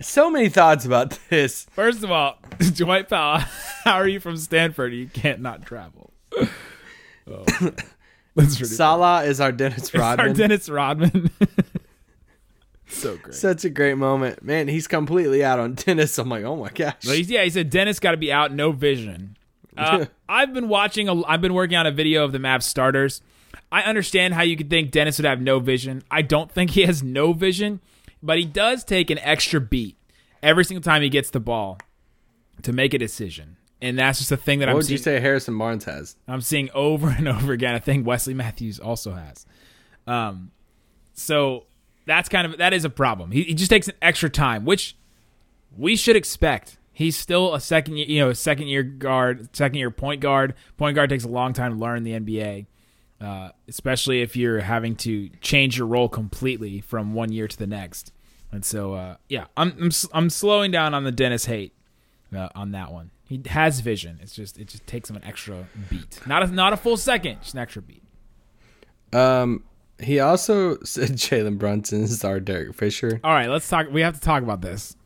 So 0.00 0.30
many 0.30 0.48
thoughts 0.48 0.86
about 0.86 1.18
this. 1.28 1.66
First 1.72 2.02
of 2.02 2.10
all, 2.10 2.38
Dwight 2.74 3.10
Powell, 3.10 3.40
how 3.84 3.92
are 3.96 4.08
you 4.08 4.20
from 4.20 4.38
Stanford? 4.38 4.94
You 4.94 5.06
can't 5.06 5.40
not 5.40 5.66
travel. 5.66 6.10
Oh, 6.34 7.44
man. 7.60 7.76
That's 8.36 8.56
pretty 8.56 8.74
Salah 8.74 9.24
is 9.24 9.40
our 9.40 9.52
Dennis 9.52 9.90
funny. 9.90 10.04
Our 10.04 10.16
Rodman. 10.16 10.36
Dennis 10.36 10.68
Rodman. 10.68 11.30
so 12.88 13.16
great. 13.18 13.34
Such 13.34 13.64
a 13.64 13.70
great 13.70 13.98
moment, 13.98 14.42
man. 14.42 14.68
He's 14.68 14.88
completely 14.88 15.44
out 15.44 15.58
on 15.58 15.74
Dennis. 15.74 16.16
I'm 16.18 16.28
like, 16.28 16.44
oh 16.44 16.56
my 16.56 16.70
gosh. 16.70 17.02
He's, 17.02 17.30
yeah, 17.30 17.44
he 17.44 17.50
said 17.50 17.68
Dennis 17.68 18.00
got 18.00 18.12
to 18.12 18.16
be 18.16 18.32
out, 18.32 18.52
no 18.52 18.72
vision. 18.72 19.36
Uh, 19.76 20.06
I've 20.28 20.52
been 20.52 20.68
watching. 20.68 21.08
A, 21.08 21.26
I've 21.26 21.40
been 21.40 21.54
working 21.54 21.76
on 21.76 21.86
a 21.86 21.90
video 21.90 22.24
of 22.24 22.32
the 22.32 22.38
Mavs 22.38 22.64
starters. 22.64 23.22
I 23.70 23.82
understand 23.82 24.34
how 24.34 24.42
you 24.42 24.56
could 24.56 24.68
think 24.68 24.90
Dennis 24.90 25.18
would 25.18 25.24
have 25.24 25.40
no 25.40 25.58
vision. 25.58 26.02
I 26.10 26.22
don't 26.22 26.50
think 26.50 26.70
he 26.70 26.82
has 26.82 27.02
no 27.02 27.32
vision, 27.32 27.80
but 28.22 28.38
he 28.38 28.44
does 28.44 28.84
take 28.84 29.10
an 29.10 29.18
extra 29.20 29.60
beat 29.60 29.96
every 30.42 30.64
single 30.64 30.82
time 30.82 31.02
he 31.02 31.08
gets 31.08 31.30
the 31.30 31.40
ball 31.40 31.78
to 32.62 32.72
make 32.72 32.92
a 32.92 32.98
decision, 32.98 33.56
and 33.82 33.98
that's 33.98 34.18
just 34.18 34.32
a 34.32 34.36
thing 34.36 34.60
that 34.60 34.66
what 34.66 34.70
I'm 34.70 34.76
would 34.76 34.86
seeing. 34.86 34.96
you 34.98 35.02
say 35.02 35.20
Harrison 35.20 35.58
Barnes 35.58 35.84
has? 35.84 36.16
I'm 36.26 36.40
seeing 36.40 36.70
over 36.74 37.08
and 37.10 37.28
over 37.28 37.52
again. 37.52 37.74
I 37.74 37.78
think 37.78 38.06
Wesley 38.06 38.32
Matthews 38.34 38.78
also 38.80 39.12
has. 39.12 39.44
Um, 40.06 40.50
so 41.12 41.64
that's 42.06 42.28
kind 42.30 42.46
of 42.46 42.58
that 42.58 42.72
is 42.72 42.84
a 42.84 42.90
problem. 42.90 43.30
He, 43.32 43.42
he 43.42 43.54
just 43.54 43.70
takes 43.70 43.88
an 43.88 43.94
extra 44.00 44.30
time, 44.30 44.64
which 44.64 44.96
we 45.76 45.96
should 45.96 46.16
expect 46.16 46.78
He's 46.94 47.16
still 47.16 47.54
a 47.54 47.60
second, 47.60 47.96
year- 47.96 48.06
you 48.06 48.18
know, 48.20 48.28
a 48.28 48.34
second 48.34 48.68
year 48.68 48.82
guard, 48.82 49.54
second 49.56 49.78
year 49.78 49.90
point 49.90 50.20
guard. 50.20 50.54
Point 50.76 50.94
guard 50.94 51.08
takes 51.10 51.24
a 51.24 51.28
long 51.28 51.54
time 51.54 51.72
to 51.72 51.78
learn 51.78 52.02
the 52.02 52.12
NBA, 52.12 52.66
uh, 53.20 53.50
especially 53.66 54.20
if 54.20 54.36
you're 54.36 54.60
having 54.60 54.94
to 54.96 55.30
change 55.40 55.78
your 55.78 55.86
role 55.86 56.08
completely 56.08 56.80
from 56.80 57.14
one 57.14 57.32
year 57.32 57.48
to 57.48 57.56
the 57.56 57.66
next. 57.66 58.12
And 58.52 58.62
so, 58.64 58.92
uh, 58.92 59.16
yeah, 59.28 59.46
I'm, 59.56 59.72
I'm 59.80 59.90
I'm 60.12 60.28
slowing 60.28 60.70
down 60.70 60.92
on 60.92 61.04
the 61.04 61.12
Dennis 61.12 61.46
hate 61.46 61.72
uh, 62.36 62.50
on 62.54 62.72
that 62.72 62.92
one. 62.92 63.10
He 63.32 63.40
has 63.48 63.80
vision. 63.80 64.18
It's 64.22 64.34
just 64.34 64.58
it 64.58 64.68
just 64.68 64.86
takes 64.86 65.08
him 65.10 65.16
an 65.16 65.24
extra 65.24 65.66
beat, 65.90 66.20
not 66.26 66.42
a, 66.42 66.46
not 66.46 66.72
a 66.72 66.76
full 66.76 66.96
second, 66.96 67.38
just 67.42 67.54
an 67.54 67.60
extra 67.60 67.82
beat. 67.82 68.02
Um, 69.12 69.64
he 69.98 70.20
also 70.20 70.78
said 70.84 71.10
Jalen 71.12 71.58
Brunson 71.58 72.02
is 72.02 72.24
our 72.24 72.40
Derek 72.40 72.74
Fisher. 72.74 73.20
All 73.24 73.32
right, 73.32 73.48
let's 73.48 73.68
talk. 73.68 73.90
We 73.90 74.02
have 74.02 74.14
to 74.14 74.20
talk 74.20 74.42
about 74.42 74.60
this. 74.60 74.96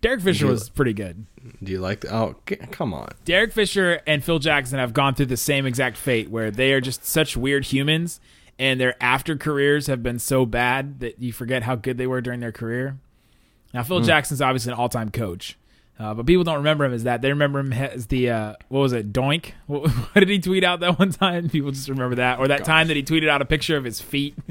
Derek 0.00 0.22
Fisher 0.22 0.46
Yeah. 0.46 0.52
was 0.52 0.68
pretty 0.70 0.94
good. 0.94 1.26
Do 1.62 1.72
you 1.72 1.78
like 1.80 2.00
the? 2.00 2.14
Oh, 2.14 2.36
come 2.70 2.94
on. 2.94 3.10
Derek 3.24 3.52
Fisher 3.52 4.00
and 4.06 4.24
Phil 4.24 4.38
Jackson 4.38 4.78
have 4.78 4.94
gone 4.94 5.14
through 5.14 5.26
the 5.26 5.36
same 5.36 5.66
exact 5.66 5.96
fate 5.98 6.30
where 6.30 6.50
they 6.50 6.72
are 6.72 6.80
just 6.80 7.04
such 7.04 7.36
weird 7.36 7.66
humans 7.66 8.18
and 8.58 8.80
their 8.80 8.94
after 9.02 9.36
careers 9.36 9.86
have 9.88 10.02
been 10.02 10.18
so 10.18 10.46
bad 10.46 11.00
that 11.00 11.20
you 11.20 11.32
forget 11.32 11.62
how 11.64 11.76
good 11.76 11.98
they 11.98 12.06
were 12.06 12.20
during 12.22 12.40
their 12.40 12.52
career. 12.52 12.96
Now, 13.74 13.82
Phil 13.82 14.00
Jackson's 14.00 14.40
obviously 14.42 14.72
an 14.72 14.78
all 14.78 14.88
time 14.88 15.10
coach, 15.10 15.56
uh, 16.00 16.14
but 16.14 16.24
people 16.24 16.42
don't 16.44 16.56
remember 16.56 16.84
him 16.86 16.94
as 16.94 17.04
that. 17.04 17.20
They 17.20 17.28
remember 17.28 17.58
him 17.60 17.72
as 17.74 18.06
the, 18.06 18.30
uh, 18.30 18.54
what 18.68 18.80
was 18.80 18.92
it, 18.94 19.12
Doink? 19.12 19.52
What, 19.66 19.90
what 19.90 20.14
did 20.14 20.28
he 20.30 20.38
tweet 20.38 20.64
out 20.64 20.80
that 20.80 20.98
one 20.98 21.12
time? 21.12 21.50
People 21.50 21.70
just 21.72 21.88
remember 21.90 22.16
that. 22.16 22.38
Or 22.38 22.48
that 22.48 22.64
time 22.64 22.88
that 22.88 22.96
he 22.96 23.02
tweeted 23.02 23.28
out 23.28 23.42
a 23.42 23.44
picture 23.44 23.76
of 23.76 23.84
his 23.84 24.00
feet. 24.00 24.34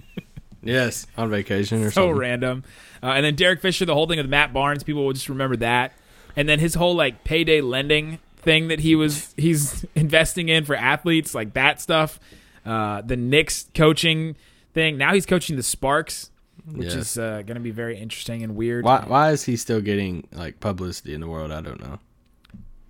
Yes, 0.61 1.07
on 1.17 1.29
vacation 1.29 1.81
or 1.83 1.89
so 1.89 2.01
something. 2.07 2.17
random. 2.17 2.63
Uh, 3.01 3.11
and 3.11 3.25
then 3.25 3.35
Derek 3.35 3.61
Fisher, 3.61 3.85
the 3.85 3.93
whole 3.93 4.07
thing 4.07 4.17
with 4.17 4.27
Matt 4.27 4.51
Barnes, 4.51 4.83
people 4.83 5.05
will 5.05 5.13
just 5.13 5.29
remember 5.29 5.55
that. 5.55 5.93
And 6.35 6.49
then 6.49 6.59
his 6.59 6.75
whole 6.75 6.95
like 6.95 7.23
payday 7.23 7.61
lending 7.61 8.19
thing 8.35 8.67
that 8.67 8.81
he 8.81 8.93
was 8.93 9.33
he's 9.37 9.85
investing 9.95 10.49
in 10.49 10.65
for 10.65 10.75
athletes, 10.75 11.33
like 11.33 11.53
that 11.53 11.79
stuff. 11.79 12.19
Uh, 12.65 13.01
the 13.01 13.15
Knicks 13.15 13.69
coaching 13.73 14.35
thing. 14.73 14.97
Now 14.97 15.13
he's 15.13 15.25
coaching 15.25 15.55
the 15.55 15.63
Sparks, 15.63 16.29
which 16.73 16.87
Yes. 16.93 16.95
is 16.95 17.17
uh, 17.17 17.41
going 17.45 17.55
to 17.55 17.59
be 17.61 17.71
very 17.71 17.97
interesting 17.97 18.43
and 18.43 18.55
weird. 18.55 18.85
Why? 18.85 19.03
Why 19.07 19.31
is 19.31 19.43
he 19.43 19.55
still 19.55 19.81
getting 19.81 20.27
like 20.31 20.59
publicity 20.59 21.13
in 21.13 21.21
the 21.21 21.27
world? 21.27 21.51
I 21.51 21.61
don't 21.61 21.79
know. 21.81 21.99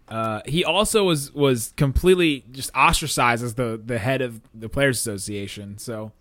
Uh, 0.07 0.41
he 0.45 0.65
also 0.65 1.03
was 1.03 1.31
was 1.33 1.73
completely 1.77 2.43
just 2.51 2.71
ostracized 2.75 3.43
as 3.43 3.53
the 3.55 3.79
the 3.83 3.99
head 3.99 4.21
of 4.21 4.41
the 4.53 4.67
Players 4.69 4.97
Association. 4.97 5.77
So 5.77 6.11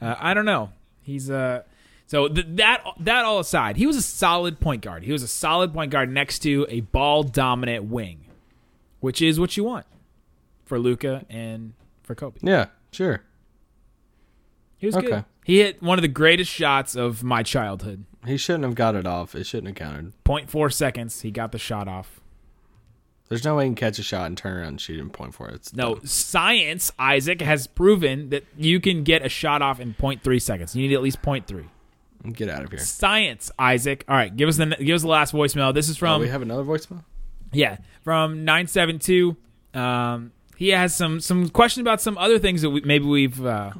uh, 0.00 0.14
I 0.18 0.32
don't 0.34 0.44
know. 0.44 0.70
He's 1.02 1.28
uh 1.28 1.62
so 2.06 2.28
th- 2.28 2.46
that 2.50 2.84
that 3.00 3.24
all 3.24 3.40
aside, 3.40 3.76
he 3.76 3.86
was 3.86 3.96
a 3.96 4.02
solid 4.02 4.60
point 4.60 4.82
guard. 4.82 5.02
He 5.02 5.10
was 5.12 5.22
a 5.24 5.28
solid 5.28 5.72
point 5.72 5.90
guard 5.90 6.10
next 6.12 6.40
to 6.40 6.66
a 6.68 6.80
ball 6.82 7.24
dominant 7.24 7.84
wing, 7.84 8.26
which 9.00 9.20
is 9.20 9.40
what 9.40 9.56
you 9.56 9.64
want 9.64 9.86
for 10.64 10.78
Luka 10.78 11.24
and 11.28 11.72
for 12.04 12.14
Kobe. 12.14 12.38
Yeah, 12.42 12.66
sure. 12.92 13.22
He 14.76 14.86
was 14.86 14.96
Okay. 14.96 15.06
good. 15.08 15.24
He 15.44 15.58
hit 15.58 15.82
one 15.82 15.98
of 15.98 16.02
the 16.02 16.08
greatest 16.08 16.50
shots 16.50 16.94
of 16.94 17.22
my 17.24 17.42
childhood. 17.42 18.04
He 18.26 18.36
shouldn't 18.36 18.64
have 18.64 18.74
got 18.76 18.94
it 18.94 19.06
off. 19.06 19.34
It 19.34 19.44
shouldn't 19.44 19.76
have 19.78 19.88
counted. 19.88 20.12
0.4 20.24 20.72
seconds, 20.72 21.22
he 21.22 21.30
got 21.32 21.50
the 21.52 21.58
shot 21.58 21.88
off. 21.88 22.20
There's 23.28 23.44
no 23.44 23.56
way 23.56 23.64
you 23.64 23.70
can 23.70 23.76
catch 23.76 23.98
a 23.98 24.02
shot 24.02 24.26
and 24.26 24.36
turn 24.36 24.58
around 24.58 24.68
and 24.68 24.80
shoot 24.80 25.00
in 25.00 25.08
point 25.08 25.34
four. 25.34 25.48
It's 25.48 25.74
No, 25.74 25.94
dumb. 25.94 26.06
science, 26.06 26.92
Isaac, 26.98 27.40
has 27.40 27.66
proven 27.66 28.28
that 28.28 28.44
you 28.58 28.78
can 28.78 29.04
get 29.04 29.24
a 29.24 29.28
shot 29.30 29.62
off 29.62 29.80
in 29.80 29.94
0.3 29.94 30.40
seconds. 30.42 30.76
You 30.76 30.86
need 30.86 30.94
at 30.94 31.02
least 31.02 31.22
0.3. 31.22 31.64
Get 32.34 32.48
out 32.50 32.62
of 32.64 32.70
here. 32.70 32.78
Science, 32.78 33.50
Isaac. 33.58 34.04
All 34.06 34.14
right, 34.14 34.36
give 34.36 34.48
us 34.48 34.56
the 34.58 34.66
give 34.78 34.94
us 34.94 35.02
the 35.02 35.08
last 35.08 35.32
voicemail. 35.34 35.74
This 35.74 35.88
is 35.88 35.96
Oh, 35.96 36.00
from 36.00 36.20
we 36.20 36.28
have 36.28 36.42
another 36.42 36.62
voicemail. 36.62 37.02
yeah 37.52 37.78
from 38.02 38.44
nine 38.44 38.68
seven 38.68 39.00
two. 39.00 39.36
Um, 39.74 40.30
he 40.56 40.68
has 40.68 40.94
some 40.94 41.18
some 41.18 41.48
question 41.48 41.80
about 41.80 42.00
some 42.00 42.16
other 42.18 42.38
things 42.38 42.62
that 42.62 42.70
we, 42.70 42.80
maybe 42.82 43.06
we've 43.06 43.44
uh, 43.44 43.72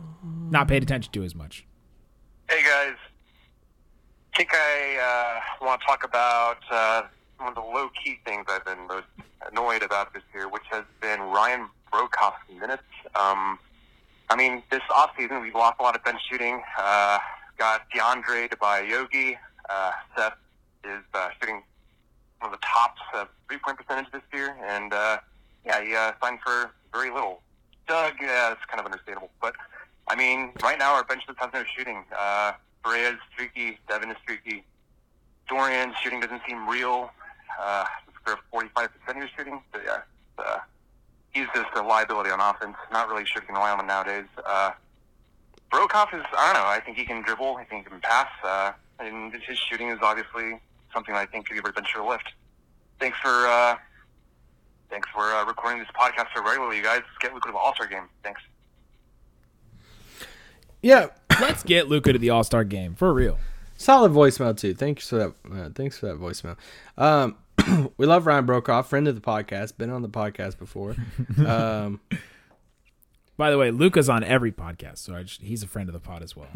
not 0.52 0.68
paid 0.68 0.82
attention 0.82 1.12
to 1.12 1.24
as 1.24 1.34
much. 1.34 1.66
Hey 2.48 2.62
guys, 2.62 2.96
I 4.34 4.36
think 4.36 4.50
I 4.52 5.40
uh, 5.60 5.64
want 5.64 5.80
to 5.80 5.86
talk 5.86 6.04
about 6.04 6.58
uh, 6.70 7.02
one 7.38 7.48
of 7.48 7.54
the 7.54 7.62
low 7.62 7.88
key 8.04 8.18
things 8.24 8.44
I've 8.48 8.64
been 8.64 8.86
most 8.86 9.06
annoyed 9.50 9.82
about 9.82 10.12
this 10.12 10.22
year, 10.34 10.48
which 10.48 10.62
has 10.70 10.84
been 11.00 11.20
Ryan 11.20 11.68
Broekhoff's 11.92 12.36
minutes. 12.60 12.82
Um, 13.14 13.58
I 14.28 14.36
mean, 14.36 14.62
this 14.70 14.82
offseason 14.90 15.42
we've 15.42 15.54
lost 15.54 15.76
a 15.80 15.82
lot 15.82 15.96
of 15.96 16.04
bench 16.04 16.20
shooting. 16.30 16.62
Uh, 16.78 17.18
got 17.58 17.90
DeAndre 17.90 18.50
to 18.50 18.56
buy 18.56 18.80
Yogi. 18.80 19.38
Uh, 19.68 19.92
Seth 20.16 20.34
is 20.84 21.02
uh, 21.14 21.28
shooting 21.40 21.62
one 22.40 22.52
of 22.52 22.60
the 22.60 22.66
tops 22.66 23.00
of 23.14 23.28
three 23.48 23.58
point 23.58 23.78
percentage 23.78 24.10
this 24.12 24.22
year, 24.32 24.56
and 24.66 24.92
uh, 24.92 25.18
yeah, 25.64 25.82
he 25.82 25.94
uh, 25.94 26.12
signed 26.22 26.40
for 26.44 26.72
very 26.92 27.10
little. 27.10 27.40
Doug, 27.88 28.14
yeah, 28.20 28.52
it's 28.52 28.64
kind 28.66 28.80
of 28.80 28.86
understandable, 28.86 29.30
but 29.40 29.54
I 30.12 30.14
mean, 30.14 30.52
right 30.62 30.78
now 30.78 30.92
our 30.92 31.04
bench 31.04 31.22
just 31.26 31.38
has 31.38 31.48
no 31.54 31.64
shooting. 31.74 32.04
Uh, 32.14 32.52
Barea's 32.84 33.16
streaky, 33.32 33.78
Devin 33.88 34.10
is 34.10 34.18
streaky. 34.22 34.62
Dorian's 35.48 35.94
shooting 36.02 36.20
doesn't 36.20 36.42
seem 36.46 36.68
real. 36.68 37.10
Uh, 37.58 37.86
for 38.22 38.36
45% 38.52 38.88
he 39.14 39.20
was 39.20 39.30
shooting, 39.34 39.62
so 39.72 39.80
yeah, 39.82 40.00
uh, 40.38 40.58
he's 41.32 41.46
just 41.54 41.70
a 41.76 41.82
liability 41.82 42.28
on 42.28 42.40
offense. 42.40 42.76
Not 42.92 43.08
really 43.08 43.24
sure 43.24 43.40
you 43.40 43.46
can 43.46 43.54
rely 43.54 43.70
on 43.70 43.80
him 43.80 43.86
nowadays. 43.86 44.26
Uh, 44.44 44.72
Broekhoff 45.72 46.12
is, 46.14 46.24
I 46.36 46.52
don't 46.52 46.62
know, 46.62 46.68
I 46.68 46.80
think 46.84 46.98
he 46.98 47.06
can 47.06 47.22
dribble, 47.22 47.56
I 47.56 47.64
think 47.64 47.84
he 47.84 47.90
can 47.90 48.00
pass, 48.00 48.28
uh, 48.44 48.72
and 48.98 49.32
his 49.32 49.58
shooting 49.58 49.88
is 49.88 49.98
obviously 50.02 50.60
something 50.92 51.14
I 51.14 51.24
think 51.24 51.48
could 51.48 51.54
give 51.54 51.64
a 51.64 51.72
bench 51.72 51.94
a 51.96 52.04
lift. 52.04 52.32
Thanks 53.00 53.16
for, 53.18 53.30
uh, 53.30 53.76
thanks 54.90 55.08
for 55.08 55.22
uh, 55.22 55.46
recording 55.46 55.78
this 55.78 55.88
podcast 55.98 56.26
so 56.36 56.44
regularly, 56.44 56.76
you 56.76 56.82
guys. 56.82 57.00
Let's 57.00 57.18
get 57.22 57.32
Luka 57.32 57.48
to 57.48 57.52
the 57.52 57.58
All-Star 57.58 57.86
game. 57.86 58.04
Thanks. 58.22 58.42
Yeah, 60.82 61.08
Let's 61.40 61.62
get 61.62 61.88
Luka 61.88 62.12
to 62.12 62.18
the 62.18 62.30
All 62.30 62.44
Star 62.44 62.64
game 62.64 62.94
for 62.94 63.12
real. 63.14 63.38
solid 63.76 64.12
voicemail 64.12 64.56
too. 64.56 64.74
Thanks 64.74 65.08
for 65.08 65.16
that. 65.16 65.34
Uh, 65.50 65.68
thanks 65.74 65.98
for 65.98 66.06
that 66.06 66.18
voicemail. 66.20 66.56
Um, 66.98 67.36
we 67.96 68.06
love 68.06 68.26
Ryan 68.26 68.46
Broekhoff, 68.46 68.86
friend 68.86 69.06
of 69.08 69.14
the 69.14 69.20
podcast, 69.20 69.76
been 69.78 69.90
on 69.90 70.02
the 70.02 70.08
podcast 70.08 70.58
before. 70.58 70.96
Um, 71.46 72.00
By 73.38 73.50
the 73.50 73.58
way, 73.58 73.70
Luka's 73.70 74.08
on 74.10 74.22
every 74.24 74.52
podcast, 74.52 74.98
so 74.98 75.14
I 75.14 75.22
just, 75.22 75.40
he's 75.40 75.62
a 75.62 75.66
friend 75.66 75.88
of 75.88 75.94
the 75.94 76.00
pod 76.00 76.22
as 76.22 76.36
well. 76.36 76.48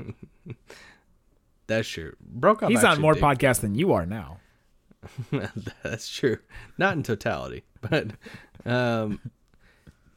that's 1.66 1.88
true. 1.88 2.14
Broekhoff. 2.38 2.68
He's 2.68 2.84
on 2.84 3.00
more 3.00 3.14
did- 3.14 3.22
podcasts 3.22 3.60
than 3.60 3.74
you 3.74 3.92
are 3.92 4.06
now. 4.06 4.38
That's 5.84 6.08
true. 6.08 6.38
Not 6.78 6.94
in 6.96 7.02
totality, 7.04 7.62
but 7.80 8.10
um, 8.64 9.20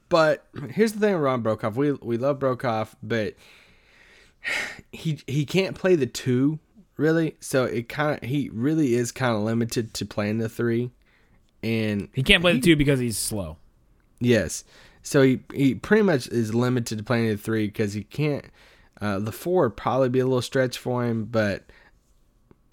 but 0.10 0.48
here's 0.72 0.94
the 0.94 1.00
thing 1.00 1.16
Ron 1.16 1.44
Broekhoff. 1.44 1.76
We 1.76 1.92
we 1.92 2.18
love 2.18 2.40
Broekhoff, 2.40 2.96
but 3.04 3.36
he 4.92 5.20
he 5.28 5.46
can't 5.46 5.76
play 5.76 5.96
the 5.96 6.08
two 6.08 6.60
really. 6.98 7.36
So 7.40 7.64
it 7.66 7.90
kind 7.90 8.22
of 8.22 8.28
he 8.30 8.50
really 8.54 8.96
is 8.96 9.12
kind 9.12 9.36
of 9.36 9.42
limited 9.42 9.94
to 9.96 10.06
playing 10.06 10.38
the 10.40 10.50
three, 10.50 10.92
and 11.64 12.10
He 12.14 12.24
can't 12.24 12.42
play 12.42 12.54
the 12.54 12.60
two 12.62 12.76
because 12.76 13.00
he's 13.00 13.18
slow. 13.18 13.58
yes, 14.20 14.64
so 15.02 15.22
he 15.22 15.40
he 15.54 15.76
pretty 15.76 16.04
much 16.04 16.28
is 16.28 16.54
limited 16.54 16.98
to 16.98 17.04
playing 17.04 17.30
the 17.30 17.38
three 17.38 17.68
because 17.68 17.94
he 17.94 18.04
can't. 18.04 18.46
Uh, 19.02 19.18
the 19.20 19.32
four 19.32 19.64
would 19.64 19.78
probably 19.78 20.10
be 20.10 20.20
a 20.20 20.26
little 20.26 20.42
stretch 20.42 20.78
for 20.78 21.06
him, 21.06 21.24
but 21.24 21.64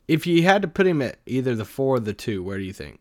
if 0.09 0.27
you 0.27 0.43
had 0.43 0.61
to 0.63 0.69
put 0.69 0.87
him 0.87 1.01
at 1.01 1.19
either 1.27 1.55
the 1.55 1.65
four 1.65 1.97
or 1.97 2.01
the 2.01 2.13
two, 2.13 2.43
where 2.43 2.59
do 2.59 2.65
you 2.65 2.73
think? 2.73 2.99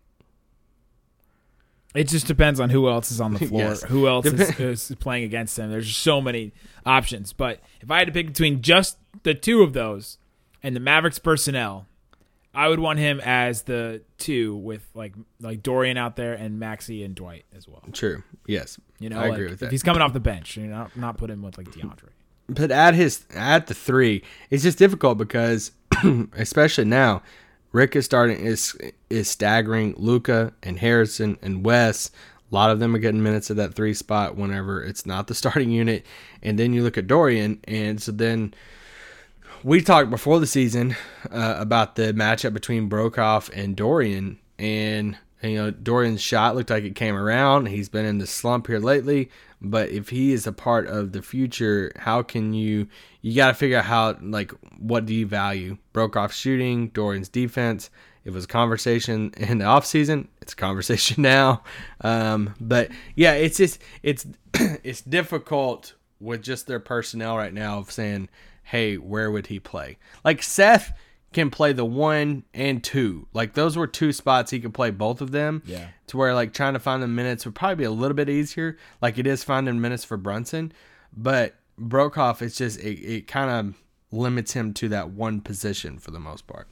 It 1.95 2.07
just 2.09 2.27
depends 2.27 2.59
on 2.59 2.69
who 2.69 2.89
else 2.89 3.11
is 3.11 3.21
on 3.21 3.33
the 3.33 3.39
floor, 3.47 3.61
Yes. 3.61 3.83
who 3.83 4.07
else 4.07 4.25
is, 4.25 4.59
is 4.59 4.95
playing 4.99 5.23
against 5.23 5.57
him. 5.57 5.69
There's 5.71 5.95
so 5.95 6.19
many 6.21 6.51
options. 6.85 7.33
But 7.33 7.61
if 7.81 7.89
I 7.89 7.99
had 7.99 8.07
to 8.07 8.11
pick 8.13 8.27
between 8.27 8.61
just 8.61 8.97
the 9.23 9.33
two 9.33 9.61
of 9.63 9.73
those 9.73 10.17
and 10.61 10.75
the 10.75 10.79
Mavericks 10.79 11.19
personnel, 11.19 11.87
I 12.53 12.67
would 12.69 12.79
want 12.79 12.99
him 12.99 13.19
as 13.23 13.63
the 13.63 14.01
two 14.17 14.55
with 14.55 14.87
like 14.93 15.13
like 15.41 15.61
Dorian 15.63 15.97
out 15.97 16.15
there 16.15 16.33
and 16.33 16.61
Maxi 16.61 17.03
and 17.03 17.13
Dwight 17.15 17.43
as 17.55 17.67
well. 17.67 17.81
True. 17.91 18.23
Yes. 18.47 18.79
You 18.99 19.09
know, 19.09 19.17
I 19.19 19.23
like, 19.23 19.33
agree 19.33 19.43
with 19.45 19.53
if 19.55 19.59
that. 19.59 19.71
he's 19.71 19.83
coming 19.83 20.01
off 20.01 20.13
the 20.13 20.19
bench, 20.21 20.55
you 20.57 20.67
know, 20.67 20.87
not 20.95 21.17
put 21.17 21.29
him 21.29 21.41
with 21.41 21.57
like 21.57 21.67
DeAndre. 21.71 22.09
but 22.47 22.71
at 22.71 22.93
his 22.93 23.25
at 23.35 23.67
the 23.67 23.73
three, 23.73 24.23
it's 24.49 24.63
just 24.63 24.77
difficult 24.77 25.17
because, 25.17 25.71
especially 26.33 26.85
now, 26.85 27.21
Rick 27.75 27.97
is 27.97 28.05
starting 28.05 28.39
is 28.39 28.73
is 29.09 29.29
staggering 29.29 29.95
Luka 29.97 30.53
and 30.63 30.79
Harrison 30.79 31.37
and 31.41 31.65
Wes. 31.65 32.09
A 32.49 32.55
lot 32.55 32.71
of 32.71 32.79
them 32.79 32.95
are 32.95 32.99
getting 32.99 33.21
minutes 33.21 33.51
at 33.51 33.57
that 33.57 33.73
three 33.73 33.93
spot 33.93 34.37
whenever 34.37 34.81
it's 34.81 35.05
not 35.05 35.27
the 35.27 35.35
starting 35.41 35.71
unit, 35.71 36.05
and 36.41 36.57
then 36.57 36.71
you 36.71 36.83
look 36.83 36.97
at 36.97 37.05
Dorian, 37.05 37.59
and 37.65 38.01
so 38.01 38.13
then 38.13 38.53
we 39.61 39.81
talked 39.81 40.09
before 40.09 40.39
the 40.39 40.47
season 40.47 40.95
uh, 41.29 41.55
about 41.59 41.97
the 41.97 42.13
matchup 42.13 42.53
between 42.53 42.89
Broekhoff 42.89 43.49
and 43.53 43.75
Dorian, 43.75 44.39
and 44.57 45.17
you 45.43 45.55
know 45.55 45.69
Dorian's 45.69 46.21
shot 46.21 46.55
looked 46.55 46.69
like 46.69 46.85
it 46.85 46.95
came 46.95 47.17
around. 47.17 47.65
He's 47.65 47.89
been 47.89 48.05
in 48.05 48.19
the 48.19 48.27
slump 48.27 48.67
here 48.67 48.79
lately, 48.79 49.29
but 49.69 49.89
if 49.89 50.09
he 50.09 50.33
is 50.33 50.47
a 50.47 50.51
part 50.51 50.87
of 50.87 51.11
the 51.11 51.21
future, 51.21 51.91
how 51.97 52.21
can 52.21 52.53
you? 52.53 52.87
You 53.21 53.35
got 53.35 53.49
to 53.49 53.53
figure 53.53 53.77
out 53.77 53.85
how 53.85 54.17
like 54.21 54.51
what 54.77 55.05
do 55.05 55.13
you 55.13 55.25
value? 55.25 55.77
Broekhoff 55.93 56.31
shooting, 56.31 56.89
Dorian's 56.89 57.29
defense. 57.29 57.89
It 58.23 58.31
was 58.31 58.45
conversation 58.45 59.33
in 59.37 59.59
the 59.59 59.65
offseason. 59.65 60.27
It's 60.41 60.53
a 60.53 60.55
conversation 60.55 61.21
now. 61.23 61.63
Um, 62.01 62.53
but 62.59 62.89
yeah, 63.15 63.33
it's 63.33 63.57
just 63.57 63.81
it's 64.03 64.25
it's 64.53 65.01
difficult 65.01 65.93
with 66.19 66.41
just 66.41 66.67
their 66.67 66.79
personnel 66.79 67.37
right 67.37 67.53
now 67.53 67.79
of 67.79 67.91
saying, 67.91 68.29
hey, 68.63 68.95
where 68.97 69.29
would 69.29 69.47
he 69.47 69.59
play? 69.59 69.97
Like 70.23 70.41
Seth 70.41 70.93
can 71.33 71.49
play 71.49 71.73
the 71.73 71.85
one 71.85 72.43
and 72.53 72.83
two. 72.83 73.27
Like 73.33 73.53
those 73.53 73.75
were 73.75 73.87
two 73.87 74.13
spots 74.13 74.51
he 74.51 74.59
could 74.59 74.73
play 74.73 74.89
both 74.91 75.21
of 75.21 75.31
them. 75.31 75.63
Yeah. 75.65 75.89
To 76.07 76.17
where 76.17 76.33
like 76.33 76.53
trying 76.53 76.73
to 76.73 76.79
find 76.79 77.03
the 77.03 77.07
minutes 77.07 77.45
would 77.45 77.55
probably 77.55 77.75
be 77.75 77.83
a 77.83 77.91
little 77.91 78.15
bit 78.15 78.29
easier. 78.29 78.77
Like 79.01 79.17
it 79.17 79.27
is 79.27 79.43
finding 79.43 79.81
minutes 79.81 80.03
for 80.03 80.17
Brunson, 80.17 80.71
but 81.15 81.55
Broekhoff 81.79 82.41
it's 82.41 82.57
just 82.57 82.79
it, 82.79 82.99
it 82.99 83.27
kind 83.27 83.49
of 83.49 83.81
limits 84.11 84.53
him 84.53 84.73
to 84.75 84.89
that 84.89 85.09
one 85.09 85.41
position 85.41 85.97
for 85.97 86.11
the 86.11 86.19
most 86.19 86.47
part. 86.47 86.67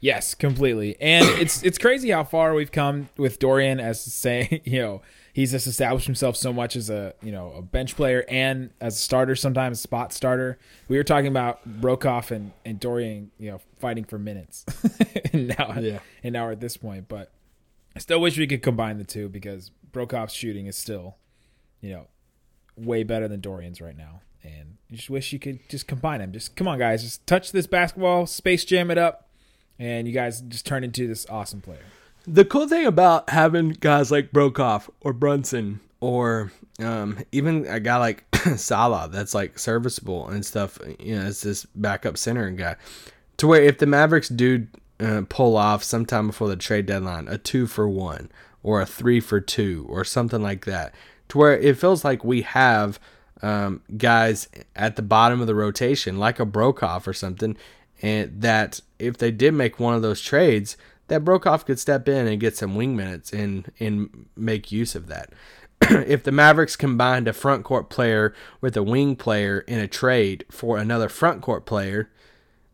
Yes, 0.00 0.34
completely. 0.34 0.96
And 1.00 1.26
it's 1.40 1.62
it's 1.62 1.78
crazy 1.78 2.10
how 2.10 2.24
far 2.24 2.54
we've 2.54 2.72
come 2.72 3.10
with 3.16 3.38
Dorian 3.38 3.80
as 3.80 4.04
to 4.04 4.10
say, 4.10 4.62
you 4.64 4.80
know, 4.80 5.02
he's 5.40 5.52
just 5.52 5.66
established 5.66 6.04
himself 6.06 6.36
so 6.36 6.52
much 6.52 6.76
as 6.76 6.90
a, 6.90 7.14
you 7.22 7.32
know, 7.32 7.52
a 7.56 7.62
bench 7.62 7.96
player 7.96 8.24
and 8.28 8.70
as 8.80 8.94
a 8.96 8.98
starter 8.98 9.34
sometimes 9.34 9.80
spot 9.80 10.12
starter. 10.12 10.58
We 10.88 10.96
were 10.98 11.04
talking 11.04 11.28
about 11.28 11.66
Broekhoff 11.80 12.30
and, 12.30 12.52
and 12.64 12.78
Dorian, 12.78 13.30
you 13.38 13.50
know, 13.50 13.60
fighting 13.78 14.04
for 14.04 14.18
minutes. 14.18 14.64
and 15.32 15.48
now 15.58 15.74
Yeah. 15.78 16.00
and 16.22 16.32
now 16.34 16.44
we're 16.46 16.52
at 16.52 16.60
this 16.60 16.76
point, 16.76 17.08
but 17.08 17.32
I 17.96 18.00
still 18.00 18.20
wish 18.20 18.36
we 18.38 18.46
could 18.46 18.62
combine 18.62 18.98
the 18.98 19.04
two 19.04 19.28
because 19.28 19.70
Broekhoff's 19.92 20.34
shooting 20.34 20.66
is 20.66 20.76
still, 20.76 21.16
you 21.80 21.92
know, 21.92 22.06
way 22.76 23.02
better 23.02 23.26
than 23.26 23.40
Dorian's 23.40 23.80
right 23.80 23.96
now. 23.96 24.20
And 24.42 24.76
you 24.88 24.96
just 24.96 25.10
wish 25.10 25.32
you 25.32 25.38
could 25.38 25.58
just 25.68 25.86
combine 25.86 26.20
them. 26.20 26.32
Just 26.32 26.54
come 26.54 26.68
on, 26.68 26.78
guys, 26.78 27.02
just 27.02 27.26
touch 27.26 27.50
this 27.52 27.66
basketball, 27.66 28.26
space 28.26 28.64
jam 28.64 28.90
it 28.90 28.98
up, 28.98 29.28
and 29.78 30.06
you 30.06 30.14
guys 30.14 30.40
just 30.42 30.66
turn 30.66 30.84
into 30.84 31.06
this 31.06 31.26
awesome 31.28 31.60
player. 31.60 31.82
The 32.26 32.44
cool 32.44 32.68
thing 32.68 32.86
about 32.86 33.30
having 33.30 33.70
guys 33.70 34.10
like 34.10 34.32
Broekhoff 34.32 34.88
or 35.00 35.12
Brunson 35.12 35.80
or 36.00 36.52
um, 36.78 37.18
even 37.32 37.66
a 37.66 37.80
guy 37.80 37.96
like 37.96 38.24
Salah 38.56 39.08
that's 39.10 39.34
like 39.34 39.58
serviceable 39.58 40.28
and 40.28 40.44
stuff, 40.44 40.78
you 40.98 41.16
know, 41.16 41.26
it's 41.26 41.42
this 41.42 41.66
backup 41.74 42.16
center 42.16 42.50
guy, 42.50 42.76
to 43.36 43.46
where 43.46 43.62
if 43.62 43.78
the 43.78 43.86
Mavericks 43.86 44.28
do 44.28 44.66
uh, 44.98 45.22
pull 45.28 45.56
off 45.56 45.82
sometime 45.82 46.28
before 46.28 46.48
the 46.48 46.56
trade 46.56 46.86
deadline 46.86 47.28
a 47.28 47.38
two 47.38 47.66
for 47.66 47.88
one 47.88 48.30
or 48.62 48.80
a 48.80 48.86
three 48.86 49.20
for 49.20 49.40
two 49.40 49.86
or 49.88 50.04
something 50.04 50.42
like 50.42 50.64
that, 50.66 50.94
to 51.28 51.38
where 51.38 51.58
it 51.58 51.78
feels 51.78 52.04
like 52.04 52.24
we 52.24 52.42
have 52.42 52.98
um, 53.42 53.82
guys 53.96 54.48
at 54.76 54.96
the 54.96 55.02
bottom 55.02 55.40
of 55.40 55.46
the 55.46 55.54
rotation, 55.54 56.18
like 56.18 56.38
a 56.38 56.46
Broekhoff 56.46 57.06
or 57.06 57.14
something, 57.14 57.56
and 58.02 58.42
that 58.42 58.80
if 58.98 59.16
they 59.16 59.30
did 59.30 59.54
make 59.54 59.80
one 59.80 59.94
of 59.94 60.02
those 60.02 60.20
trades, 60.20 60.76
that 61.10 61.24
Broekhoff 61.24 61.66
could 61.66 61.80
step 61.80 62.08
in 62.08 62.28
and 62.28 62.40
get 62.40 62.56
some 62.56 62.76
wing 62.76 62.96
minutes 62.96 63.32
and 63.32 63.70
and 63.78 64.26
make 64.36 64.72
use 64.72 64.94
of 64.94 65.08
that. 65.08 65.32
if 65.82 66.22
the 66.22 66.32
Mavericks 66.32 66.76
combined 66.76 67.26
a 67.26 67.32
front 67.32 67.64
court 67.64 67.90
player 67.90 68.32
with 68.60 68.76
a 68.76 68.82
wing 68.82 69.16
player 69.16 69.60
in 69.60 69.80
a 69.80 69.88
trade 69.88 70.44
for 70.50 70.78
another 70.78 71.08
front 71.08 71.42
court 71.42 71.66
player, 71.66 72.10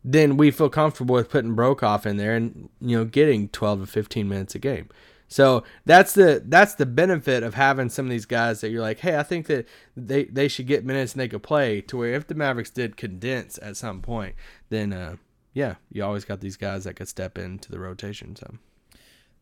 then 0.03 0.37
we 0.37 0.51
feel 0.51 0.69
comfortable 0.69 1.15
with 1.15 1.29
putting 1.29 1.55
Broekhoff 1.55 2.05
in 2.05 2.17
there 2.17 2.35
and 2.35 2.69
you 2.79 2.95
know 2.95 3.05
getting 3.05 3.49
12 3.49 3.81
to 3.81 3.87
15 3.87 4.29
minutes 4.29 4.55
a 4.55 4.59
game. 4.59 4.87
So 5.27 5.63
that's 5.85 6.13
the 6.13 6.43
that's 6.45 6.75
the 6.75 6.85
benefit 6.85 7.41
of 7.41 7.55
having 7.55 7.89
some 7.89 8.05
of 8.05 8.11
these 8.11 8.27
guys 8.27 8.61
that 8.61 8.69
you're 8.69 8.81
like, 8.81 8.99
hey, 8.99 9.17
I 9.17 9.23
think 9.23 9.47
that 9.47 9.67
they 9.95 10.25
they 10.25 10.47
should 10.47 10.67
get 10.67 10.85
minutes 10.85 11.13
and 11.13 11.21
they 11.21 11.27
could 11.27 11.43
play. 11.43 11.81
To 11.81 11.97
where 11.97 12.13
if 12.13 12.27
the 12.27 12.35
Mavericks 12.35 12.69
did 12.69 12.97
condense 12.97 13.57
at 13.63 13.77
some 13.77 14.01
point, 14.01 14.35
then 14.69 14.93
uh, 14.93 15.15
yeah, 15.57 15.75
you 15.91 16.03
always 16.03 16.23
got 16.23 16.39
these 16.39 16.55
guys 16.55 16.83
that 16.83 16.93
could 16.93 17.07
step 17.07 17.35
into 17.35 17.71
the 17.71 17.79
rotation. 17.79 18.35
So 18.35 18.57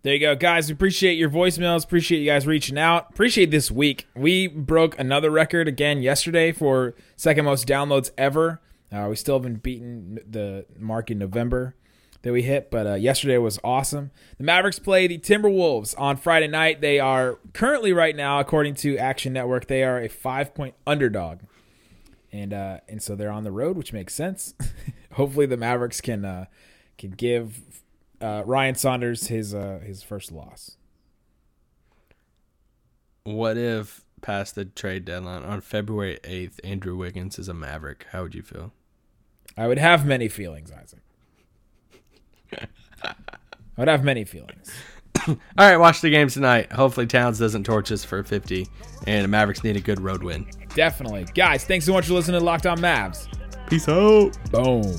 There 0.03 0.13
you 0.13 0.19
go, 0.21 0.33
guys. 0.33 0.69
We 0.69 0.73
appreciate 0.73 1.17
your 1.17 1.29
voicemails. 1.29 1.83
Appreciate 1.83 2.19
you 2.19 2.25
guys 2.25 2.47
reaching 2.47 2.77
out. 2.77 3.09
Appreciate 3.09 3.51
this 3.51 3.69
week. 3.69 4.07
We 4.15 4.47
broke 4.47 4.97
another 4.97 5.29
record 5.29 5.67
again 5.67 6.01
yesterday 6.01 6.53
for 6.53 6.95
second 7.17 7.43
most 7.43 7.67
downloads 7.67 8.11
ever. 8.17 8.61
Uh, 8.93 9.07
we 9.09 9.17
still 9.17 9.37
haven't 9.39 9.61
beaten 9.61 10.19
the 10.25 10.65
mark 10.79 11.11
in 11.11 11.17
November 11.17 11.75
that 12.21 12.31
we 12.31 12.43
hit, 12.43 12.71
but 12.71 12.87
uh, 12.87 12.93
yesterday 12.93 13.37
was 13.37 13.59
awesome. 13.61 14.11
The 14.37 14.45
Mavericks 14.45 14.79
play 14.79 15.07
the 15.07 15.17
Timberwolves 15.19 15.99
on 15.99 16.15
Friday 16.15 16.47
night. 16.47 16.79
They 16.79 16.97
are 16.97 17.39
currently, 17.51 17.91
right 17.91 18.15
now, 18.15 18.39
according 18.39 18.75
to 18.75 18.97
Action 18.97 19.33
Network, 19.33 19.67
they 19.67 19.83
are 19.83 19.99
a 19.99 20.07
five 20.07 20.55
point 20.55 20.75
underdog, 20.87 21.39
and 22.31 22.53
uh, 22.53 22.79
and 22.87 23.03
so 23.03 23.15
they're 23.17 23.31
on 23.31 23.43
the 23.43 23.51
road, 23.51 23.75
which 23.75 23.91
makes 23.91 24.13
sense. 24.13 24.53
Hopefully, 25.15 25.45
the 25.45 25.57
Mavericks 25.57 26.01
can 26.01 26.25
uh, 26.25 26.45
can 26.97 27.11
give 27.11 27.81
uh, 28.21 28.43
Ryan 28.45 28.75
Saunders 28.75 29.27
his 29.27 29.53
uh, 29.53 29.79
his 29.83 30.03
first 30.03 30.31
loss. 30.31 30.77
what 33.23 33.57
if 33.57 34.03
past 34.21 34.55
the 34.55 34.65
trade 34.65 35.05
deadline 35.05 35.43
on 35.43 35.61
February 35.61 36.19
8th, 36.23 36.59
Andrew 36.63 36.95
Wiggins 36.95 37.39
is 37.39 37.47
a 37.47 37.53
Maverick? 37.53 38.05
How 38.11 38.23
would 38.23 38.35
you 38.35 38.41
feel? 38.41 38.73
I 39.57 39.67
would 39.67 39.77
have 39.77 40.05
many 40.05 40.27
feelings, 40.27 40.71
Isaac. 40.71 41.01
I 43.01 43.15
would 43.77 43.87
have 43.87 44.03
many 44.03 44.25
feelings. 44.25 44.71
All 45.27 45.37
right, 45.57 45.77
watch 45.77 46.01
the 46.01 46.09
game 46.09 46.27
tonight. 46.27 46.71
Hopefully 46.71 47.07
Towns 47.07 47.39
doesn't 47.39 47.63
torch 47.63 47.91
us 47.91 48.03
for 48.03 48.23
50, 48.23 48.67
and 49.07 49.23
the 49.23 49.27
Mavericks 49.27 49.63
need 49.63 49.77
a 49.77 49.81
good 49.81 50.01
road 50.01 50.23
win. 50.23 50.45
Definitely. 50.75 51.25
Guys, 51.33 51.63
thanks 51.63 51.85
so 51.85 51.93
much 51.93 52.07
for 52.07 52.13
listening 52.13 52.39
to 52.39 52.45
Locked 52.45 52.65
On 52.65 52.77
Mavs. 52.79 53.27
Peace 53.67 53.89
out. 53.89 54.37
Boom. 54.51 54.95